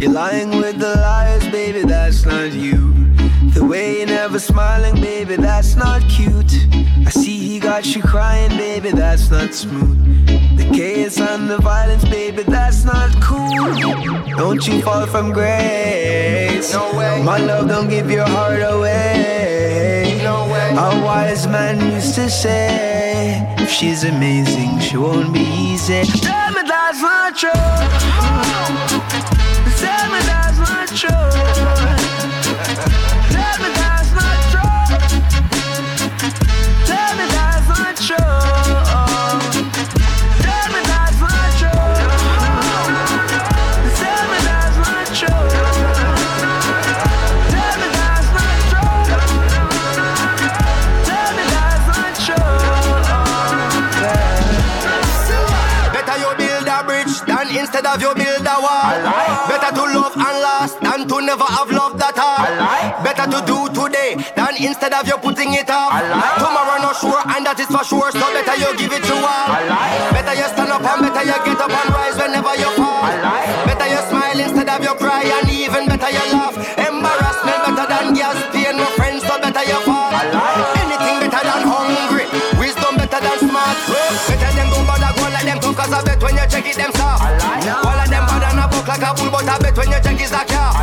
You're 0.00 0.12
lying 0.12 0.48
with 0.48 0.78
the 0.78 0.96
liars, 0.96 1.46
baby, 1.48 1.82
that's 1.82 2.24
not 2.24 2.52
you. 2.52 2.94
The 3.52 3.62
way 3.62 3.98
you're 3.98 4.06
never 4.06 4.38
smiling, 4.38 4.94
baby, 4.94 5.36
that's 5.36 5.76
not 5.76 6.00
cute. 6.08 6.54
I 7.06 7.10
see 7.10 7.39
got 7.70 7.94
you 7.94 8.02
crying, 8.02 8.50
baby, 8.56 8.90
that's 8.90 9.30
not 9.30 9.54
smooth. 9.54 10.26
The 10.58 10.64
chaos 10.74 11.20
and 11.20 11.48
the 11.48 11.58
violence, 11.58 12.04
baby, 12.04 12.42
that's 12.42 12.82
not 12.84 13.10
cool. 13.22 13.72
Don't 14.36 14.66
you 14.66 14.82
fall 14.82 15.06
from 15.06 15.30
grace. 15.30 16.72
No 16.72 16.92
way. 16.98 17.22
My 17.22 17.38
love, 17.38 17.68
don't 17.68 17.88
give 17.88 18.10
your 18.10 18.26
heart 18.26 18.60
away. 18.60 20.18
No 20.20 20.48
way. 20.52 20.70
A 20.72 21.00
wise 21.04 21.46
man 21.46 21.76
used 21.94 22.16
to 22.16 22.28
say, 22.28 23.46
if 23.58 23.70
she's 23.70 24.02
amazing, 24.02 24.80
she 24.80 24.96
won't 24.96 25.32
be 25.32 25.46
easy. 25.68 26.02
Tell 26.26 26.50
me 26.50 26.62
that's 26.66 27.00
not 27.00 27.36
true. 27.36 27.68
Tell 29.82 30.06
me 30.12 30.20
that's 30.30 30.58
not 30.58 30.88
true. 31.00 31.26
Tell 33.34 33.56
me 33.62 33.68
that's 33.78 33.89
instead 57.60 57.84
of 57.86 58.00
you 58.00 58.12
build 58.14 58.46
a 58.48 58.56
wall. 58.64 58.96
Better 59.48 59.70
to 59.76 59.84
love 59.98 60.16
and 60.16 60.36
last 60.40 60.80
than 60.80 61.06
to 61.08 61.16
never 61.20 61.44
have 61.44 61.70
loved 61.70 62.00
at 62.00 62.18
all. 62.18 62.40
Better 63.04 63.26
to 63.28 63.38
do 63.44 63.58
today 63.76 64.16
than 64.34 64.54
instead 64.58 64.92
of 64.96 65.06
you 65.06 65.16
putting 65.20 65.52
it 65.54 65.68
off. 65.68 65.92
Tomorrow 66.40 66.80
not 66.80 66.96
sure 66.96 67.20
and 67.36 67.44
that 67.46 67.60
is 67.60 67.68
for 67.68 67.84
sure. 67.84 68.10
So 68.12 68.24
better 68.32 68.56
you 68.56 68.70
give 68.80 68.92
it 68.92 69.04
to 69.04 69.16
all. 69.20 69.48
Better 70.16 70.34
you 70.34 70.46
stand 70.48 70.72
up 70.72 70.82
and 70.82 71.00
better 71.04 71.24
you 71.28 71.38
get 71.44 71.60
up 71.60 71.70
and 71.70 71.90
rise 71.92 72.16
whenever 72.16 72.54
you 72.56 72.70
fall. 72.80 73.04
Better 73.68 73.88
you 73.92 74.00
smile 74.08 74.38
instead 74.40 74.68
of 74.68 74.80
you 74.82 74.94
cry 74.96 75.22
and 75.28 75.48
even 75.50 75.84
better 75.86 76.10
you 76.10 76.24
laugh. 76.32 76.56
I 86.60 86.62
bet 86.62 86.76
you 86.76 86.84
check 86.84 86.92
it 86.92 86.92
them 86.92 86.92
soft. 86.92 87.24
All 87.24 87.96
of 87.96 88.08
them 88.12 88.24
bad 88.28 88.44
and 88.52 88.60
a 88.60 88.68
buck 88.68 88.84
like 88.84 89.00
a 89.00 89.16
bull 89.16 89.32
but 89.32 89.48
I 89.48 89.56
bet 89.64 89.76
when 89.80 89.88
you 89.88 90.00
check 90.04 90.20
is 90.20 90.32
a 90.32 90.44
car. 90.44 90.76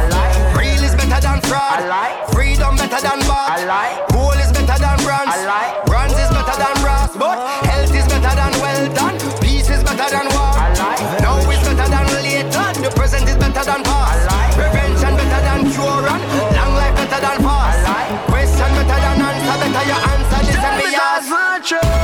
Real 0.57 0.82
is 0.82 0.95
better 0.97 1.21
than 1.21 1.38
fraud. 1.45 1.86
Freedom 2.34 2.73
better 2.73 2.97
than 2.97 3.21
bought. 3.30 3.61
Gold 4.09 4.41
is 4.41 4.49
better 4.49 4.78
than 4.82 4.97
bronze. 5.05 5.30
I 5.30 5.45
like. 5.45 5.86
Bronze 5.86 6.17
is 6.17 6.34
better 6.34 6.57
than 6.57 6.75
brass. 6.82 7.13
But 7.13 7.38
health 7.69 7.93
is 7.93 8.09
better 8.09 8.34
than 8.34 8.53
wealth 8.57 8.97
and 9.05 9.17
peace 9.38 9.69
is 9.69 9.86
better 9.86 10.09
than 10.09 10.25
war. 10.34 10.57
I 10.57 10.73
like 10.73 11.21
now 11.21 11.38
is 11.45 11.61
better 11.61 11.86
than 11.93 12.05
later. 12.25 12.65
The 12.82 12.89
present 12.97 13.30
is 13.30 13.38
better 13.38 13.61
than 13.61 13.86
past. 13.86 14.25
Prevention 14.57 15.13
better 15.13 15.41
than 15.45 15.61
cure 15.69 16.09
and 16.09 16.23
long 16.57 16.73
life 16.73 16.95
better 16.97 17.21
than 17.21 17.38
fast. 17.45 17.86
Question 18.25 18.69
better 18.82 18.97
than 18.97 19.17
answer. 19.30 19.55
Better 19.61 19.84
your 19.86 20.01
answer. 20.09 20.41
This 20.41 20.57
and 20.57 20.75
me 20.82 20.89
ask. 20.97 21.96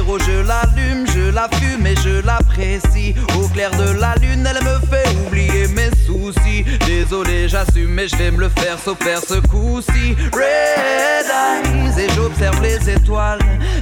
Je 0.00 0.46
l'allume, 0.46 1.06
je 1.06 1.30
la 1.30 1.48
fume 1.52 1.86
et 1.86 1.94
je 1.96 2.24
l'apprécie. 2.24 3.14
Au 3.36 3.48
clair 3.48 3.70
de 3.72 3.98
la 4.00 4.14
lune 4.16 4.46
elle 4.48 4.62
me 4.64 4.78
fait 4.90 5.08
oublier 5.26 5.68
mes 5.68 5.90
soucis. 6.06 6.64
Désolé 6.86 7.48
j'assume 7.48 7.90
mais 7.90 8.08
je 8.08 8.16
vais 8.16 8.30
me 8.30 8.38
le 8.38 8.48
faire 8.48 8.78
s'opère 8.78 9.20
ce 9.20 9.34
coup-ci. 9.34 10.16
Red 10.32 11.28
eyes 11.28 12.04
et 12.04 12.08
j'observe 12.14 12.62
les 12.62 12.90
étoiles. 12.90 13.40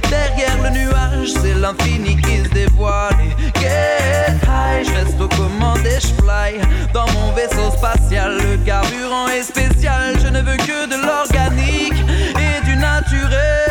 Derrière 0.09 0.57
le 0.63 0.69
nuage 0.69 1.33
c'est 1.41 1.55
l'infini 1.55 2.17
qui 2.21 2.43
se 2.43 2.49
dévoile. 2.49 3.15
Et 3.21 3.59
Get 3.59 4.39
high, 4.43 4.85
je 4.85 4.91
reste 4.91 5.21
aux 5.21 5.29
commandes 5.29 5.85
et 5.85 5.99
je 5.99 6.13
fly. 6.21 6.59
Dans 6.93 7.09
mon 7.13 7.31
vaisseau 7.33 7.71
spatial, 7.77 8.37
le 8.37 8.57
carburant 8.65 9.27
est 9.27 9.43
spécial. 9.43 10.15
Je 10.21 10.27
ne 10.27 10.41
veux 10.41 10.57
que 10.57 10.87
de 10.87 11.05
l'organique 11.05 12.03
et 12.37 12.65
du 12.65 12.75
naturel. 12.75 13.61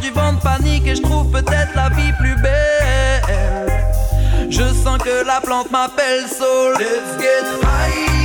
Du 0.00 0.10
vent 0.10 0.32
de 0.32 0.40
panique 0.40 0.86
et 0.86 0.96
je 0.96 1.02
trouve 1.02 1.30
peut-être 1.30 1.74
la 1.74 1.88
vie 1.90 2.12
plus 2.18 2.34
belle. 2.36 3.70
Je 4.48 4.74
sens 4.82 4.98
que 4.98 5.24
la 5.26 5.40
plante 5.40 5.70
m'appelle, 5.70 6.26
so 6.28 6.72
let's 6.78 7.18
get 7.20 7.44
high. 7.62 8.20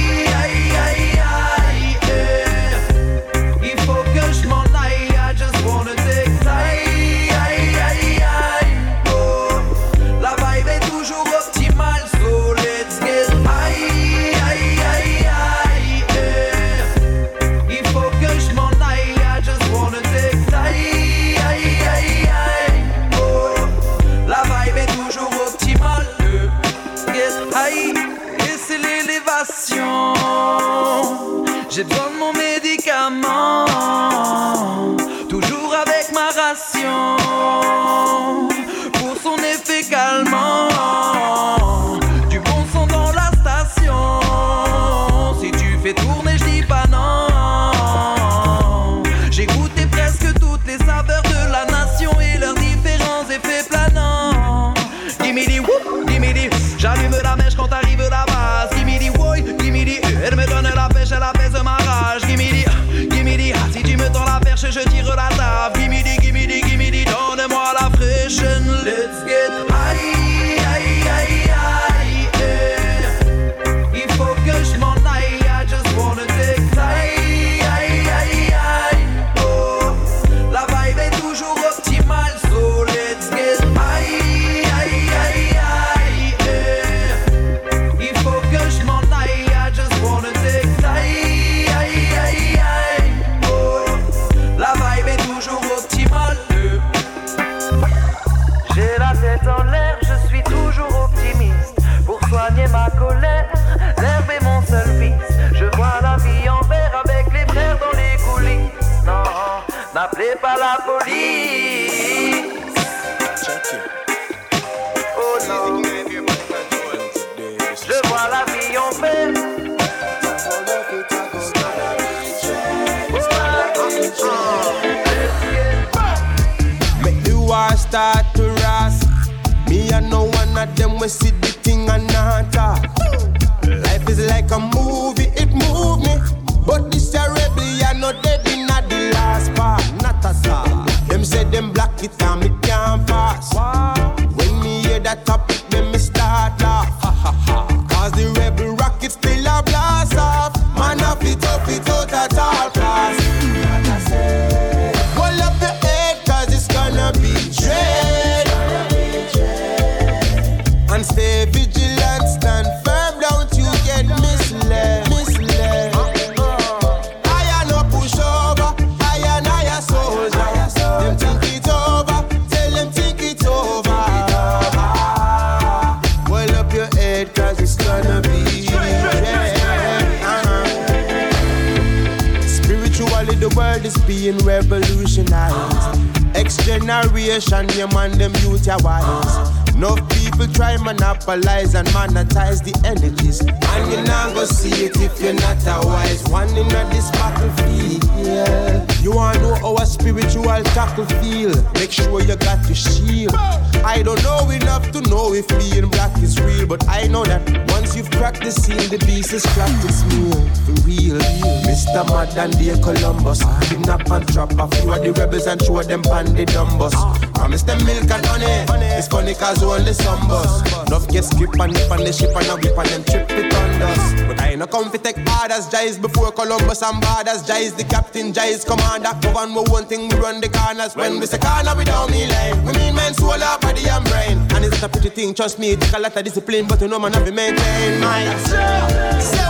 as 225.56 225.70
Jais 225.70 226.02
before 226.02 226.32
Columbus 226.32 226.82
and 226.84 227.00
bad 227.00 227.28
as 227.28 227.48
Jais. 227.48 227.76
The 227.76 227.86
captain 227.86 228.34
Jais 228.34 228.66
commander. 228.66 229.14
Go 229.22 229.40
on, 229.40 229.54
we 229.56 229.62
one 229.72 229.86
thing, 229.86 230.10
we 230.10 230.16
run 230.18 230.42
the 230.42 230.50
corners. 230.50 230.96
When 230.96 231.20
we 231.20 231.26
say 231.26 231.38
corner, 231.38 231.74
we 231.78 231.86
don't 231.86 232.12
mean 232.12 232.30
lane. 232.30 232.58
We 232.66 232.74
mean 232.74 232.96
men, 232.96 233.14
soul, 233.14 233.32
our 233.32 233.60
body 233.60 233.88
and 233.88 234.06
brain. 234.06 234.38
And 234.54 234.66
it's 234.66 234.84
a 234.84 234.90
pretty 234.90 235.10
thing, 235.10 235.34
trust 235.34 235.58
me, 235.58 235.72
it 235.72 235.82
take 235.82 235.94
a 235.94 236.00
lot 236.00 236.16
of 236.16 236.24
discipline, 236.24 236.68
but 236.68 236.82
you 236.82 236.88
know 236.88 237.00
man 237.00 237.14
have 237.14 237.26
to 237.26 237.32
maintain. 237.32 238.02
My. 238.02 239.45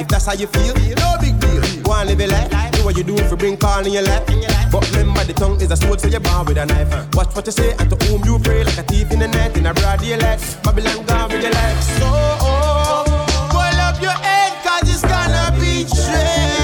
If 0.00 0.08
that's 0.08 0.26
how 0.26 0.34
you 0.34 0.46
feel, 0.48 0.74
no 0.96 1.16
big 1.20 1.38
deal. 1.40 1.82
Go 1.82 1.92
and 1.94 2.08
live 2.08 2.20
your 2.20 2.28
life. 2.28 2.50
Do 2.72 2.84
what 2.84 2.96
you 2.96 3.04
do 3.04 3.14
if 3.16 3.30
you 3.30 3.36
bring 3.36 3.56
calm 3.56 3.86
in 3.86 3.92
your 3.92 4.02
life. 4.02 4.24
But 4.72 4.90
remember, 4.90 5.24
the 5.24 5.32
tongue 5.32 5.60
is 5.60 5.70
a 5.70 5.76
sword, 5.76 6.00
so 6.00 6.08
you 6.08 6.20
bar 6.20 6.44
with 6.44 6.58
a 6.58 6.66
knife. 6.66 7.14
Watch 7.14 7.34
what 7.34 7.46
you 7.46 7.52
say 7.52 7.72
and 7.78 7.88
to 7.90 7.96
whom 8.06 8.24
you 8.24 8.38
pray, 8.38 8.64
like 8.64 8.78
a 8.78 8.82
thief 8.82 9.10
in 9.12 9.20
the 9.20 9.28
night, 9.28 9.56
in 9.56 9.66
a 9.66 9.74
broad 9.74 10.00
daylight. 10.00 10.40
Babylon 10.62 11.04
gone 11.06 11.30
with 11.30 11.42
your 11.42 11.52
life. 11.52 11.80
So, 11.98 12.06
oh, 12.06 13.04
pull 13.50 13.80
up 13.80 14.00
your 14.02 14.10
head, 14.10 14.52
cause 14.64 14.88
it's 14.92 15.02
gonna 15.02 15.52
be 15.60 15.84
dread. 15.84 16.54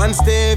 And 0.00 0.14
stay 0.14 0.56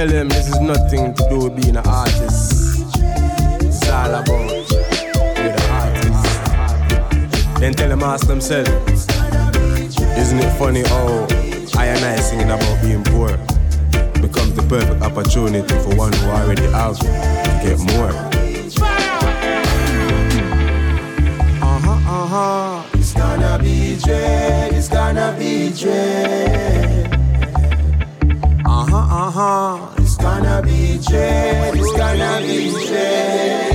tell 0.00 0.08
them 0.08 0.28
this 0.30 0.48
is 0.48 0.58
nothing 0.60 1.12
to 1.12 1.28
do 1.28 1.38
with 1.44 1.56
being 1.60 1.76
an 1.76 1.86
artist. 1.86 2.86
It's 3.60 3.86
all 3.90 4.14
about 4.14 4.48
being 5.36 5.52
an 5.52 5.70
artist. 5.76 7.60
Then 7.60 7.74
tell 7.74 7.90
them 7.90 8.02
ask 8.02 8.26
themselves, 8.26 8.70
isn't 10.22 10.38
it 10.38 10.58
funny 10.58 10.84
how 10.84 11.26
I 11.76 11.84
and 11.84 12.02
I 12.02 12.16
singing 12.16 12.48
about 12.48 12.80
being 12.80 13.04
poor 13.04 13.36
becomes 14.22 14.54
the 14.54 14.64
perfect 14.70 15.02
opportunity 15.02 15.74
for 15.82 15.94
one 15.96 16.14
who 16.14 16.30
already 16.30 16.62
has 16.72 16.98
to 17.00 17.06
get 17.62 17.78
more. 17.92 18.14
Uh-huh, 21.60 21.90
uh-huh. 21.90 22.88
It's 22.94 23.12
gonna 23.12 23.58
be 23.62 23.98
dread, 23.98 24.72
it's 24.72 24.88
gonna 24.88 25.36
be 25.38 25.70
dread. 25.78 27.12
Uh-huh, 28.64 28.96
uh-huh 28.96 29.79
be 30.62 30.98
changed. 30.98 31.80
It's 31.80 31.92
gonna 31.96 32.40
be 32.42 32.72
changed. 32.86 33.69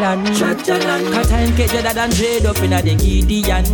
While 0.00 0.55
you 0.66 0.74
are 0.74 0.78
Trajalan. 0.78 1.00
Trajalan. 1.00 1.12
Cause 1.12 1.28
time 1.28 1.56
get 1.56 1.70
better 1.70 1.94
than 1.94 2.10
trade 2.10 2.46
up 2.46 2.58
in 2.58 2.72
a 2.72 2.82
the 2.82 2.94
Gideon. 2.94 3.64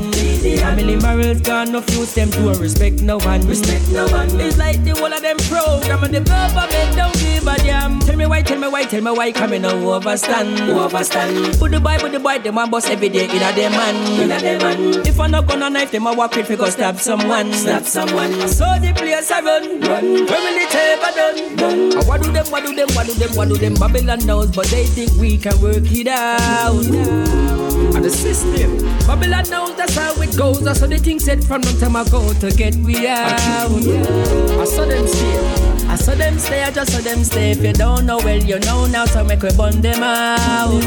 Family 0.59 0.97
morals 0.97 1.41
gone, 1.41 1.73
no 1.73 1.81
fuse 1.81 2.15
them 2.15 2.31
to 2.31 2.55
respect 2.61 3.03
no 3.03 3.19
one. 3.19 3.47
Respect 3.47 3.89
no 3.91 4.07
one. 4.09 4.29
It's 4.41 4.59
like 4.59 4.83
the 4.85 4.93
whole 4.93 5.13
of 5.13 5.23
them 5.23 5.37
program 5.49 6.05
and 6.05 6.15
the 6.15 6.21
government 6.21 6.97
don't 6.97 7.15
give 7.15 7.47
a 7.47 7.57
damn. 7.59 8.01
Tell 8.01 8.17
me 8.17 8.27
why, 8.27 8.43
tell 8.43 8.59
me 8.59 8.69
why, 8.69 8.85
tell 8.85 9.01
me 9.01 9.11
why, 9.11 9.33
coming 9.33 9.63
no 9.63 9.71
overstand. 9.71 10.59
Overstand. 10.69 11.59
Put 11.59 11.71
the 11.71 11.81
boy, 11.81 11.97
put 11.99 12.13
the 12.13 12.19
boy, 12.19 12.39
them 12.39 12.59
a 12.59 12.67
boss 12.67 12.89
every 12.89 13.09
day 13.09 13.25
in 13.25 13.43
a 13.43 13.53
them 13.53 13.73
man. 13.73 14.21
In 14.21 14.31
a 14.31 14.41
them 14.41 14.59
man. 14.63 15.07
If 15.07 15.21
I 15.21 15.27
not 15.29 15.47
gonna 15.47 15.71
knife 15.71 15.91
them, 15.91 16.07
I 16.07 16.15
walk 16.15 16.35
fi 16.35 16.57
go 16.57 16.69
stab 16.69 16.99
someone. 16.99 17.53
Stab 17.53 17.85
someone. 17.85 18.33
So 18.49 18.67
the 18.81 18.93
place 18.97 19.31
I 19.31 19.41
run, 19.41 19.81
run. 19.81 20.05
Will 20.05 20.29
it 20.29 20.75
ever 20.75 21.15
done? 21.15 21.57
Done. 21.57 21.99
And 21.99 22.09
what 22.09 22.23
do 22.23 22.33
them, 22.33 22.47
what 22.47 22.65
do 22.65 22.75
them, 22.75 22.89
what 22.95 23.07
do 23.07 23.15
them, 23.15 23.35
what 23.35 23.49
do 23.49 23.57
them? 23.57 23.75
Babylon 23.75 24.27
knows, 24.27 24.51
but 24.51 24.67
they 24.67 24.85
think 24.85 25.13
we 25.21 25.39
can 25.39 25.59
work 25.61 25.91
it 25.91 26.09
out. 26.09 26.82
And 26.85 28.05
the 28.05 28.11
system, 28.11 28.79
Babylon 29.07 29.45
knows 29.51 29.77
that's 29.77 29.95
how 29.95 30.15
it 30.21 30.37
goes. 30.37 30.61
That's 30.61 30.81
how 30.81 30.87
the 30.87 30.99
thing 30.99 31.19
said 31.19 31.45
from 31.45 31.63
long 31.63 31.79
time 31.79 31.97
ago 31.97 32.33
to 32.41 32.51
get 32.51 32.75
we 32.77 33.07
out. 33.07 33.41
I 33.41 34.65
saw 34.65 34.85
them 34.85 35.07
stay. 35.07 35.73
I 35.87 35.97
saw 35.97 36.15
them 36.15 36.39
stay, 36.39 36.63
I 36.63 36.71
just 36.71 36.93
saw 36.93 37.01
them 37.01 37.23
stay. 37.23 37.51
If 37.51 37.63
you 37.63 37.73
don't 37.73 38.07
know, 38.07 38.17
well, 38.19 38.43
you 38.43 38.59
know 38.61 38.87
now, 38.87 39.05
so 39.05 39.23
make 39.25 39.43
we 39.43 39.55
burn 39.57 39.81
them 39.81 40.03
out. 40.03 40.81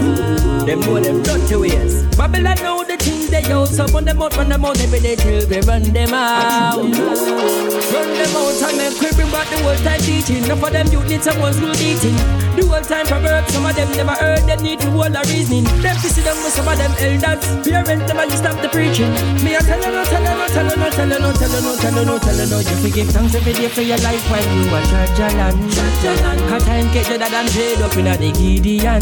Them 0.65 0.80
know 0.81 0.99
them 0.99 1.22
dirty 1.23 1.55
ways. 1.55 2.03
Babylon 2.17 2.55
know 2.57 2.84
the 2.84 2.97
things 2.97 3.30
they 3.30 3.43
use, 3.43 3.76
so 3.76 3.88
burn 3.88 4.05
them 4.05 4.22
out, 4.22 4.35
run 4.35 4.49
them 4.49 4.65
out 4.65 4.80
every 4.81 4.99
day 4.99 5.15
till 5.15 5.47
we 5.47 5.59
run 5.61 5.84
them 5.84 6.13
out. 6.13 6.77
Run 6.77 6.91
them 6.91 8.35
out 8.35 8.61
and 8.63 8.77
make 8.77 8.99
we 8.99 9.11
bring 9.15 9.31
back 9.31 9.47
the 9.49 9.57
whole 9.63 9.76
time 9.85 9.99
teaching. 10.01 10.43
Enough 10.43 10.63
of 10.63 10.72
them 10.73 10.88
youth 10.88 11.07
need 11.07 11.23
someone's 11.23 11.59
good 11.59 11.80
eating. 11.80 12.44
The 12.56 12.64
whole 12.64 12.82
time 12.82 13.06
proverbs, 13.06 13.52
some 13.53 13.65
of 13.65 13.76
them 13.76 13.91
never 13.91 14.15
heard, 14.15 14.44
they 14.48 14.56
need 14.57 14.80
to 14.80 14.90
hold 14.91 15.15
a 15.15 15.22
reasoning. 15.27 15.68
Them 15.84 15.95
to 15.99 16.07
see 16.07 16.23
them 16.23 16.38
with 16.40 16.56
some 16.56 16.68
of 16.68 16.77
them 16.77 16.91
elders. 17.03 17.44
Parents, 17.68 18.06
them 18.07 18.19
and 18.19 18.32
you 18.32 18.38
stop 18.38 18.56
the 18.61 18.69
preaching. 18.69 19.11
Me, 19.44 19.56
I 19.56 19.60
tell 19.60 19.80
you, 19.84 19.91
no, 19.91 20.03
tell 20.07 20.23
you, 20.23 20.36
no, 20.40 20.48
tell 20.48 20.64
you, 20.64 20.76
no, 20.80 20.88
tell 20.90 21.10
you, 21.10 21.19
no, 21.19 21.30
tell 21.36 21.52
you, 21.52 21.61
no, 21.61 21.72
tell 21.76 21.95
you, 21.95 22.06
no, 22.06 22.15
tell 22.18 22.40
you, 22.40 22.48
no. 22.48 22.57
You 22.64 22.76
forgive 22.80 23.10
thanks 23.11 23.36
every 23.36 23.53
day 23.53 23.68
for 23.68 23.82
your 23.82 23.99
life 23.99 24.23
while 24.32 24.48
you 24.56 24.72
are 24.72 24.86
Jajalan. 24.88 25.56
Cause 26.48 26.64
time 26.65 26.88
get 26.94 27.06
better 27.11 27.30
than 27.30 27.48
trade 27.52 27.82
up 27.82 27.95
in 27.98 28.07
a 28.07 28.15
the 28.15 28.32
Gideon. 28.32 29.02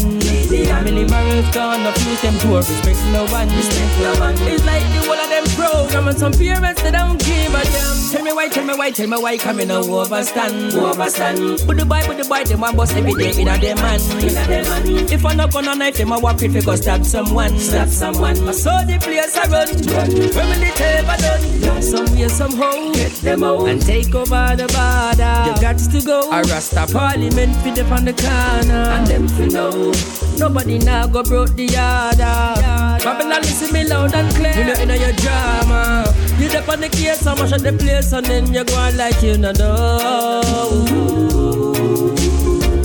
Family 0.50 1.04
morals 1.06 1.48
gone, 1.54 1.82
no 1.82 1.92
fuse 1.92 2.20
them 2.22 2.34
to 2.42 2.56
respect 2.58 2.98
no 3.14 3.24
one. 3.30 3.48
Respect 3.54 3.94
no 4.02 4.12
one. 4.18 4.34
It's 4.50 4.64
like 4.66 4.82
the 4.98 5.13
of 5.24 5.30
them 5.30 5.44
program 5.56 6.08
and 6.08 6.18
some 6.18 6.32
parents 6.32 6.82
they 6.82 6.90
don't 6.90 7.18
give 7.18 7.54
a 7.54 7.64
damn. 7.64 8.10
Tell 8.12 8.22
me 8.22 8.32
why, 8.32 8.48
tell 8.48 8.64
me 8.64 8.74
why, 8.74 8.90
tell 8.90 9.08
me 9.08 9.16
why, 9.16 9.36
coming 9.38 9.68
no 9.68 9.82
overstand. 9.82 10.72
Overstand. 10.72 11.66
Put 11.66 11.76
the 11.78 11.84
boy, 11.84 12.02
put 12.02 12.16
the 12.16 12.24
boy, 12.24 12.44
them 12.44 12.60
one 12.60 12.76
boss 12.76 12.92
every 12.94 13.14
day 13.14 13.40
in 13.40 13.48
a 13.48 13.58
them 13.58 13.76
man. 13.78 14.00
In 14.22 14.36
a. 14.36 15.12
If 15.12 15.24
I 15.24 15.34
not 15.34 15.52
gonna 15.52 15.74
knife 15.74 15.96
them, 15.96 16.12
I 16.12 16.18
walk 16.18 16.42
it 16.42 16.64
go 16.64 16.76
stab 16.76 17.04
someone. 17.04 17.58
Stab 17.58 17.88
someone. 17.88 18.36
I 18.48 18.52
saw 18.52 18.84
the 18.84 18.98
place 18.98 19.36
I 19.36 19.46
run. 19.48 19.68
Run. 19.68 20.48
When 20.48 20.62
it 20.62 20.80
ever 20.80 21.16
done? 21.22 21.82
Some 21.82 22.16
way, 22.16 22.28
somehow, 22.28 22.92
get 22.92 23.12
them 23.12 23.42
out 23.42 23.68
and 23.68 23.80
take 23.80 24.14
over 24.14 24.56
the 24.56 24.66
border. 24.72 25.34
You 25.46 25.60
got 25.60 25.78
to 25.78 26.00
go. 26.06 26.30
I 26.30 26.42
rasta 26.42 26.86
parliament 26.92 27.56
fit 27.56 27.78
up 27.78 27.90
on 27.90 28.04
the 28.04 28.12
corner. 28.12 28.84
And 28.94 29.06
them 29.06 29.28
fi 29.28 29.46
know. 29.46 29.92
Nobody 30.38 30.78
now 30.78 31.06
go 31.06 31.22
broke 31.22 31.54
the 31.56 31.66
order. 31.66 32.73
Babylon 33.04 33.42
listen 33.42 33.70
me 33.70 33.84
loud 33.84 34.14
and 34.14 34.34
clear. 34.34 34.56
You 34.56 34.64
know 34.64 34.80
in 34.80 34.88
your 34.88 35.12
drama. 35.12 36.04
You 36.38 36.48
dep 36.48 36.68
on 36.70 36.80
the 36.80 36.88
case, 36.88 37.20
so 37.20 37.34
much 37.34 37.52
of 37.52 37.62
the 37.62 37.72
place, 37.74 38.12
and 38.12 38.24
then 38.24 38.52
you 38.52 38.64
go 38.64 38.74
on 38.76 38.96
like 38.96 39.22
you 39.22 39.36
know. 39.36 39.52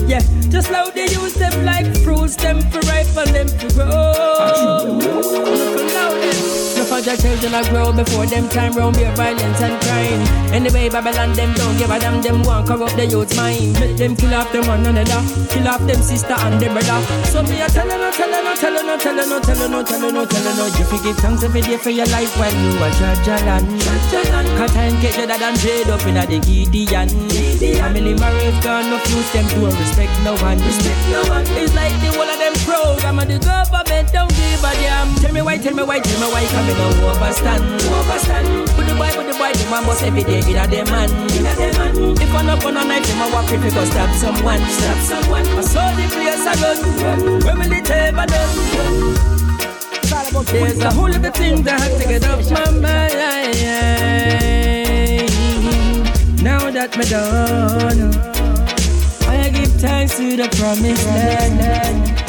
Yeah, 0.05 0.21
just 0.49 0.71
loud 0.71 0.93
they 0.93 1.07
use 1.07 1.35
them 1.35 1.63
like 1.63 1.87
fruits, 2.03 2.35
them 2.35 2.59
for 2.69 2.79
ripe 2.91 3.15
and 3.15 3.33
them 3.33 3.47
for 3.47 3.69
grow. 3.73 4.99
Look 4.99 5.93
loud 5.93 6.19
Enough 6.99 7.23
your 7.23 7.31
children 7.31 7.55
are 7.55 7.63
grow 7.71 7.93
before 7.93 8.25
them 8.25 8.49
time 8.49 8.73
round 8.73 8.97
beer 8.97 9.15
violence 9.15 9.61
and 9.61 9.79
crime. 9.83 10.19
Anyway, 10.51 10.89
Babylon 10.89 11.31
them 11.31 11.53
don't 11.53 11.77
give 11.77 11.89
a 11.89 11.97
damn, 11.97 12.21
them 12.21 12.43
want 12.43 12.67
corrupt 12.67 12.97
the 12.97 13.05
youth's 13.05 13.37
mind. 13.37 13.79
Make 13.79 13.95
them 13.95 14.17
kill 14.17 14.33
off 14.33 14.51
them 14.51 14.67
one 14.67 14.85
another, 14.85 15.23
kill 15.47 15.69
off 15.69 15.79
them 15.87 16.01
sister 16.03 16.35
and 16.35 16.59
them 16.59 16.75
brother. 16.75 16.99
So 17.31 17.41
me 17.43 17.61
a 17.61 17.71
tell 17.71 17.87
her 17.87 17.95
no, 17.95 18.11
tell 18.11 18.27
her 18.27 18.43
no, 18.43 18.51
tell 18.53 18.75
her 18.75 18.83
no, 18.83 18.97
tell 18.99 19.15
her 19.15 19.27
no, 19.31 19.39
tell 19.39 19.55
her 19.55 19.69
no, 19.69 19.79
tell 19.81 20.01
her 20.01 20.11
no, 20.11 20.25
tell 20.25 20.43
her 20.43 20.55
no. 20.59 20.65
You 20.75 20.83
forgive 20.91 21.15
thanks 21.23 21.41
every 21.43 21.61
day 21.61 21.77
for 21.77 21.89
your 21.89 22.07
life 22.11 22.35
when 22.35 22.51
you 22.67 22.75
are 22.83 22.91
Jajalan. 22.91 23.63
Cause 24.59 24.73
time 24.75 24.99
get 24.99 25.15
better 25.15 25.39
than 25.39 25.55
trade 25.55 25.87
up 25.87 26.03
in 26.03 26.19
a 26.19 26.27
the 26.27 26.43
Gideon. 26.43 27.07
Family 27.79 28.13
marriage 28.19 28.59
gone, 28.59 28.91
no 28.91 28.99
fuse 29.07 29.31
them 29.31 29.47
to 29.55 29.71
respect 29.71 30.11
no 30.27 30.35
one. 30.43 30.59
Respect 30.59 30.99
no 31.15 31.23
one. 31.31 31.47
It's 31.63 31.71
like 31.71 31.95
the 32.03 32.11
whole 32.11 32.27
of 32.27 32.35
them 32.43 32.55
program 32.67 33.19
and 33.23 33.31
the 33.31 33.39
government 33.39 34.11
don't 34.11 34.35
give 34.35 34.59
a 34.67 34.71
damn. 34.83 35.15
Tell 35.23 35.31
me 35.31 35.41
why, 35.41 35.55
tell 35.55 35.73
me 35.73 35.83
why, 35.83 36.03
tell 36.03 36.19
me 36.19 36.27
why, 36.27 36.43
coming 36.51 36.88
no 36.97 37.09
overstand. 37.11 37.63
Overstand. 37.85 38.67
Put 38.75 38.85
the 38.87 38.95
boy, 38.95 39.09
put 39.13 39.27
the 39.27 39.33
boy, 39.37 39.51
the 39.53 39.65
man 39.69 39.83
boss 39.85 40.01
every 40.03 40.23
day 40.23 40.39
in 40.39 40.57
a 40.57 40.67
them 40.67 40.85
man. 40.89 41.09
In 41.37 41.45
a 41.45 41.53
them 41.55 41.73
man. 41.77 42.21
If 42.21 42.33
I'm 42.33 42.45
not 42.45 42.61
gonna 42.61 42.85
knife 42.85 43.05
him, 43.05 43.21
I 43.21 43.31
walk 43.31 43.51
if 43.51 43.63
he 43.63 43.69
go 43.69 43.85
stab 43.85 44.15
someone. 44.15 44.61
Stab 44.65 44.97
someone. 45.03 45.45
I 45.45 45.61
saw 45.61 45.91
the 45.95 46.07
place 46.09 46.45
I 46.45 46.53
run. 46.61 46.77
Where 47.43 47.55
will 47.55 47.71
it 47.71 47.89
ever 47.89 48.25
done? 48.25 49.29
There's 50.51 50.79
a 50.79 50.91
whole 50.91 51.13
of 51.13 51.33
things 51.35 51.67
I 51.67 51.79
have 51.79 52.01
to 52.01 52.07
get 52.07 52.25
off 52.25 52.49
my 52.51 52.71
mind. 52.71 53.17
Now 56.41 56.71
that 56.71 56.97
me 56.97 57.05
done, 57.05 58.13
I 59.27 59.49
give 59.49 59.71
thanks 59.81 60.17
to 60.17 60.37
the 60.37 60.47
promised 60.57 61.05
land. 61.05 62.28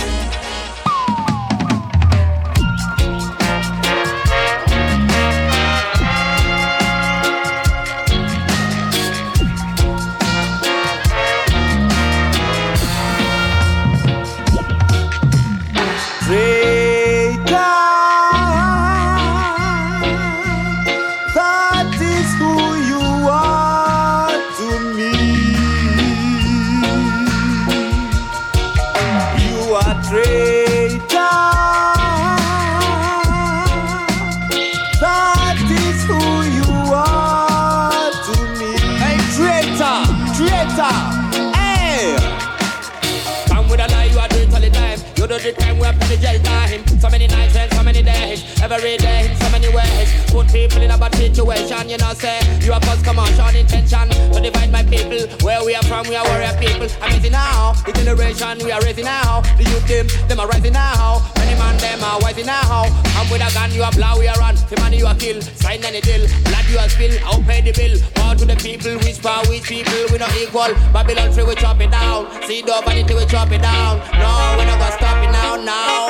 Put 50.31 50.47
people 50.52 50.81
in 50.81 50.90
a 50.90 50.97
bad 50.97 51.15
situation, 51.16 51.89
you 51.90 51.98
know, 51.98 52.15
say 52.15 52.39
you 52.62 52.73
are 52.73 52.81
cause 52.81 53.02
commotion, 53.02 53.57
intention 53.57 54.09
to 54.09 54.40
divide 54.40 54.70
my 54.70 54.82
people. 54.85 55.27
Where 55.43 55.65
we 55.65 55.74
are 55.74 55.82
from, 55.82 56.07
we 56.09 56.15
are 56.15 56.24
warrior 56.24 56.55
people. 56.59 56.86
I'm 57.02 57.11
raising 57.12 57.32
now, 57.32 57.73
the 57.85 57.93
generation 57.93 58.59
we 58.62 58.70
are 58.70 58.81
raising 58.81 59.05
now. 59.05 59.40
The 59.59 59.65
youth 59.65 59.86
them, 59.89 60.07
them 60.28 60.39
are 60.39 60.47
rising 60.47 60.74
now. 60.74 61.20
Many 61.36 61.59
man 61.59 61.77
them 61.78 62.05
are 62.05 62.19
rising 62.20 62.47
now. 62.47 62.86
I'm 63.19 63.28
with 63.31 63.43
a 63.43 63.51
gun, 63.52 63.73
you 63.73 63.82
are 63.82 63.90
blow, 63.90 64.19
we 64.19 64.28
are 64.28 64.39
run. 64.39 64.55
The 64.55 64.78
money 64.81 64.98
you 64.98 65.07
are 65.07 65.16
kill, 65.16 65.43
sign 65.43 65.85
any 65.85 66.01
deal. 66.01 66.27
Blood 66.47 66.66
you 66.70 66.78
are 66.78 66.89
spill, 66.89 67.12
I'll 67.27 67.43
pay 67.43 67.61
the 67.61 67.73
bill. 67.74 67.98
More 68.23 68.35
to 68.36 68.44
the 68.47 68.57
people, 68.57 68.94
which 69.02 69.20
power, 69.20 69.43
which 69.51 69.65
people, 69.65 70.07
we 70.12 70.19
not 70.19 70.31
equal. 70.36 70.73
Babylon 70.94 71.32
free, 71.32 71.43
we 71.43 71.55
chop 71.57 71.81
it 71.81 71.90
down. 71.90 72.31
See 72.47 72.62
the 72.62 72.81
vanity, 72.86 73.15
we 73.15 73.27
chop 73.27 73.51
it 73.51 73.62
down. 73.62 73.98
No, 74.15 74.31
we 74.59 74.65
not 74.65 74.78
gonna 74.78 74.94
stop 74.94 75.19
it 75.27 75.32
now, 75.35 75.57
now. 75.59 76.07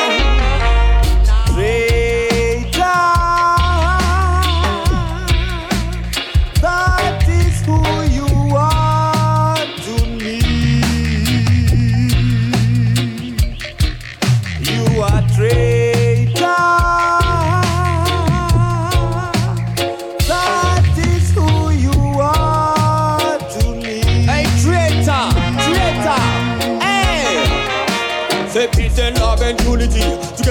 That 1.56 1.99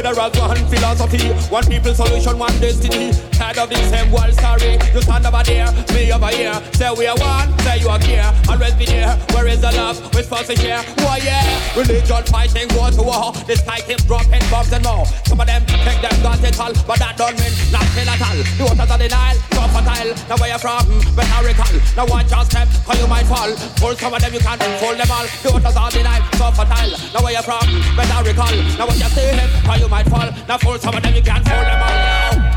as 0.06 0.18
one 0.18 0.66
philosophy. 0.68 1.30
One 1.50 1.66
people 1.66 1.94
solution, 1.94 2.38
one 2.38 2.54
destiny. 2.60 3.12
Tired 3.32 3.58
of 3.58 3.70
the 3.70 3.76
same 3.90 4.12
world 4.12 4.34
story. 4.34 4.78
You 4.94 5.02
stand 5.02 5.26
over 5.26 5.44
there, 5.44 5.72
me 5.94 6.12
over 6.12 6.28
here. 6.28 6.56
Say 6.74 6.92
we 6.98 7.08
are 7.08 7.18
one, 7.18 7.58
say 7.60 7.80
you 7.80 7.90
are 7.90 8.00
here. 8.00 8.30
Always 8.50 8.74
be 8.76 8.86
there. 8.86 9.16
Where 9.34 9.48
is 9.48 9.62
the 9.62 9.72
love? 9.72 9.98
We're 10.14 10.24
supposed 10.24 10.48
to 10.48 10.56
share. 10.56 10.84
Why 11.04 11.20
yeah? 11.24 11.44
Religion 11.76 12.24
fighting, 12.32 12.68
war 12.76 12.92
to 12.92 13.04
war. 13.04 13.34
The 13.48 13.56
sky 13.56 13.82
keep 13.82 14.00
dropping 14.08 14.44
bombs 14.50 14.72
and 14.72 14.84
more. 14.84 15.06
Some 15.26 15.40
of 15.40 15.48
them 15.48 15.66
take 15.66 16.02
them 16.02 16.16
got 16.24 16.44
it 16.44 16.60
all, 16.60 16.74
but 16.88 17.00
that 17.00 17.18
don't 17.18 17.36
mean 17.40 17.54
nothing 17.72 18.08
at 18.08 18.22
all. 18.24 18.40
The 18.58 18.64
waters 18.64 18.92
of 18.92 19.00
the 19.00 19.08
Nile, 19.10 19.40
so 19.52 19.64
fertile. 19.74 20.12
Now 20.30 20.38
where 20.38 20.52
you 20.52 20.60
from? 20.60 20.86
Recall. 21.40 21.76
Now 21.96 22.06
watch 22.06 22.32
your 22.32 22.44
step, 22.46 22.68
cause 22.86 23.00
you 23.00 23.08
might 23.08 23.26
fall. 23.26 23.52
Pull 23.80 23.96
some 23.96 24.14
of 24.14 24.22
them, 24.22 24.34
you 24.34 24.40
can't 24.40 24.62
fool 24.80 24.96
them 24.96 25.10
all. 25.10 25.28
The 25.44 25.50
waters 25.56 25.76
of 25.76 25.90
the 25.92 26.04
Nile, 26.04 26.24
so 26.36 26.52
fertile. 26.52 26.92
Now 27.14 27.24
where 27.24 27.34
you 27.34 27.44
from? 27.44 27.66
Recall. 27.98 28.56
Now 28.78 28.88
watch 28.88 29.00
your 29.00 29.10
step, 29.10 29.50
cause 29.64 29.80
you 29.80 29.89
might 29.90 30.08
fall. 30.08 30.30
Now 30.48 30.58
fool 30.58 30.78
some 30.78 30.96
of 30.96 31.04
them, 31.04 31.14
you 31.16 31.22
can't 31.22 31.46
fool 31.48 31.58
them 31.58 31.82
all. 31.82 31.90
Now. 31.90 32.49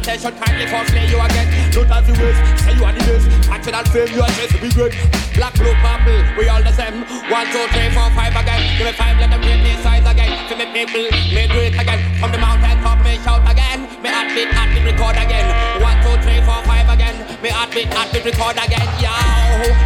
Attention 0.00 0.32
kindly 0.40 0.66
first 0.66 0.92
lay 0.92 1.06
you 1.06 1.20
again. 1.20 1.46
Not 1.76 2.02
as 2.02 2.08
you 2.08 2.16
wish, 2.18 2.38
say 2.60 2.74
you 2.74 2.84
are 2.84 2.92
the 2.92 3.02
best. 3.04 3.26
National 3.48 3.84
fame, 3.92 4.10
you 4.16 4.22
are 4.22 4.34
just 4.34 4.50
to 4.54 4.58
be 4.60 4.68
great. 4.72 4.92
Black, 5.36 5.54
blue, 5.54 5.74
purple, 5.84 6.20
we 6.36 6.48
all 6.48 6.62
the 6.62 6.72
same. 6.72 7.04
One, 7.30 7.46
two, 7.52 7.64
three, 7.70 7.90
four, 7.94 8.08
five 8.16 8.34
again. 8.34 8.60
Give 8.76 8.86
me 8.88 8.92
five, 8.92 9.16
let 9.20 9.30
them 9.30 9.40
break 9.40 9.60
these 9.62 9.80
size 9.84 10.04
again. 10.04 10.32
To 10.48 10.54
me 10.56 10.66
people, 10.72 11.04
me 11.30 11.42
do 11.46 11.58
it 11.62 11.76
again. 11.78 12.00
From 12.18 12.32
the 12.32 12.38
mountain 12.38 12.80
top, 12.82 12.98
me 13.04 13.20
shout 13.22 13.44
again. 13.46 13.86
Me 14.02 14.08
heartbeat, 14.08 14.50
heartbeat, 14.50 14.84
record 14.84 15.16
again. 15.16 15.46
One, 15.78 15.98
two, 16.02 16.16
three, 16.24 16.40
four, 16.42 16.60
five 16.66 16.88
again. 16.88 17.16
Me 17.42 17.48
heartbeat, 17.50 17.92
heartbeat, 17.92 18.24
record 18.24 18.56
again. 18.58 18.88
Yo, 18.98 19.14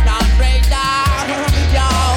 now 0.07 0.23
straight 0.35 0.65
down. 0.71 1.27
Yo, 1.75 2.14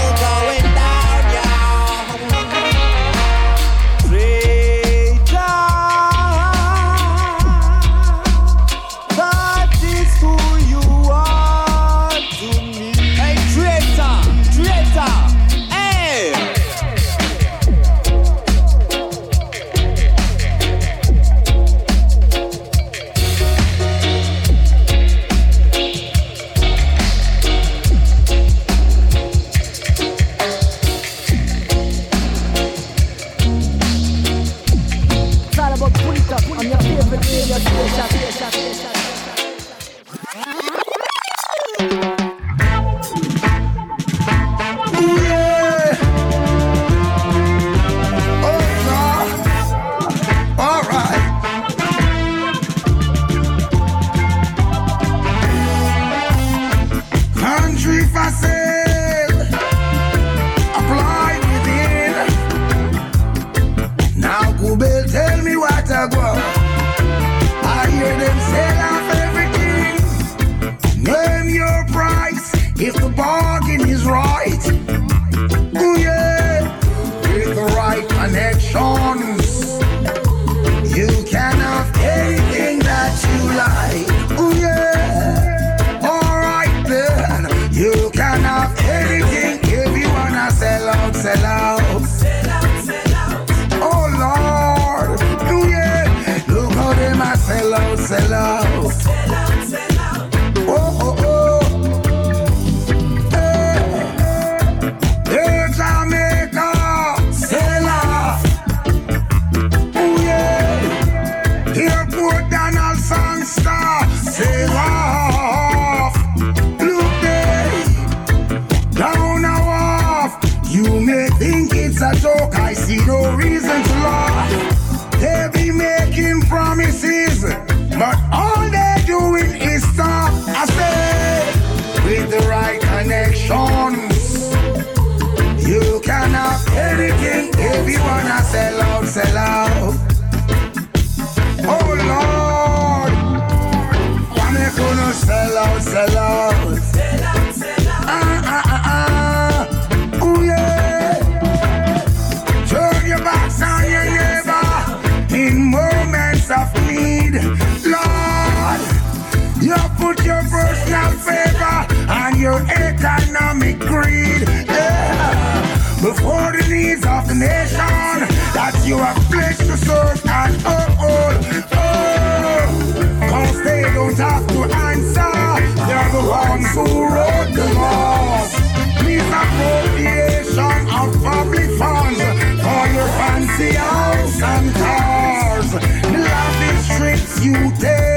you 187.80 188.17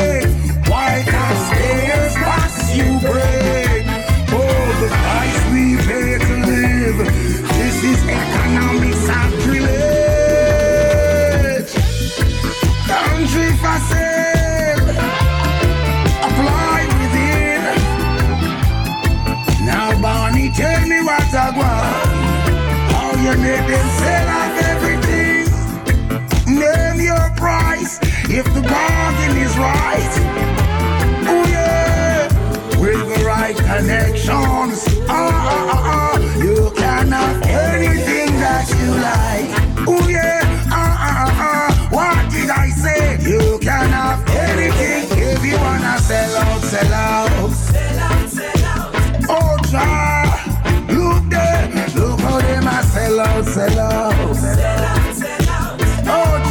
Oh, 53.62 53.66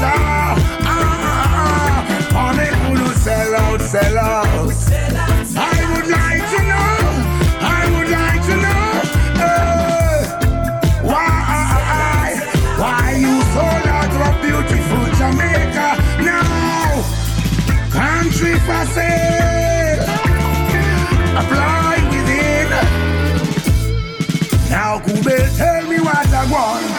ah, 0.02 0.53
ah, 0.86 1.02
ah. 1.57 2.38
On 2.38 2.60
I 5.57 5.77
would 5.90 6.07
like 6.07 6.45
to 6.53 6.60
know. 6.69 6.94
I 7.65 7.81
would 7.95 8.10
like 8.14 8.41
to 8.45 8.56
know. 8.61 8.86
Eh. 9.41 10.22
Why, 11.02 12.38
why 12.77 13.18
you 13.18 13.41
sold 13.53 13.88
out 13.90 14.14
of 14.27 14.34
beautiful 14.44 15.06
Jamaica 15.18 15.90
now? 16.22 17.02
Country 17.90 18.53
for 18.60 18.86
sale. 18.94 20.03
Apply 21.41 21.95
within. 22.11 22.69
Now, 24.69 24.99
could 24.99 25.23
they 25.23 25.49
tell 25.57 25.84
me 25.90 25.98
what 25.99 26.27
I 26.27 26.45
want? 26.52 26.99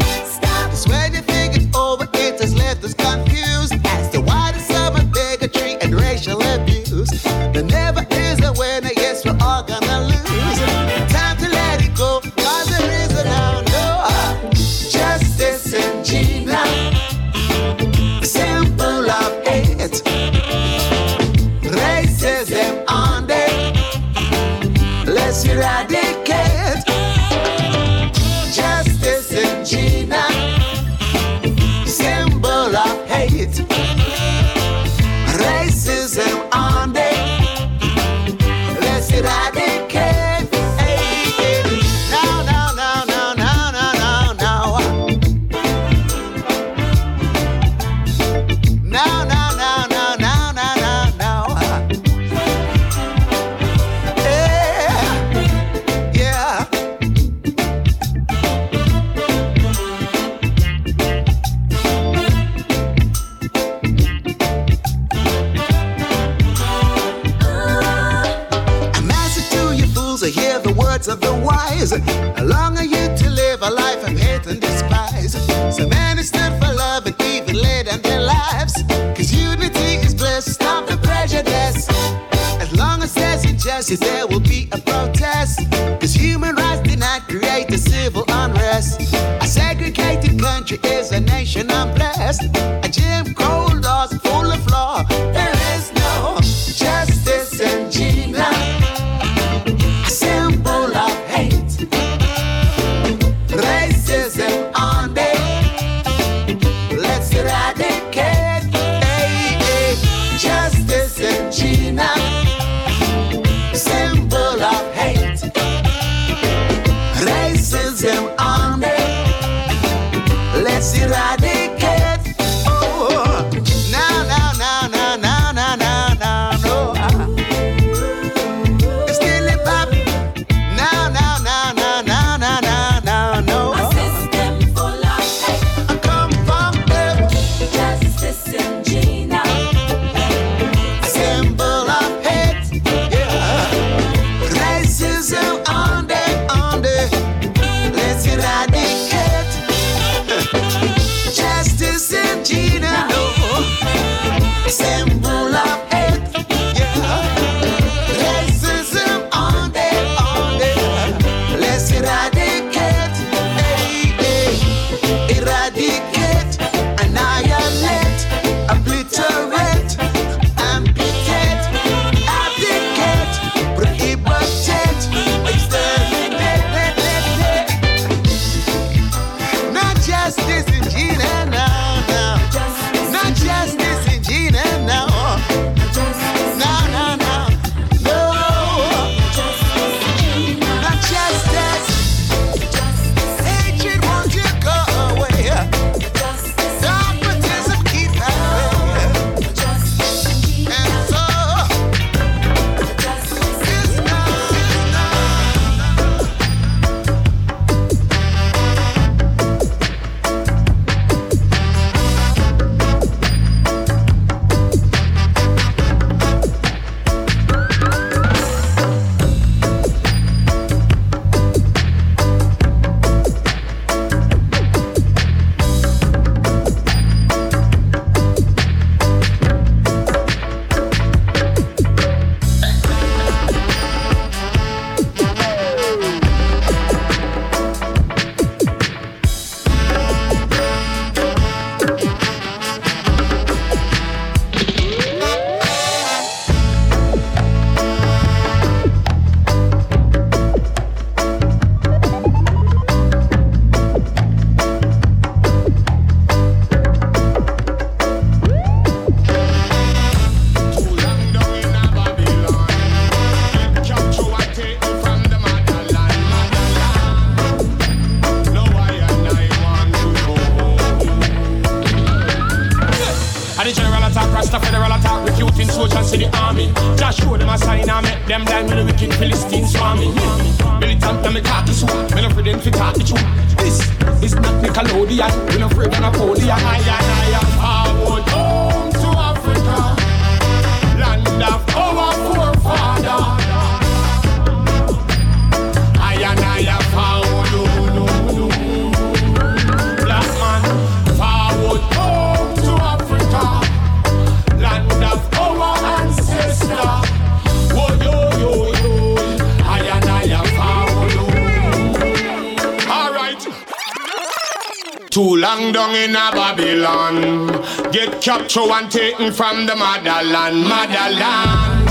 get 318.21 318.39
captured 318.39 318.69
and 318.69 318.91
taken 318.91 319.31
from 319.31 319.65
the 319.65 319.75
motherland, 319.75 320.67
motherland. 320.67 321.87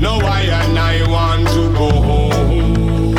No, 0.00 0.18
I 0.18 0.42
and 0.42 0.78
I 0.78 1.08
want 1.08 1.48
to 1.48 1.72
go 1.72 1.90
home. 1.90 3.14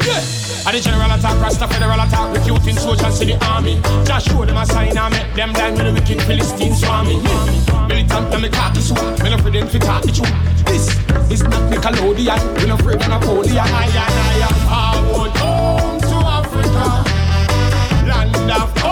Yeah. 0.00 0.24
And 0.66 0.76
the 0.76 0.80
general 0.80 1.10
attack, 1.12 1.40
Rasta 1.40 1.68
federal 1.68 2.00
attack, 2.00 2.34
recruiting 2.34 2.76
soldiers 2.76 3.18
to 3.18 3.24
the 3.26 3.44
army. 3.46 3.80
Just 4.04 4.28
show 4.28 4.44
them 4.44 4.56
a 4.56 4.66
sign 4.66 4.96
and 4.96 5.14
make 5.14 5.34
them 5.34 5.52
die 5.52 5.70
with 5.70 5.84
the 5.84 5.92
wicked 5.92 6.22
Philistines 6.22 6.80
swarming. 6.80 7.22
Militant 7.88 8.26
hmm. 8.26 8.32
and 8.32 8.42
me 8.42 8.48
cocky 8.48 8.80
suit, 8.80 9.22
me 9.22 9.30
no 9.30 9.36
them 9.36 9.68
fi 9.68 9.78
talk 9.78 10.02
the 10.02 10.12
truth. 10.12 10.32
This 10.66 10.88
is 11.30 11.42
not 11.42 11.70
Nickelodeon, 11.70 12.60
we 12.60 12.66
no 12.66 12.74
afraid 12.74 13.02
of 13.02 13.08
Napoleon. 13.08 13.58
I 13.58 13.84
and 13.84 14.16
I 14.24 14.48
am 14.48 15.04
forward 15.04 15.36
home 15.36 16.00
to 16.00 16.16
Africa, 16.38 16.86
land 18.06 18.50
of 18.50 18.89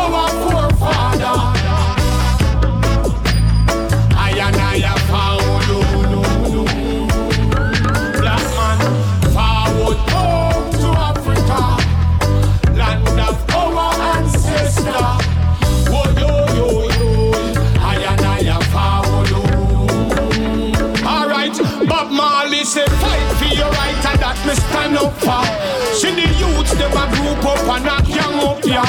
stand 24.89 24.97
up 24.97 25.12
for. 25.20 25.94
See 25.94 26.12
the 26.12 26.28
youths 26.39 26.73
them 26.74 26.93
a 26.93 27.05
group 27.15 27.44
up 27.44 27.59
and 27.69 27.86
a 27.86 27.97
gang 28.06 28.40
up 28.40 28.65
ya. 28.65 28.82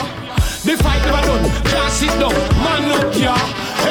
The 0.63 0.75
fight 0.83 1.01
never 1.05 1.25
done, 1.27 1.49
can't 1.63 1.91
sit 1.91 2.09
down, 2.19 2.33
man 2.63 2.91
up 2.91 3.15
ya. 3.15 3.35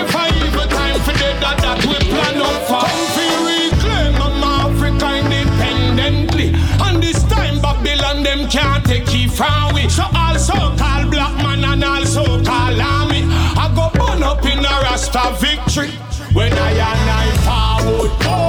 If 0.01 0.15
I 0.15 0.29
evil 0.37 0.69
time 0.69 1.01
for 1.01 1.13
the 1.13 1.29
that 1.41 1.59
that 1.63 1.85
we 1.85 1.97
plan 2.09 2.41
up 2.41 2.63
for. 2.69 2.85
Come 2.85 3.07
for 3.15 3.35
reclaim 3.49 4.15
I'm 4.23 4.45
Africa 4.45 5.09
independently. 5.17 6.53
And 6.85 7.03
this 7.03 7.23
time 7.25 7.61
Babylon 7.61 8.23
them 8.23 8.49
can't 8.49 8.85
take 8.85 9.09
it 9.09 9.31
from 9.31 9.75
we. 9.75 9.89
So 9.89 10.05
also 10.15 10.55
call 10.77 11.09
black 11.11 11.35
man 11.43 11.65
and 11.65 11.85
also 11.85 12.25
call 12.45 12.81
army. 12.81 13.25
I 13.57 13.73
go 13.75 13.91
burn 13.99 14.23
up 14.23 14.45
in 14.45 14.59
a 14.59 14.75
Rasta 14.85 15.37
victory. 15.41 15.91
When 16.33 16.53
I 16.53 16.71
and 16.71 17.11
I 17.11 17.27
forward 17.45 18.23
home 18.23 18.48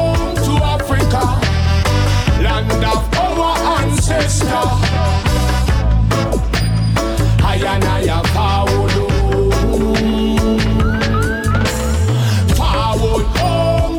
I 7.42 7.62
and 7.64 7.84
I 7.84 8.22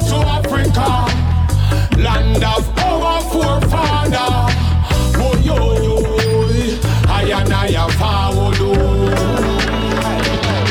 to 0.09 0.17
Africa, 0.17 0.91
land 1.97 2.43
of 2.43 2.79
our 2.79 3.21
forefathers. 3.23 4.55
Oh 5.17 5.35
I 7.07 7.23
and 7.31 7.53
I 7.53 7.87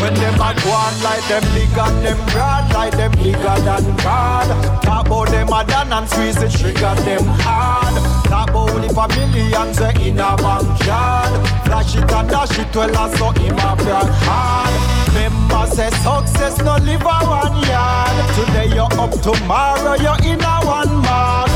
When 0.02 0.14
them 0.16 0.36
a 0.36 0.54
go 0.62 0.72
on 0.72 0.94
like 1.02 1.26
them 1.30 1.44
big 1.54 1.78
and 1.78 2.04
them 2.04 2.18
broad 2.28 2.74
Like 2.74 2.94
them 2.98 3.12
bigger 3.12 3.60
than 3.64 3.96
God. 3.98 4.84
Talk 4.84 5.06
about 5.08 5.30
them 5.30 5.48
a 5.48 5.64
done 5.66 5.94
and 5.94 6.10
squeeze 6.10 6.36
the 6.36 6.50
trigger 6.50 6.96
them 7.04 7.26
hard 7.26 8.09
Talk 8.30 8.50
about 8.50 8.70
only 8.70 8.90
for 8.90 9.08
millions 9.10 9.80
in 9.82 10.20
a 10.20 10.38
yard. 10.86 11.34
Flash 11.66 11.96
it 11.96 12.12
and 12.12 12.30
dash 12.30 12.60
it 12.60 12.76
well 12.76 12.96
as 12.98 13.18
so 13.18 13.32
him 13.32 13.58
a 13.58 13.76
brag 13.76 14.10
hard. 14.24 14.74
Remember 15.16 15.66
say 15.76 15.90
success 15.90 16.60
no 16.60 16.78
live 16.86 17.02
a 17.02 17.18
one 17.26 17.58
yard. 17.68 18.16
Today 18.36 18.68
you're 18.76 18.94
up 19.02 19.12
tomorrow 19.22 19.96
you're 19.96 20.32
in 20.32 20.42
a 20.42 20.56
one 20.64 21.02
mark 21.02 21.50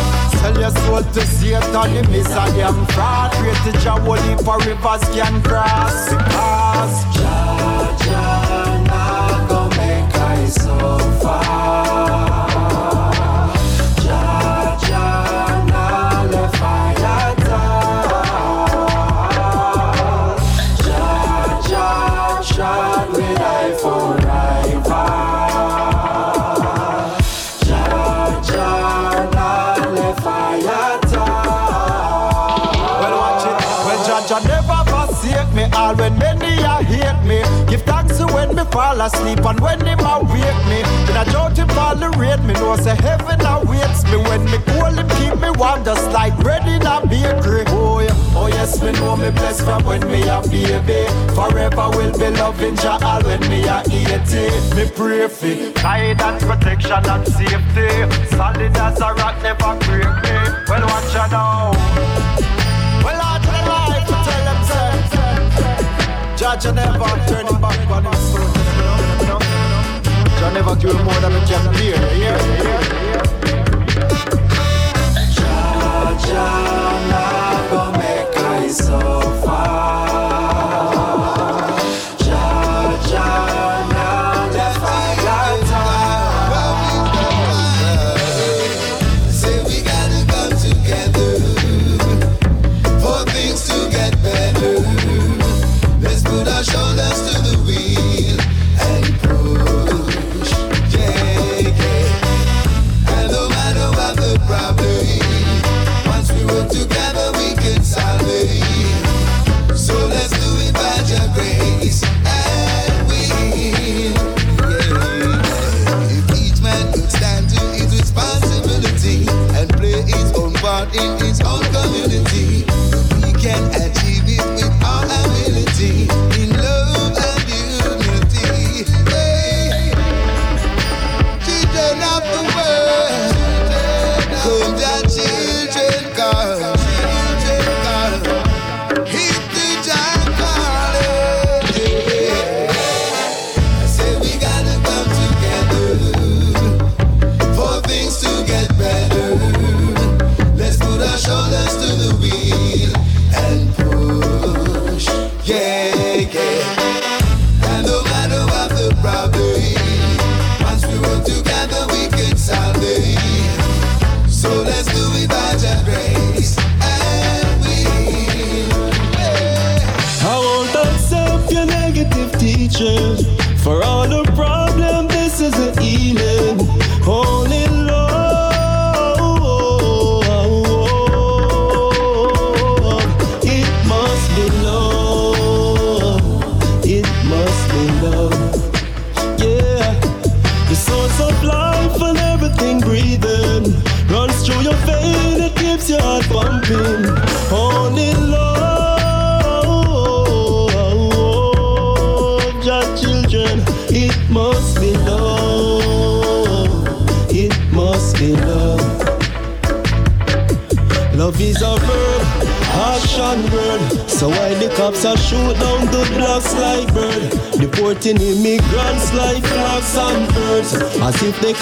Sell 0.43 0.59
your 0.59 0.71
soul 0.71 1.03
to 1.03 1.21
Satan, 1.21 1.71
the 1.71 2.07
miss 2.11 2.27
a 2.31 2.45
damn 2.57 2.85
fraud 2.87 3.31
to 3.31 3.71
Jah 3.79 3.97
holy 4.01 4.35
for 4.43 4.57
rivers 4.59 5.03
can 5.15 5.41
cross. 5.41 6.09
Because 6.09 6.95
Jah, 7.15 7.95
Jah, 8.03 8.42
asleep 39.03 39.43
And 39.45 39.59
when 39.59 39.85
him 39.85 39.99
awake 39.99 40.61
me 40.71 40.79
In 41.09 41.17
a 41.17 41.25
drought 41.31 41.57
him 41.57 41.67
tolerate 41.67 42.43
me 42.43 42.53
Know 42.53 42.75
say 42.77 42.95
heaven 42.95 43.41
awaits 43.45 44.03
me 44.05 44.17
When 44.17 44.43
me 44.45 44.57
cold 44.71 44.95
him 44.95 45.09
keep 45.17 45.35
me 45.39 45.49
warm 45.59 45.83
Just 45.83 46.09
like 46.11 46.35
bread 46.39 46.65
in 46.67 46.85
a 46.85 47.05
bakery 47.05 47.63
Oh 47.67 47.99
yeah, 47.99 48.39
oh 48.39 48.47
yes 48.47 48.81
me 48.81 48.91
know 48.93 49.15
me 49.15 49.29
blessed 49.31 49.63
From 49.63 49.83
when 49.83 50.01
me 50.07 50.23
a 50.23 50.41
baby 50.47 51.03
Forever 51.35 51.89
will 51.95 52.17
be 52.17 52.29
loving 52.37 52.75
Jah 52.77 53.19
when 53.23 53.41
me 53.51 53.67
a 53.67 53.83
80 53.83 54.75
Me 54.75 54.89
pray 54.95 55.27
for 55.27 55.71
guidance, 55.81 56.43
protection 56.43 57.03
and 57.05 57.27
safety 57.27 57.89
Solid 58.35 58.77
as 58.77 59.01
a 59.01 59.13
rock 59.19 59.35
never 59.43 59.75
break 59.85 60.13
me 60.23 60.35
Well 60.69 60.85
watch 60.87 61.15
out 61.15 61.31
now 61.31 61.71
Well 63.03 63.21
out 63.21 63.41
to 63.43 63.47
the 63.47 63.61
life 63.67 64.07
tell 64.07 64.43
them 64.47 64.59
Judge 66.37 66.65
never 66.75 67.11
turn 67.27 67.47
him 67.47 67.61
back 67.61 67.89
on 67.89 68.03
know? 68.03 68.62
Jah 70.43 70.51
never 70.51 70.75
you 70.75 70.93
more 71.05 71.19
than 71.21 71.31
you 71.31 71.39
can 71.47 71.71
bear 71.71 71.95
you 72.17 72.33
hear? 72.59 72.79
Jah, 76.25 76.82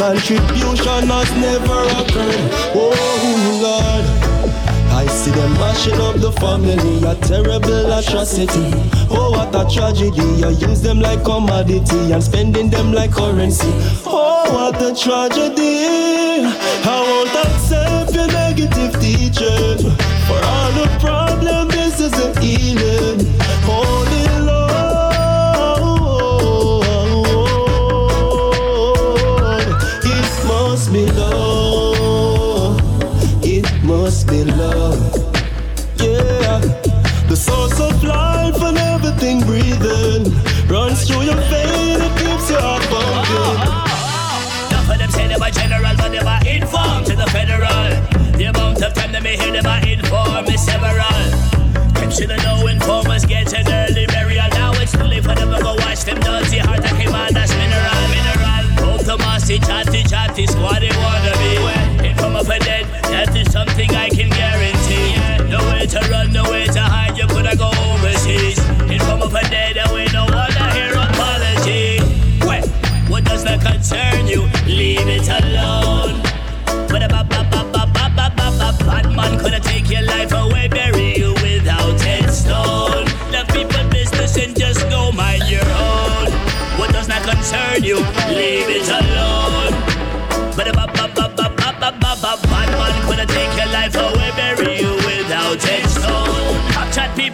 contribution 0.01 1.05
has 1.13 1.31
never 1.37 1.81
occurred. 2.01 2.49
Oh 2.73 2.89
Lord. 3.61 4.21
I 4.91 5.05
see 5.05 5.29
them 5.29 5.53
mashing 5.53 6.01
up 6.01 6.15
the 6.15 6.31
family, 6.33 6.97
a 7.07 7.13
terrible 7.21 7.91
atrocity. 7.93 8.73
Oh, 9.09 9.29
what 9.29 9.53
a 9.53 9.63
tragedy! 9.71 10.25
You 10.41 10.49
use 10.49 10.81
them 10.81 10.99
like 10.99 11.23
commodity 11.23 12.11
and 12.11 12.23
spending 12.23 12.69
them 12.69 12.91
like 12.91 13.11
currency. 13.11 13.71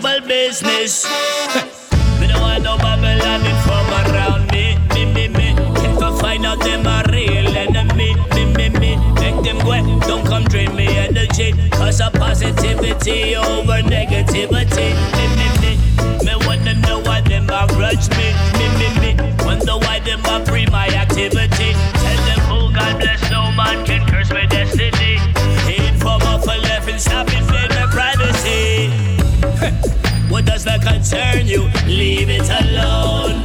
People 0.07 0.27
business. 0.27 1.05
Me 2.19 2.27
don't 2.27 2.41
want 2.41 2.63
no 2.63 2.77
Babylon 2.77 3.41
from 3.63 3.87
around 4.11 4.51
me, 4.51 4.77
me, 4.93 5.05
me, 5.13 5.27
me. 5.27 5.53
If 5.85 6.01
I 6.01 6.19
find 6.19 6.45
out 6.45 6.59
them 6.59 6.85
a 6.85 7.03
real 7.11 7.47
enemy, 7.55 8.15
me, 8.33 8.45
me, 8.53 8.69
me. 8.69 8.95
Make 9.13 9.43
them 9.43 9.59
go, 9.59 9.99
don't 10.07 10.25
come 10.25 10.45
drain 10.45 10.75
me 10.75 10.87
energy. 10.87 11.53
Cause 11.71 12.01
of 12.01 12.13
positivity 12.13 13.35
over 13.35 13.81
negativity, 13.83 14.95
me, 15.15 15.25
me, 15.37 15.47
me. 15.61 16.25
Me 16.25 16.33
wanna 16.47 16.73
know 16.75 16.99
why 17.01 17.21
them 17.21 17.49
a 17.49 17.67
grudge 17.67 18.09
me, 18.17 18.33
me, 18.57 18.67
me, 18.79 18.87
me. 19.01 19.35
Wonder 19.45 19.77
why 19.77 19.99
them 19.99 20.21
a 20.25 20.43
pre 20.43 20.65
my 20.67 20.87
activity. 20.87 21.73
Tell 21.73 22.21
them, 22.25 22.39
oh 22.49 22.71
God 22.73 22.99
bless, 22.99 23.29
no 23.29 23.51
man 23.51 23.85
can 23.85 24.07
curse 24.07 24.31
my 24.31 24.45
destiny. 24.47 25.19
Inform 25.67 26.21
of 26.23 26.43
a 26.43 26.57
left 26.57 26.89
and 26.89 26.99
stop 26.99 27.27
invade 27.27 27.46
concern 30.87 31.47
you. 31.47 31.63
Leave 31.85 32.29
it 32.29 32.49
alone. 32.61 33.43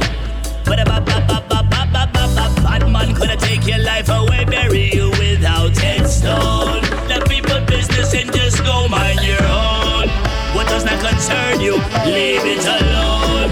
But 0.65 0.79
a 0.79 0.85
bad 0.85 2.83
man 2.89 3.13
gonna 3.13 3.37
take 3.37 3.67
your 3.67 3.79
life 3.79 4.09
away, 4.09 4.45
bury 4.45 4.89
you 4.93 5.09
without 5.11 5.75
headstone. 5.77 6.81
The 7.09 7.25
people 7.27 7.59
business 7.65 8.13
and 8.13 8.31
just 8.33 8.63
go 8.63 8.87
mind 8.87 9.21
your 9.21 9.43
own. 9.43 10.07
What 10.55 10.67
does 10.67 10.85
not 10.85 10.99
concern 11.07 11.59
you? 11.59 11.75
Leave 12.15 12.45
it 12.55 12.65
alone. 12.77 13.51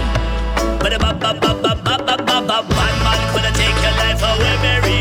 But 0.80 0.92
a 0.94 0.98
bad 0.98 1.20
man 1.22 3.20
could 3.32 3.44
have 3.48 3.56
take 3.62 3.78
your 3.84 3.96
life 4.02 4.22
away, 4.22 4.54
bury 4.64 4.91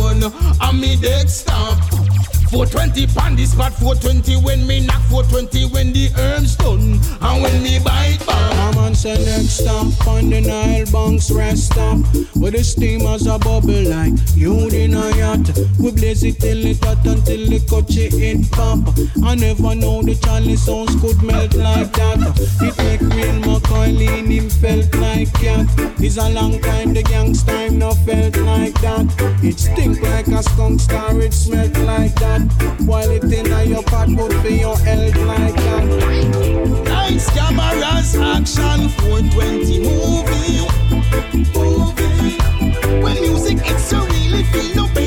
iPhone, 0.00 0.60
and 0.62 0.80
me 0.80 0.96
desktop. 0.96 1.89
420 2.50 3.06
pan 3.14 3.36
the 3.36 3.46
spot, 3.46 3.72
420 3.74 4.42
when 4.44 4.66
me 4.66 4.84
knock, 4.84 5.00
420 5.02 5.72
when 5.72 5.92
the 5.92 6.10
herbs 6.18 6.56
done, 6.56 6.98
and 7.20 7.42
when 7.42 7.62
me 7.62 7.78
bite 7.78 8.18
back. 8.26 8.54
I'm 8.56 8.78
on 8.78 8.92
next 8.92 9.62
stop, 9.62 10.06
on 10.08 10.30
the 10.30 10.40
Nile 10.40 10.86
bunks 10.90 11.30
rest 11.30 11.66
stop, 11.66 11.98
where 12.34 12.50
the 12.50 12.64
steamers 12.64 13.26
a 13.26 13.38
bubble 13.38 13.84
like 13.88 14.14
you 14.34 14.68
in 14.70 14.94
a 14.94 15.14
yacht. 15.16 15.46
We 15.78 15.92
blaze 15.92 16.24
it 16.24 16.40
till 16.40 16.64
it 16.66 16.82
hot 16.82 17.06
until 17.06 17.46
the 17.46 17.60
coachy 17.68 18.08
it 18.10 18.50
pop. 18.50 18.80
I 19.22 19.36
never 19.36 19.74
know 19.76 20.02
the 20.02 20.16
Charlie 20.16 20.56
sounds 20.56 20.94
could 21.00 21.22
melt 21.22 21.54
like 21.54 21.92
that. 21.92 22.18
It 22.60 22.76
make 22.78 23.00
real 23.14 23.38
McCoy 23.46 23.96
lean 23.96 24.26
him 24.26 24.50
felt 24.50 24.92
like 24.96 25.32
cat. 25.34 25.66
It's 26.00 26.16
a 26.16 26.28
long 26.30 26.60
time 26.60 26.94
the 26.94 27.02
gangsta 27.04 27.60
time 27.60 27.78
no 27.78 27.90
felt 28.06 28.36
like 28.38 28.74
that. 28.80 29.06
It 29.42 29.58
stink 29.58 30.00
like 30.02 30.28
a 30.28 30.42
skunk 30.42 30.80
star, 30.80 31.18
it 31.20 31.32
smelt 31.32 31.76
like 31.78 32.14
that. 32.16 32.39
While 32.86 33.10
it 33.10 33.24
in 33.24 33.68
your 33.68 33.82
pot, 33.82 34.08
good 34.08 34.32
for 34.40 34.48
your 34.48 34.76
health 34.78 35.16
like 35.26 35.54
that. 35.54 35.84
Lights, 36.88 37.30
cameras, 37.30 38.16
action, 38.16 38.88
420 38.88 39.78
movie. 39.84 40.66
Movie. 41.54 42.36
When 43.02 43.20
music 43.20 43.58
hits, 43.58 43.92
you 43.92 44.00
really 44.06 44.42
feel 44.44 44.74
no 44.74 44.99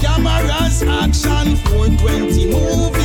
cameras, 0.00 0.82
action, 0.82 1.56
420 1.56 2.46
movie. 2.50 2.95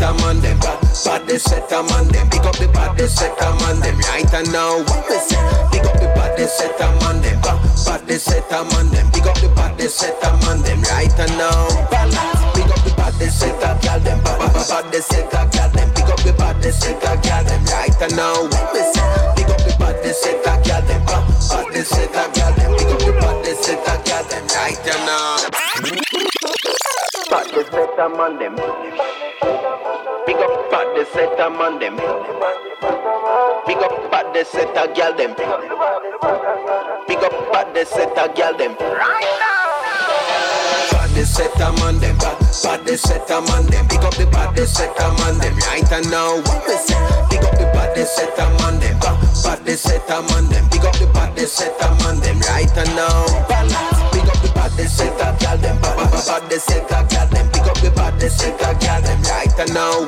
Bad 0.00 0.08
the 0.08 0.16
set 0.16 0.16
a 0.16 0.22
man 0.24 0.40
them, 0.40 0.58
bad 1.04 1.28
the 1.28 1.38
set 1.38 1.72
a 1.72 1.82
man 1.84 2.08
them. 2.08 2.28
Big 2.30 2.40
up 2.40 2.56
the 2.56 2.68
bad 2.72 2.96
the 2.96 3.06
set 3.06 3.36
a 3.36 3.52
man 3.60 3.80
them 3.80 3.98
right 4.08 4.32
and 4.32 4.50
now. 4.50 4.80
What 4.80 5.04
we 5.04 5.18
say? 5.20 5.36
Big 5.70 5.84
up 5.84 5.92
the 6.00 6.08
bad 6.16 6.38
the 6.38 6.48
set 6.48 6.80
a 6.80 6.88
man 7.04 7.20
them, 7.20 7.36
bad 7.44 8.06
the 8.08 8.18
set 8.18 8.48
a 8.48 8.64
man 8.64 8.88
them. 8.88 9.10
Big 9.12 9.28
up 9.28 9.36
the 9.36 9.52
bad 9.52 9.76
the 9.76 9.88
set 9.92 10.16
a 10.24 10.32
man 10.40 10.62
them 10.64 10.80
right 10.88 11.12
and 11.20 11.36
now. 11.36 11.68
Balance. 11.92 12.40
Big 12.56 12.64
up 12.72 12.80
the 12.80 12.96
bad 12.96 13.12
the 13.20 13.28
set 13.28 13.60
a 13.60 13.76
girl 13.84 14.00
them, 14.00 14.24
bad 14.24 14.40
the 14.88 15.02
set 15.04 15.28
a 15.28 15.44
girl 15.52 15.68
them. 15.68 15.88
Big 15.92 16.08
up 16.08 16.20
the 16.24 16.32
bad 16.32 16.56
the 16.64 16.72
set 16.72 16.96
a 16.96 17.12
girl 17.20 17.44
them 17.44 17.64
right 17.68 18.00
and 18.00 18.16
now. 18.16 18.40
What 18.48 18.72
we 18.72 18.80
say? 18.80 19.04
Big 19.36 19.52
up 19.52 19.60
the 19.60 19.76
bad 19.76 20.00
the 20.00 20.16
set 20.16 20.40
a 20.48 20.56
girl 20.64 20.80
them, 20.80 21.04
bad 21.04 21.28
the 21.76 21.84
set 21.84 22.08
a 22.08 22.24
girl 22.32 22.52
them. 22.56 22.72
Big 22.72 22.88
up 22.88 23.00
the 23.04 23.12
bad 23.20 23.36
the 23.44 23.52
set 23.52 23.84
a 23.84 23.94
girl 24.00 24.24
them 24.32 24.48
right 24.48 24.80
and 24.80 25.04
now. 25.04 25.44
Bad 27.28 27.52
the 27.52 27.62
set 27.68 28.00
a 28.00 28.08
man 28.08 28.40
them. 28.40 28.56
Up 30.70 30.76
bad 30.78 30.94
the 30.94 31.04
set 31.04 31.40
a 31.40 31.50
man 31.50 31.78
them. 31.80 31.96
Big 33.66 33.78
up 33.82 34.10
bad 34.10 34.32
the 34.32 34.44
set 34.44 34.70
a 34.70 34.86
girl 34.94 35.12
them. 35.16 35.34
Big 37.08 37.18
up 37.18 37.52
bad 37.52 37.74
the 37.74 37.84
set 37.84 38.14
a 38.16 38.32
girl 38.32 38.56
them. 38.56 38.76
Right 38.78 39.38
now. 39.40 39.58
The 41.12 41.26
set 41.26 41.60
a 41.60 41.72
man 41.80 41.98
them. 41.98 42.16
The 42.18 42.96
set 42.96 43.30
a 43.30 43.40
man 43.42 43.66
them. 43.66 43.88
Big 43.88 43.98
up 43.98 44.14
the 44.14 44.26
the 44.54 44.64
set 44.64 44.96
a 45.00 45.10
man 45.18 45.38
them. 45.38 45.56
Right 45.58 45.90
now. 46.06 46.36
What 46.38 46.62
we 46.68 46.76
say? 46.76 46.94
Big 47.30 47.42
up 47.42 47.58
the 47.58 47.66
the 47.96 48.04
set 48.06 48.38
a 48.38 48.48
man 48.62 48.78
them. 48.78 49.00
The 49.64 49.76
set 49.76 50.08
a 50.08 50.22
man 50.22 50.46
them. 50.50 50.68
Big 50.70 50.84
up 50.84 50.94
the 50.94 51.06
the 51.34 51.46
set 51.48 51.82
a 51.82 51.90
man 52.04 52.20
them. 52.20 52.38
Right 52.46 52.70
now. 52.94 53.26
Balance. 53.48 54.14
Big 54.14 54.28
up 54.28 54.38
the 54.38 54.50
the 54.76 54.88
set 54.88 55.18
a 55.18 55.34
girl 55.42 55.58
them. 55.58 55.80
The 55.82 56.58
set 56.60 56.84
a 56.92 57.02
girl 57.12 57.26
them. 57.26 57.49
The 57.80 57.90
bad 57.92 58.20
the 58.20 58.28
set 58.28 58.60
a 58.60 58.74
girl 58.78 59.00
them. 59.00 59.22
Right 59.22 59.48
now. 59.72 60.04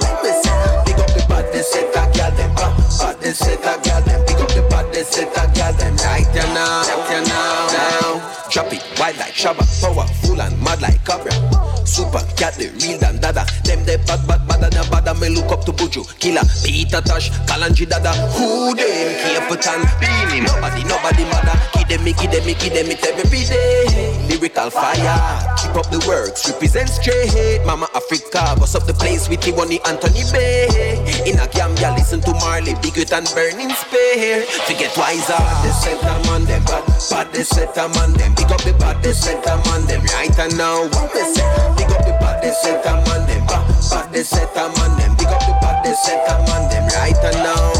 Big 0.84 0.98
up 1.00 1.08
the 1.08 1.24
bad 1.28 1.52
the 1.52 1.62
set 1.62 1.88
a 1.88 2.04
girl 2.12 2.30
them. 2.36 2.54
Bad 2.54 3.20
the 3.20 3.32
set 3.32 3.60
a 3.60 3.80
girl 3.80 4.02
them. 4.02 4.26
Big 4.26 4.36
up 4.36 4.48
the 4.48 4.62
bad 4.68 4.92
the 4.92 5.04
set 5.04 5.32
a 5.32 5.46
girl 5.56 5.72
them. 5.72 5.96
Right 5.96 6.34
now. 6.34 6.82
Right 6.84 7.26
now. 7.26 7.68
Now. 7.72 8.48
Drop 8.50 8.72
it 8.72 8.84
wild 8.98 9.16
like 9.16 9.32
Shabba, 9.32 9.64
powerful 9.80 10.42
and 10.42 10.62
mad 10.62 10.82
like 10.82 11.02
Cobra. 11.06 11.61
Super 11.84 12.24
cat, 12.36 12.54
the 12.54 12.70
real 12.80 12.98
than 12.98 13.20
dada. 13.20 13.44
Them 13.64 13.84
they 13.84 13.96
bad, 13.96 14.26
bad, 14.26 14.46
bad, 14.48 14.62
and 14.64 14.90
bad. 14.90 15.08
Me 15.20 15.28
look 15.28 15.52
up 15.52 15.64
to 15.64 15.72
Buju, 15.72 16.02
Killer, 16.18 16.42
Peter 16.64 17.00
Tosh, 17.02 17.30
Kalanji 17.46 17.88
Dada. 17.88 18.12
Who 18.32 18.74
them? 18.74 19.12
Capitan, 19.20 19.84
Beenie. 20.00 20.40
Nobody, 20.40 20.84
nobody 20.84 21.24
matter. 21.28 21.58
Give 21.76 21.88
them 21.88 22.04
me, 22.04 22.12
give 22.14 22.30
them 22.30 22.46
me, 22.46 22.54
give 22.54 22.72
them 22.72 22.90
it 22.90 23.04
every 23.04 23.44
day. 23.44 24.26
Lyrical 24.28 24.70
fire, 24.70 25.18
keep 25.60 25.74
up 25.76 25.90
the 25.90 26.02
works, 26.08 26.48
represent 26.48 26.88
straight. 26.88 27.60
Mama 27.66 27.88
Africa, 27.94 28.56
bust 28.58 28.76
up 28.76 28.86
the 28.86 28.94
place 28.94 29.28
with 29.28 29.40
Tiwani 29.40 29.78
Anthony 29.86 30.22
Bay. 30.32 30.96
In 31.26 31.38
a 31.38 31.46
Gambia, 31.48 31.92
listen 31.96 32.20
to 32.22 32.32
Marley, 32.40 32.74
big 32.80 32.96
it 32.96 33.12
and 33.12 33.28
burning 33.34 33.70
spear. 33.70 34.46
To 34.66 34.72
get 34.74 34.96
wiser, 34.96 35.36
the 35.62 35.72
set 35.72 36.02
man 36.26 36.44
them, 36.46 36.64
bad, 36.64 36.84
bad 37.10 37.32
the 37.32 37.44
set 37.44 37.76
a 37.76 37.88
man 37.98 38.12
them. 38.14 38.34
Big 38.34 38.50
up 38.50 38.62
the 38.62 38.72
bad 38.78 39.02
the 39.02 39.12
set 39.12 39.44
man 39.44 39.84
them, 39.86 40.02
right 40.16 40.38
and 40.38 40.56
now 40.56 40.88
what 40.88 41.12
we 41.12 41.20
say. 41.34 41.71
Big 41.76 41.90
up 41.90 42.02
the 42.04 42.12
bad 42.20 42.42
the 42.42 42.52
set 42.52 42.84
a 42.86 42.92
man 43.06 43.26
them, 43.26 43.46
bad, 43.46 43.64
bad 43.90 44.12
the 44.12 44.24
set 44.24 44.56
a 44.56 44.64
man 44.76 44.92
them. 44.98 45.12
Big 45.16 45.28
up 45.28 45.40
the 45.46 45.52
bad 45.60 45.84
the 45.84 45.94
set 45.94 46.28
a 46.28 46.34
man 46.46 46.62
them, 46.70 46.86
right 46.96 47.16
now. 47.42 47.72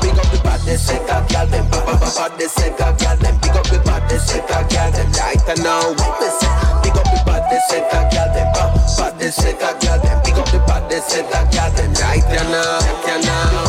Big 0.00 0.18
up 0.18 0.28
the 0.32 0.38
bad 0.42 0.60
the 0.66 0.78
set 0.78 1.02
a 1.08 1.16
girl 1.32 1.46
them, 1.46 1.66
bad, 1.70 1.84
bad, 1.86 2.00
bad 2.00 2.32
the 2.38 2.48
set 2.48 2.80
a 2.80 2.88
girl 2.96 3.16
them. 3.16 3.34
Big 3.40 3.56
up 3.56 3.66
the 3.68 3.78
bad 3.84 4.02
the 4.08 4.18
set 4.18 4.50
a 4.50 4.58
girl 4.68 4.90
them, 4.92 5.10
right 5.12 5.46
now. 5.62 5.94
Big 6.82 6.96
up 6.96 7.06
the 7.08 7.18
bad 7.26 7.42
the 7.50 7.58
set 7.68 7.88
a 7.92 8.00
girl 8.12 8.28
them, 8.34 8.48
bad, 8.54 8.70
bad 8.96 9.12
the 9.18 9.28
set 9.32 9.62
a 9.62 9.70
girl 9.80 9.98
them. 10.02 10.18
Big 10.24 10.38
up 10.38 10.48
the 10.50 10.58
bad 10.66 10.90
the 10.90 11.00
set 11.00 11.26
a 11.28 11.40
girl 11.52 11.70
them, 11.76 11.92
right 12.02 12.26
now, 12.30 12.78
right 13.06 13.24
now. 13.24 13.63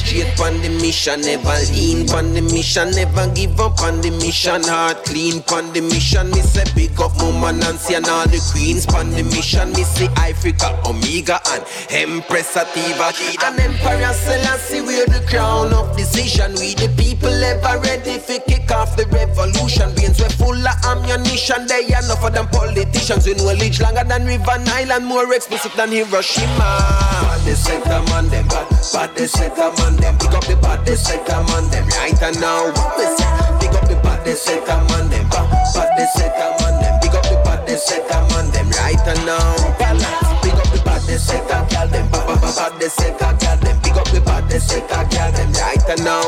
Straight 0.00 0.40
on 0.40 0.56
the 0.62 0.70
mission, 0.80 1.20
never 1.20 1.54
lean 1.76 2.08
on 2.10 2.32
the 2.32 2.40
mission, 2.40 2.90
never 2.92 3.28
give 3.34 3.60
up 3.60 3.80
on 3.82 4.00
the 4.00 4.10
mission. 4.10 4.62
Heart 4.64 5.04
clean 5.04 5.44
on 5.52 5.72
the 5.74 5.82
mission. 5.82 6.30
Me 6.30 6.40
say 6.40 6.64
big 6.74 6.98
up 6.98 7.12
Mama 7.18 7.52
Nancy 7.52 7.94
and 7.94 8.06
all 8.06 8.26
the 8.26 8.40
queens 8.50 8.86
on 8.94 9.10
the 9.10 9.22
mission. 9.22 9.72
Me 9.72 9.84
say 9.84 10.08
Africa, 10.16 10.72
Omega 10.88 11.38
and 11.52 11.62
Empress 11.90 12.48
Sativa. 12.48 13.12
And 13.44 13.60
Emperor 13.60 14.12
Selassie, 14.16 14.80
we're 14.80 15.04
the 15.06 15.22
crown 15.28 15.72
of 15.74 15.94
decision. 15.96 16.54
We 16.56 16.72
the 16.74 16.88
people 16.96 17.28
ever 17.28 17.78
ready 17.84 18.18
for 18.18 18.40
kick 18.48 18.70
off 18.72 18.96
the 18.96 19.04
revolution. 19.12 19.94
Beings 19.94 20.18
we're 20.18 20.32
full 20.40 20.56
of 20.56 20.76
ammunition. 20.88 21.66
They 21.68 21.92
are 21.92 22.02
enough 22.02 22.24
of 22.24 22.32
them 22.32 22.48
politicians. 22.48 23.26
We 23.26 23.34
knowledge 23.34 23.80
longer 23.80 24.04
than 24.08 24.24
River 24.24 24.58
Nile 24.64 24.92
and 24.96 25.04
more 25.04 25.28
expensive 25.34 25.76
than 25.76 25.92
Hiroshima. 25.92 26.56
Bad 26.58 27.44
they 27.44 27.54
set 27.54 27.84
them 27.84 28.06
on 28.16 28.28
them, 28.28 28.48
bad, 28.48 28.66
bad 28.92 29.14
they 29.14 29.26
set 29.26 29.54
them 29.54 29.74
on 29.86 29.89
them. 29.96 30.16
Pick 30.18 30.32
up 30.32 30.44
the 30.46 30.56
bad 30.56 30.84
they 30.86 30.96
set 30.96 31.26
them 31.26 31.46
on 31.50 31.68
them. 31.70 31.86
Right 31.96 32.22
and 32.22 32.40
now, 32.40 32.72
say? 32.96 33.30
Pick 33.60 33.74
up 33.74 33.88
the 33.88 33.98
bad 34.02 34.24
they 34.24 34.34
set 34.34 34.64
them 34.66 34.86
on 34.94 35.08
them, 35.10 35.28
bad, 35.28 35.46
bad 35.74 35.90
they 35.96 36.06
set 36.14 36.32
them 36.36 36.52
on 36.64 36.80
them. 36.82 37.00
Pick 37.00 37.14
up 37.14 37.24
the 37.24 37.36
bad 37.44 37.66
they 37.66 37.76
set 37.76 38.08
them 38.08 38.24
on 38.36 38.50
them. 38.50 38.68
Right 38.78 39.00
and 39.06 39.24
now, 39.26 39.54
balance. 39.78 40.30
Pick 40.42 40.54
up 40.54 40.68
the 40.72 40.80
bad 40.84 41.02
they 41.02 41.18
set 41.18 41.46
them, 41.48 41.66
girl 41.68 41.88
them, 41.88 42.06
bad, 42.10 42.26
bad, 42.26 42.54
bad 42.54 42.72
they 42.80 42.88
set 42.88 43.18
them, 43.18 43.36
girl 43.38 43.56
them. 43.56 43.76
Pick 43.82 43.96
up 43.96 44.08
the 44.10 44.20
bad 44.20 44.48
they 44.48 44.58
set 44.58 44.88
them, 44.88 45.08
girl 45.08 45.32
them. 45.32 45.52
Right 45.52 45.88
and 45.88 46.04
now, 46.04 46.22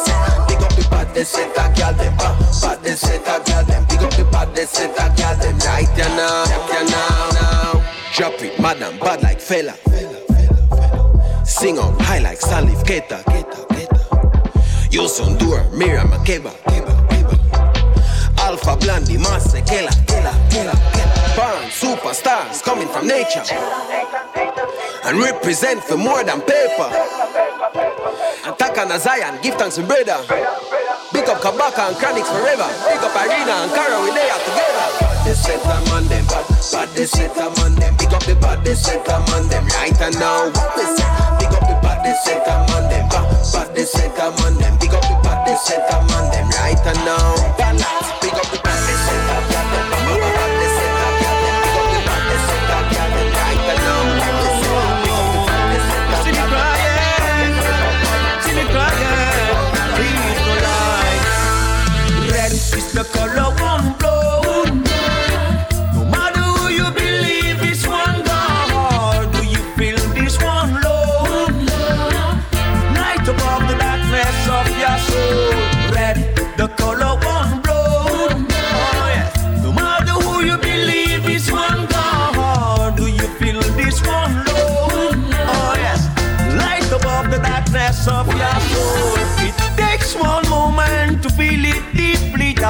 say? 0.00 0.16
Pick 0.48 0.62
up 0.64 0.72
the 0.74 0.86
bad 0.90 1.14
they 1.14 1.24
set 1.24 1.54
them, 1.54 1.72
girl 1.74 1.92
them, 1.94 2.16
bad, 2.16 2.34
bad 2.62 2.78
they 2.82 2.94
set 2.94 3.24
them, 3.24 3.42
girl 3.44 3.64
them. 3.64 3.82
Pick 3.86 4.02
up 4.02 4.12
the 4.14 4.24
bad 4.30 4.54
they 4.54 4.66
set 4.66 4.96
them, 4.96 5.10
girl 5.16 5.36
them. 5.36 5.58
Right 5.64 5.98
and 5.98 6.16
now, 6.16 6.44
now, 6.90 7.30
now. 7.38 7.84
Drop 8.14 8.40
it, 8.42 8.58
madam, 8.60 8.98
bad 8.98 9.22
like 9.22 9.40
fella. 9.40 9.74
Sing 11.44 11.78
on 11.78 11.98
high 12.00 12.20
like 12.20 12.40
Salif 12.40 12.82
Keita, 12.84 13.22
Keita, 13.24 13.66
Keita. 13.68 14.90
Youssou 14.90 15.28
N'Dour, 15.30 15.70
Miriam 15.76 16.08
Makeba, 16.08 16.50
Keba, 16.64 16.94
Keba. 17.08 18.40
Alpha 18.40 18.76
Blondy, 18.76 19.18
Master 19.18 19.60
Kela, 19.60 19.90
Kela, 20.06 20.32
Kela, 20.50 20.72
Kela. 20.92 21.04
Superstars 21.68 22.62
coming 22.62 22.88
from 22.88 23.06
nature. 23.06 23.42
And 25.04 25.18
represent 25.18 25.82
for 25.84 25.96
more 25.96 26.24
than 26.24 26.40
paper. 26.40 26.88
Attack 28.46 28.78
on 28.78 28.92
a 28.92 28.98
Zion, 28.98 29.38
give 29.42 29.54
thanks 29.56 29.76
to 29.76 29.82
brother. 29.82 30.16
Big 31.12 31.28
up 31.28 31.40
Kabaka 31.42 31.88
and 31.88 31.96
Chronixx 31.96 32.26
forever. 32.26 32.68
Big 32.88 33.04
up 33.04 33.14
Arena 33.14 33.52
and 33.64 33.72
Cara, 33.72 34.00
we 34.02 34.10
lay 34.12 34.30
out 34.30 34.40
together. 34.48 35.04
They 35.24 35.34
on 35.92 36.04
bad 36.74 36.90
they 36.90 37.06
set 37.06 37.30
them. 37.34 37.54
Big 37.96 38.12
up 38.12 38.24
the 38.24 38.34
bad 38.34 38.64
they 38.64 38.74
set 38.74 39.04
them. 39.06 39.22
Right 39.30 40.00
and 40.02 40.18
now, 40.18 40.50
say? 40.74 41.06
Big 41.38 41.54
up 41.54 41.62
the 41.70 41.78
bad 41.78 42.02
they 42.02 42.14
set 42.26 42.44
them 42.44 42.66
on 42.74 42.90
them, 42.90 43.08
bad, 43.08 43.30
bad 43.54 43.70
they 43.74 43.84
set 43.86 44.16
them 44.16 44.34
on 44.42 44.58
them. 44.58 44.74
Big 44.82 44.90
up 44.90 45.02
the 45.06 45.14
they 45.46 45.54
set 45.54 45.86
them. 45.86 46.02
Right 46.10 46.86
and 46.90 46.98
now, 47.06 47.38
balance. 47.54 48.10
Big 48.18 48.34
up 48.34 48.50
the 48.50 48.58
bad 48.58 48.80
they 48.82 48.98
set 49.06 49.22
them 49.30 49.54
on 49.54 49.70
them. 49.70 49.86
Big 50.02 50.18
up 50.18 50.26
the 50.26 50.34
bad 50.34 50.50
they 50.58 52.38
set 52.42 52.66
them. 52.66 52.90
Right 53.38 53.70
and 53.70 53.78
now? 53.86 54.02
Big 54.18 55.14
up 55.14 55.30
the 55.30 55.38
bad 55.46 55.62
they 55.70 55.78
set 55.86 56.02
them. 56.10 56.18
See 56.24 56.34
me 56.34 56.42
crying, 56.50 57.54
see 58.42 58.54
me 58.58 58.64
crying, 58.74 59.62
please. 59.94 60.42
Red 62.34 62.50
is 62.52 62.86
the 62.92 63.04
color 63.14 63.54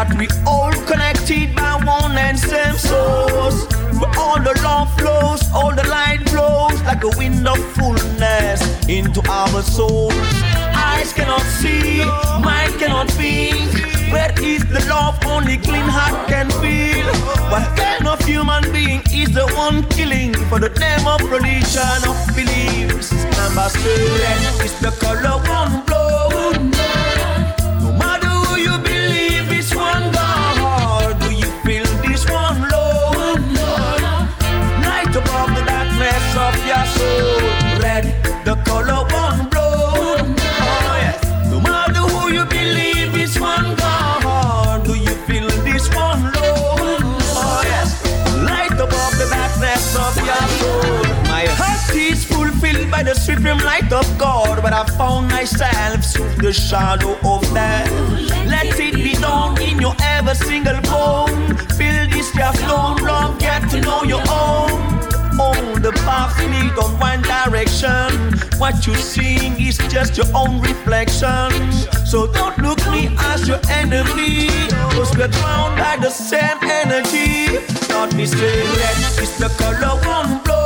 that 0.09 0.19
we 0.19 0.29
all 0.47 0.73
connected 0.87 1.55
by 1.55 1.77
one 1.85 2.17
and 2.17 2.39
same 2.39 2.77
source. 2.77 3.67
Where 3.99 4.13
all 4.19 4.41
the 4.41 4.59
love 4.63 4.93
flows, 4.99 5.43
all 5.53 5.75
the 5.75 5.87
light 5.89 6.29
flows 6.29 6.81
like 6.83 7.05
a 7.05 7.13
wind 7.17 7.47
of 7.47 7.59
fullness 7.75 8.61
into 8.89 9.21
our 9.31 9.63
souls. 9.63 10.15
Eyes 10.75 11.13
cannot 11.13 11.43
see, 11.43 12.05
mind 12.43 12.75
cannot 12.79 13.11
think. 13.11 13.71
Where 14.13 14.33
is 14.43 14.65
the 14.67 14.85
love 14.89 15.19
only 15.27 15.59
clean 15.59 15.89
heart 15.89 16.29
can 16.29 16.51
feel? 16.63 17.07
What 17.51 17.65
kind 17.77 18.07
of 18.07 18.21
human 18.25 18.63
being 18.73 19.03
is 19.13 19.33
the 19.33 19.47
one 19.57 19.85
killing 19.89 20.35
for 20.49 20.59
the 20.59 20.71
name 20.79 21.07
of 21.07 21.21
religion 21.31 22.01
of 22.07 22.17
beliefs? 22.35 23.13
Number 23.39 23.69
seven 23.69 24.65
is 24.65 24.75
the 24.81 24.93
color 25.01 25.39
one 25.49 25.85
blow. 25.87 25.94
The 53.27 53.35
supreme 53.35 53.59
light 53.59 53.93
of 53.93 54.07
God, 54.19 54.63
but 54.63 54.73
I 54.73 54.85
found 54.99 55.29
myself 55.29 56.05
through 56.05 56.35
the 56.43 56.53
shadow 56.53 57.17
of 57.25 57.43
death. 57.55 57.91
Let 58.47 58.79
it 58.79 58.95
be 58.95 59.15
done 59.15 59.61
in 59.63 59.81
your 59.81 59.95
every 60.01 60.35
single 60.35 60.81
bone. 60.83 61.57
Feel 61.77 62.09
this 62.11 62.35
your 62.35 62.53
stone, 62.53 62.97
love, 62.99 63.39
get 63.39 63.71
to 63.71 63.81
know 63.81 64.03
your 64.03 64.23
own. 64.29 64.73
On 65.41 65.83
the 65.83 65.93
path 66.05 66.39
lead 66.39 66.79
on 66.79 66.99
one 67.01 67.23
direction. 67.23 68.39
What 68.59 68.87
you 68.87 68.95
seeing 68.95 69.61
is 69.61 69.79
just 69.89 70.17
your 70.17 70.27
own 70.35 70.61
reflection. 70.61 71.51
So 72.07 72.27
don't 72.27 72.59
look 72.59 72.79
me 72.91 73.09
as 73.19 73.49
your 73.49 73.61
enemy. 73.71 74.49
Cause 74.95 75.17
we're 75.17 75.29
drowned 75.29 75.79
by 75.79 75.97
the 76.01 76.11
same 76.11 76.59
energy. 76.63 77.59
Not 77.89 78.15
me 78.15 78.27
say 78.27 78.63
red 78.63 78.99
is 79.23 79.39
the 79.39 79.49
color 79.59 79.99
one 80.07 80.43
blow. 80.45 80.64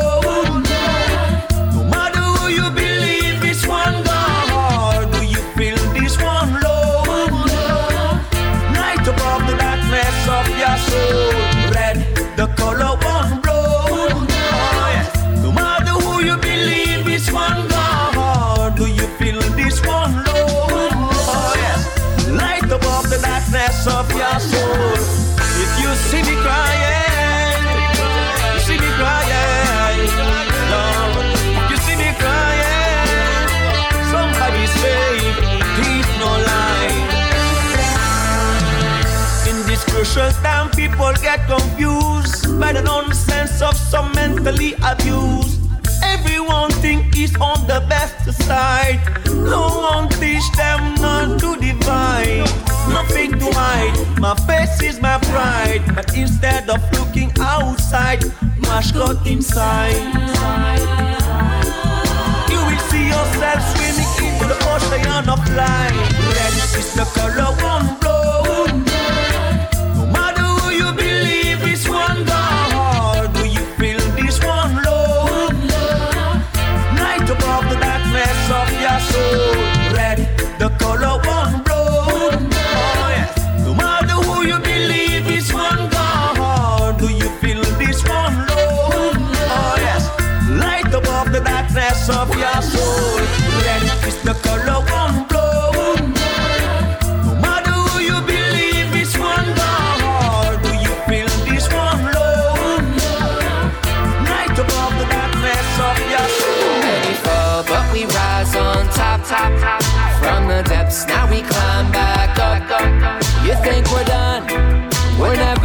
Crucial 39.98 40.30
time, 40.42 40.70
people 40.70 41.12
get 41.20 41.44
confused 41.48 42.60
by 42.60 42.72
the 42.72 42.82
nonsense 42.82 43.60
of 43.60 43.76
some 43.76 44.12
mentally 44.12 44.74
abused. 44.84 45.60
Everyone 46.04 46.70
think 46.82 47.16
is 47.18 47.34
on 47.40 47.66
the 47.66 47.84
best 47.88 48.32
side. 48.44 49.00
No 49.26 49.90
one 49.92 50.08
teach 50.08 50.46
them 50.52 50.94
not 50.96 51.40
to 51.40 51.57
divide. 51.88 52.44
Nothing 52.92 53.30
to 53.38 53.48
hide. 53.52 54.20
My 54.20 54.34
face 54.46 54.82
is 54.82 55.00
my 55.00 55.18
pride. 55.30 55.82
But 55.94 56.16
instead 56.16 56.68
of 56.68 56.80
looking 56.92 57.30
outside, 57.40 58.22
mash 58.60 58.92
got 58.92 59.26
inside. 59.26 59.96
You 62.52 62.60
will 62.68 62.82
see 62.90 63.04
yourself 63.14 63.60
swimming 63.72 64.12
into 64.26 64.44
the 64.52 64.58
ocean 64.72 65.28
of 65.34 65.40
light. 65.56 66.08
Red 66.36 66.54
is 66.80 66.94
the 66.94 67.06
color 67.16 67.52
one 67.62 68.00
blow. 68.00 68.07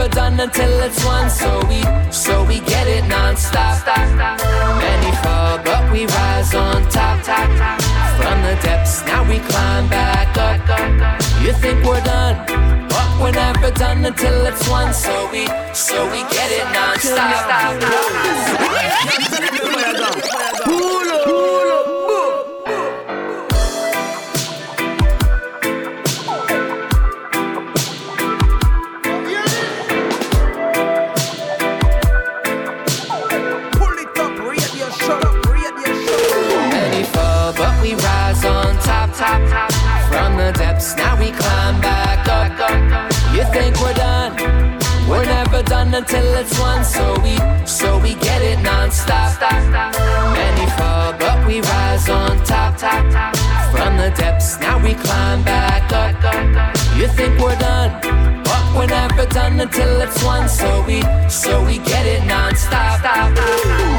Done 0.10 0.40
until 0.40 0.82
it's 0.82 1.04
one. 1.06 1.30
So 1.30 1.60
we, 1.68 1.84
so 2.12 2.44
we 2.46 2.60
get 2.62 2.88
it 2.88 3.08
non-stop. 3.08 3.86
Many 3.88 5.12
fall, 5.24 5.58
but 5.64 5.92
we 5.92 6.06
rise 6.06 6.54
on 6.56 6.88
top. 6.90 7.24
From 8.18 8.42
the 8.42 8.56
depths, 8.62 9.04
now 9.06 9.24
we 9.28 9.40
climb 9.40 9.88
back 9.90 10.38
up. 10.38 10.60
You 11.42 11.54
think 11.54 11.84
we're 11.84 12.02
done? 12.04 12.36
But 12.90 13.20
we're 13.22 13.32
never 13.32 13.72
done 13.72 14.06
until 14.06 14.46
it's 14.46 14.68
one. 14.70 14.94
So 14.94 15.30
we, 15.32 15.48
so 15.74 16.06
we 16.12 16.22
get 16.36 16.52
it 16.52 16.66
non-stop. 16.74 18.20
until 45.94 46.26
it's 46.36 46.58
one. 46.60 46.84
So 46.84 47.16
we, 47.22 47.38
so 47.66 48.00
we 48.00 48.16
get 48.16 48.42
it 48.42 48.60
non-stop. 48.62 49.40
Many 50.34 50.70
fall, 50.78 51.14
but 51.14 51.48
we 51.48 51.62
rise 51.62 52.10
on 52.10 52.44
top. 52.46 52.80
From 53.72 53.98
the 53.98 54.12
depths, 54.18 54.60
now 54.60 54.84
we 54.84 54.94
climb 54.96 55.44
back 55.44 55.92
up. 55.94 56.16
You 56.98 57.08
think 57.08 57.40
we're 57.40 57.58
done? 57.58 57.92
But 58.44 58.76
we're 58.76 58.88
never 58.88 59.26
done 59.26 59.60
until 59.60 60.02
it's 60.02 60.24
one. 60.24 60.50
So 60.50 60.84
we, 60.88 61.02
so 61.30 61.64
we 61.64 61.78
get 61.80 62.06
it 62.06 62.26
non-stop. 62.26 63.02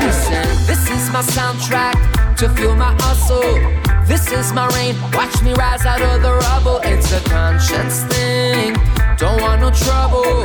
Listen, 0.02 0.46
this 0.66 0.90
is 0.90 1.10
my 1.10 1.22
soundtrack 1.22 2.36
to 2.38 2.48
fuel 2.50 2.74
my 2.74 2.94
hustle. 3.00 3.58
This 4.06 4.30
is 4.32 4.52
my 4.52 4.66
rain, 4.76 4.94
watch 5.12 5.42
me 5.42 5.54
rise 5.54 5.86
out 5.86 6.02
of 6.02 6.20
the 6.20 6.34
rubble. 6.34 6.80
It's 6.84 7.10
a 7.12 7.20
conscience 7.20 8.02
thing, 8.04 8.74
don't 9.16 9.40
want 9.40 9.62
no 9.62 9.70
trouble. 9.70 10.44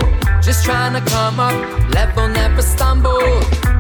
Just 0.49 0.65
trying 0.65 0.93
to 0.93 1.11
come 1.11 1.39
up, 1.39 1.53
level 1.93 2.27
never 2.27 2.63
stumble. 2.63 3.21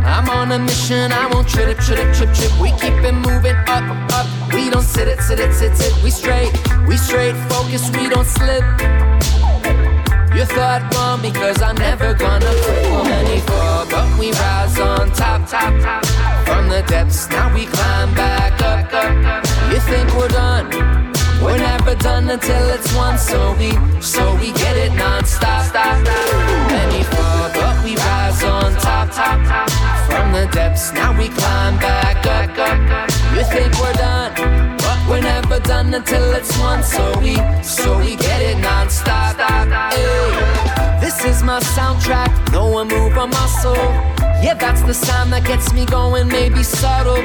I'm 0.05 0.29
on 0.29 0.51
a 0.51 0.59
mission, 0.59 1.11
I 1.11 1.25
won't 1.25 1.47
trip, 1.47 1.79
trip, 1.79 2.13
trip, 2.13 2.31
trip. 2.31 2.59
We 2.61 2.69
keep 2.73 2.93
it 2.93 3.11
moving 3.11 3.55
up, 3.65 3.89
up. 4.13 4.53
We 4.53 4.69
don't 4.69 4.83
sit 4.83 5.07
it, 5.07 5.19
sit 5.19 5.39
it, 5.39 5.51
sit, 5.51 5.75
sit. 5.75 5.91
We 6.03 6.11
straight, 6.11 6.53
we 6.87 6.95
straight 6.95 7.35
focus, 7.49 7.89
we 7.89 8.07
don't 8.07 8.27
slip. 8.27 8.61
You 10.37 10.45
thought 10.45 10.85
wrong 10.93 11.23
because 11.23 11.59
I'm 11.59 11.73
never 11.73 12.13
gonna 12.13 12.53
quit. 12.61 13.03
Many 13.03 13.39
fall, 13.39 13.87
but 13.89 14.19
we 14.19 14.31
rise 14.33 14.77
on 14.77 15.11
top, 15.13 15.49
top, 15.49 15.73
top. 15.81 16.05
From 16.45 16.69
the 16.69 16.83
depths, 16.83 17.27
now 17.31 17.51
we 17.51 17.65
climb 17.65 18.13
back 18.13 18.61
up, 18.61 18.93
up. 18.93 19.43
You 19.73 19.79
think? 19.89 20.07
We're 20.13 20.27
never 21.89 22.03
done 22.03 22.29
until 22.29 22.69
it's 22.69 22.93
one. 22.95 23.17
So 23.17 23.55
we, 23.57 23.71
so 24.01 24.35
we 24.35 24.51
get 24.53 24.77
it 24.77 24.93
non-stop. 24.93 25.73
Many 25.73 27.03
fall, 27.03 27.49
but 27.53 27.83
we 27.83 27.95
rise 27.95 28.43
on 28.43 28.73
top, 28.75 29.11
top, 29.11 29.45
top. 29.47 29.69
From 30.09 30.31
the 30.31 30.47
depths, 30.51 30.91
now 30.93 31.17
we 31.17 31.29
climb 31.29 31.77
back 31.77 32.25
up. 32.25 32.49
You 33.35 33.43
think 33.43 33.73
we're 33.79 33.93
done? 33.93 34.58
We're 35.09 35.21
never 35.21 35.59
done 35.59 35.91
until 35.91 36.33
it's 36.33 36.55
one. 36.59 36.83
So 36.83 37.19
we, 37.19 37.35
so 37.63 37.97
we 37.97 38.15
get 38.15 38.41
it 38.43 38.59
non-stop. 38.59 39.37
Hey, 39.91 40.99
this 41.01 41.25
is 41.25 41.41
my 41.41 41.59
soundtrack. 41.59 42.51
No 42.53 42.67
one 42.67 42.89
move 42.89 43.17
a 43.17 43.25
muscle. 43.25 43.73
Yeah, 44.43 44.53
that's 44.53 44.83
the 44.83 44.93
sound 44.93 45.33
that 45.33 45.45
gets 45.45 45.73
me 45.73 45.85
going. 45.85 46.27
Maybe 46.27 46.61
subtle. 46.61 47.23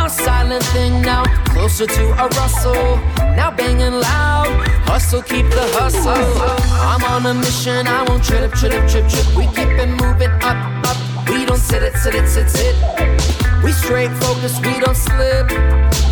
A 0.00 0.08
silent 0.08 0.62
thing 0.66 1.02
now, 1.02 1.24
closer 1.46 1.86
to 1.86 2.04
a 2.24 2.28
rustle. 2.38 2.96
Now 3.34 3.50
banging 3.50 3.98
loud. 4.00 4.46
Hustle, 4.86 5.22
keep 5.22 5.46
the 5.50 5.66
hustle. 5.74 6.14
I'm 6.80 7.02
on 7.04 7.26
a 7.26 7.34
mission. 7.34 7.88
I 7.88 8.04
won't 8.04 8.22
trip, 8.22 8.52
trip, 8.52 8.88
trip, 8.88 9.08
trip. 9.08 9.26
We 9.36 9.46
keep 9.46 9.68
it 9.82 9.88
moving 9.88 10.30
up, 10.42 10.86
up. 10.86 11.28
We 11.28 11.44
don't 11.44 11.58
sit 11.58 11.82
it, 11.82 11.96
sit 11.96 12.14
it, 12.14 12.28
sit, 12.28 12.48
sit. 12.48 12.76
We 13.64 13.72
straight 13.72 14.12
focus, 14.22 14.60
we 14.60 14.78
don't 14.78 14.96
slip. 14.96 15.50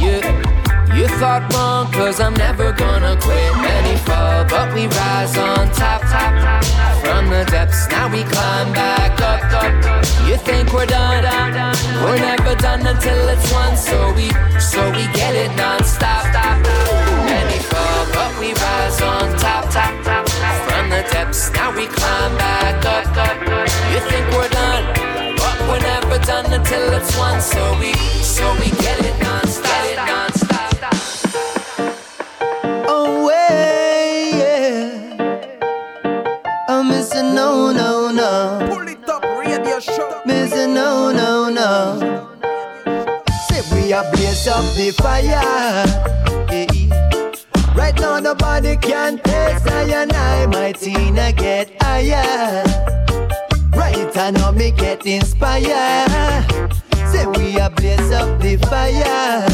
Yeah. 0.01 0.54
You 0.95 1.09
thought 1.19 1.53
wrong, 1.53 1.91
cause 1.93 2.21
I'm 2.21 2.35
never 2.35 2.73
gonna 2.73 3.17
quit. 3.21 3.53
Many 3.57 3.97
fall, 4.07 4.45
but 4.45 4.73
we 4.75 4.87
rise 4.87 5.37
on 5.37 5.69
top, 5.73 6.03
top, 6.03 6.33
top. 6.39 6.65
From 7.03 7.29
the 7.31 7.45
depths, 7.51 7.89
now 7.91 8.07
we 8.11 8.23
climb 8.23 8.73
back 8.73 9.21
up, 9.21 9.43
up. 9.53 9.73
You 10.29 10.37
think 10.37 10.73
we're 10.73 10.87
done? 10.87 11.25
We're 12.03 12.19
never 12.19 12.55
done 12.55 12.87
until 12.87 13.29
it's 13.29 13.53
one. 13.53 13.77
So 13.77 14.13
we, 14.15 14.31
so 14.61 14.87
we 14.93 15.05
get 15.19 15.35
it 15.35 15.51
non-stop, 15.57 16.31
stop. 16.31 16.63
Many 17.27 17.59
fall, 17.59 18.07
but 18.15 18.33
we 18.39 18.55
rise 18.55 19.01
on 19.03 19.37
top, 19.39 19.71
top, 19.71 19.95
top. 20.05 20.29
From 20.67 20.91
the 20.91 21.03
depths, 21.11 21.53
now 21.55 21.75
we 21.75 21.87
climb 21.87 22.37
back 22.39 22.85
up, 22.87 23.17
up. 23.17 23.37
You 23.91 24.01
think 24.11 24.25
we're 24.31 24.49
done? 24.49 24.85
But 25.43 25.59
we're 25.69 25.81
never 25.81 26.19
done 26.25 26.53
until 26.53 26.93
it's 26.95 27.17
one. 27.19 27.41
So 27.41 27.63
we, 27.81 27.93
so 28.23 28.47
we 28.61 28.71
get 28.79 28.99
it 29.05 29.17
non-stop, 29.23 29.54
Missing 40.27 40.75
no, 40.75 41.13
no, 41.13 41.49
no. 41.51 42.31
Say 43.49 43.63
we 43.75 43.93
are 43.93 44.05
blaze 44.13 44.47
up 44.49 44.65
the 44.75 44.91
fire. 44.93 45.85
eh. 46.51 46.67
Right 47.77 47.99
now 48.01 48.19
nobody 48.21 48.77
can 48.77 49.19
taste 49.19 49.67
I 49.69 49.83
and 50.03 50.13
I, 50.13 50.47
my 50.47 50.73
Tina 50.73 51.33
get 51.33 51.71
higher. 51.83 52.65
Right 53.77 54.17
I 54.17 54.31
know 54.31 54.53
me 54.53 54.71
get 54.71 55.05
inspired. 55.05 56.73
Say 57.11 57.27
we 57.27 57.59
are 57.61 57.71
blaze 57.71 58.11
up 58.13 58.41
the 58.41 58.57
fire. 58.69 59.47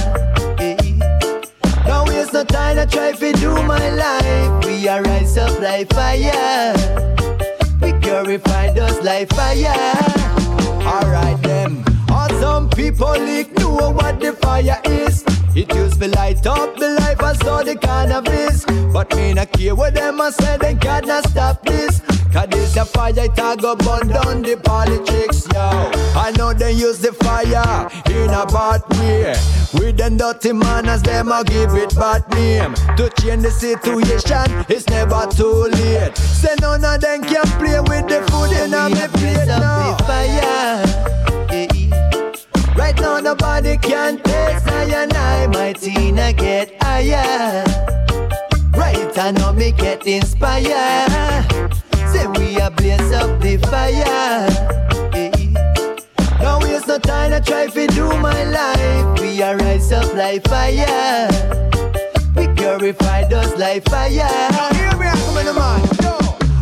Now 1.87 2.05
waste 2.07 2.33
no 2.33 2.45
time 2.45 2.77
to 2.77 2.87
try 2.87 3.13
to 3.13 3.33
do 3.33 3.55
my 3.65 3.91
life. 3.91 4.65
We 4.67 4.87
are 4.89 5.03
rise 5.03 5.37
up 5.37 5.59
like 5.61 5.93
fire. 5.93 6.75
We 7.83 7.93
purify 7.95 8.69
us 8.69 9.03
like 9.03 9.29
fire. 9.35 10.39
Alright 10.87 11.43
then. 11.43 11.85
All 12.11 12.29
some 12.41 12.69
people 12.71 13.13
ignore 13.13 13.93
what 13.93 14.21
the 14.21 14.33
fire 14.33 14.81
is. 14.85 15.25
It 15.55 15.75
used 15.75 16.01
to 16.01 16.09
light 16.09 16.47
up 16.47 16.77
the 16.77 16.91
life 17.01 17.23
I 17.23 17.35
saw 17.35 17.63
the 17.63 17.77
cannabis. 17.77 18.65
But 18.93 19.15
me 19.17 19.35
not 19.35 19.53
care 19.53 19.75
what 19.75 19.95
them 19.95 20.21
a 20.21 20.33
say, 20.33 20.57
they 20.59 20.75
cannot 20.75 21.29
stop 21.29 21.65
this. 21.65 22.00
Cause 22.33 22.47
this 22.49 22.77
a 22.77 22.85
fire, 22.85 23.13
it 23.17 23.39
a 23.39 23.57
go 23.57 23.75
burn 23.75 24.07
down 24.07 24.43
the 24.43 24.57
politics, 24.63 25.49
yo. 25.53 25.91
I 26.15 26.33
know 26.39 26.55
they 26.55 26.73
use 26.73 27.01
the 27.01 27.13
fire 27.13 27.89
in 28.07 28.31
a 28.31 28.47
bad 28.47 28.83
way. 28.99 29.35
With 29.75 29.97
them 29.97 30.17
dirty 30.17 30.53
manners, 30.53 31.03
them 31.03 31.33
a 31.33 31.43
give 31.43 31.75
it 31.75 31.95
bad 31.97 32.29
name. 32.33 32.75
To 32.97 33.11
change 33.21 33.43
the 33.43 33.51
situation, 33.51 34.65
it's 34.69 34.87
never 34.89 35.27
too 35.27 35.71
late. 35.75 36.17
Say 36.17 36.55
none 36.61 36.85
of 36.85 37.01
them 37.01 37.23
can 37.23 37.47
play 37.59 37.81
with 37.81 38.07
the 38.07 38.23
food 38.31 38.53
in 38.53 38.75
a 38.75 38.89
me 38.89 39.09
plate 39.19 39.49
now. 39.49 39.97
Fire. 40.07 41.01
Right 42.77 42.99
now 43.01 43.19
nobody 43.19 43.77
can 43.77 44.19
taste 44.23 44.69
I 44.69 44.85
and 44.85 45.13
I, 45.13 45.47
my 45.49 45.73
Tina 45.73 46.33
get 46.33 46.81
higher. 46.83 47.65
Right 48.77 49.19
I 49.19 49.33
know 49.33 49.53
me 49.53 49.73
get 49.73 50.07
inspired. 50.07 51.80
Say 52.21 52.27
we 52.39 52.61
are 52.61 52.71
blaze 52.71 53.13
up 53.13 53.41
the 53.41 53.57
fire. 53.71 54.47
eh. 55.15 55.31
Now 56.43 56.61
waste 56.61 56.87
no 56.87 56.99
time 56.99 57.31
to 57.31 57.41
try 57.41 57.67
to 57.67 57.87
do 57.87 58.09
my 58.19 58.45
life. 58.45 59.21
We 59.21 59.41
are 59.43 59.57
rise 59.57 59.91
up 59.93 60.13
like 60.15 60.47
fire. 60.47 61.29
We 62.37 62.47
purify 62.49 63.23
us 63.23 63.57
like 63.59 63.89
fire. 63.89 64.11
Hear 64.75 64.97
me, 64.99 65.07
come 65.09 65.39
in 65.39 65.47
the 65.47 65.55
man. 65.55 65.90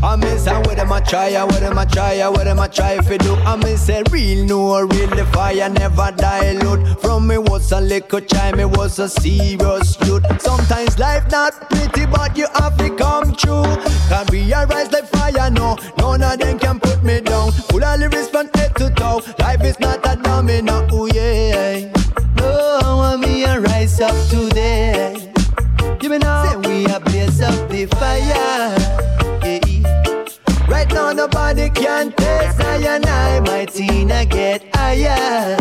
I 0.00 0.14
miss 0.16 0.46
and 0.46 0.64
what 0.66 0.78
am 0.78 0.92
I 0.92 1.00
try, 1.00 1.42
what 1.44 1.62
am 1.62 1.76
I 1.78 1.84
try, 1.84 2.28
what 2.28 2.46
am 2.46 2.60
I 2.60 2.68
try 2.68 2.92
if 2.98 3.08
do? 3.18 3.34
I 3.34 3.56
miss 3.56 3.86
say 3.86 4.02
real 4.10 4.44
no 4.44 4.80
real 4.80 5.08
the 5.10 5.26
fire 5.32 5.68
never 5.68 6.12
dilute. 6.16 7.00
From 7.00 7.26
me 7.26 7.36
was 7.38 7.72
a 7.72 7.80
little 7.80 8.20
child, 8.20 8.56
me 8.56 8.64
was 8.64 8.98
a 9.00 9.08
serious 9.08 9.98
youth. 10.06 10.24
Sometimes 10.40 10.98
life 10.98 11.28
not 11.30 11.68
pretty, 11.70 12.06
but 12.06 12.36
you 12.36 12.46
have 12.54 12.76
to 12.78 12.94
come 12.96 13.34
true. 13.34 13.64
Can 14.08 14.24
realize 14.30 14.92
like 14.92 15.08
fire, 15.08 15.50
no, 15.50 15.76
none 15.98 16.22
of 16.22 16.38
them 16.38 16.58
can 16.60 16.78
put 16.78 17.02
me 17.02 17.20
down. 17.20 17.50
Full 17.50 17.82
of 17.82 17.98
lyrics 17.98 18.28
from 18.28 18.48
head 18.54 18.76
to 18.76 18.90
toe. 18.90 19.20
Life 19.40 19.64
is 19.64 19.80
not 19.80 19.98
a 20.06 20.14
domino, 20.22 20.86
oh 20.92 21.06
yeah. 21.06 21.92
No, 22.36 23.00
I 23.02 23.16
me 23.16 23.42
a 23.44 23.60
rise 23.60 24.00
up 24.00 24.14
today. 24.30 25.32
Give 25.98 26.12
me 26.12 26.18
now. 26.18 26.44
Say 26.44 26.56
we 26.68 26.86
a 26.86 27.00
blaze 27.00 27.40
up 27.40 27.68
the 27.68 27.86
fire. 27.86 28.76
eh. 29.44 29.67
Right 30.78 30.92
now 30.92 31.12
nobody 31.12 31.70
can 31.70 32.12
taste 32.12 32.60
I 32.60 32.76
and 32.76 33.04
I, 33.04 33.40
my 33.40 33.64
Tina 33.64 34.24
get 34.24 34.62
higher. 34.76 35.56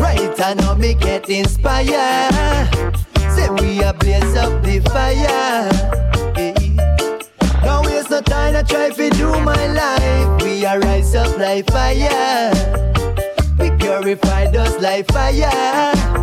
Right 0.00 0.56
now 0.56 0.74
me 0.76 0.94
get 0.94 1.28
inspired. 1.28 2.96
Say 3.34 3.50
we 3.50 3.82
a 3.82 3.92
blaze 3.92 4.34
up 4.34 4.62
the 4.62 4.80
fire. 4.92 5.68
Eh. 6.38 6.54
Don't 7.62 7.84
waste 7.84 8.08
no 8.08 8.22
time, 8.22 8.56
I 8.56 8.62
try 8.62 8.88
to 8.88 9.10
do 9.10 9.28
my 9.40 9.66
life. 9.66 10.42
We 10.42 10.64
a 10.64 10.78
rise 10.78 11.14
up 11.14 11.36
like 11.36 11.70
fire. 11.70 12.50
We 13.58 13.70
purify 13.72 14.50
dust 14.50 14.80
like 14.80 15.06
fire. 15.12 16.17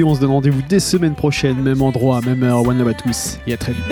on 0.00 0.14
se 0.14 0.20
donne 0.20 0.30
rendez-vous 0.30 0.62
dès 0.66 0.80
semaine 0.80 1.14
prochaine, 1.14 1.60
même 1.60 1.82
endroit, 1.82 2.20
même 2.22 2.42
heure. 2.42 2.66
One 2.66 2.78
love 2.78 2.88
à 2.88 2.94
tous 2.94 3.38
et 3.46 3.52
à 3.52 3.56
très 3.58 3.72
vite. 3.72 3.84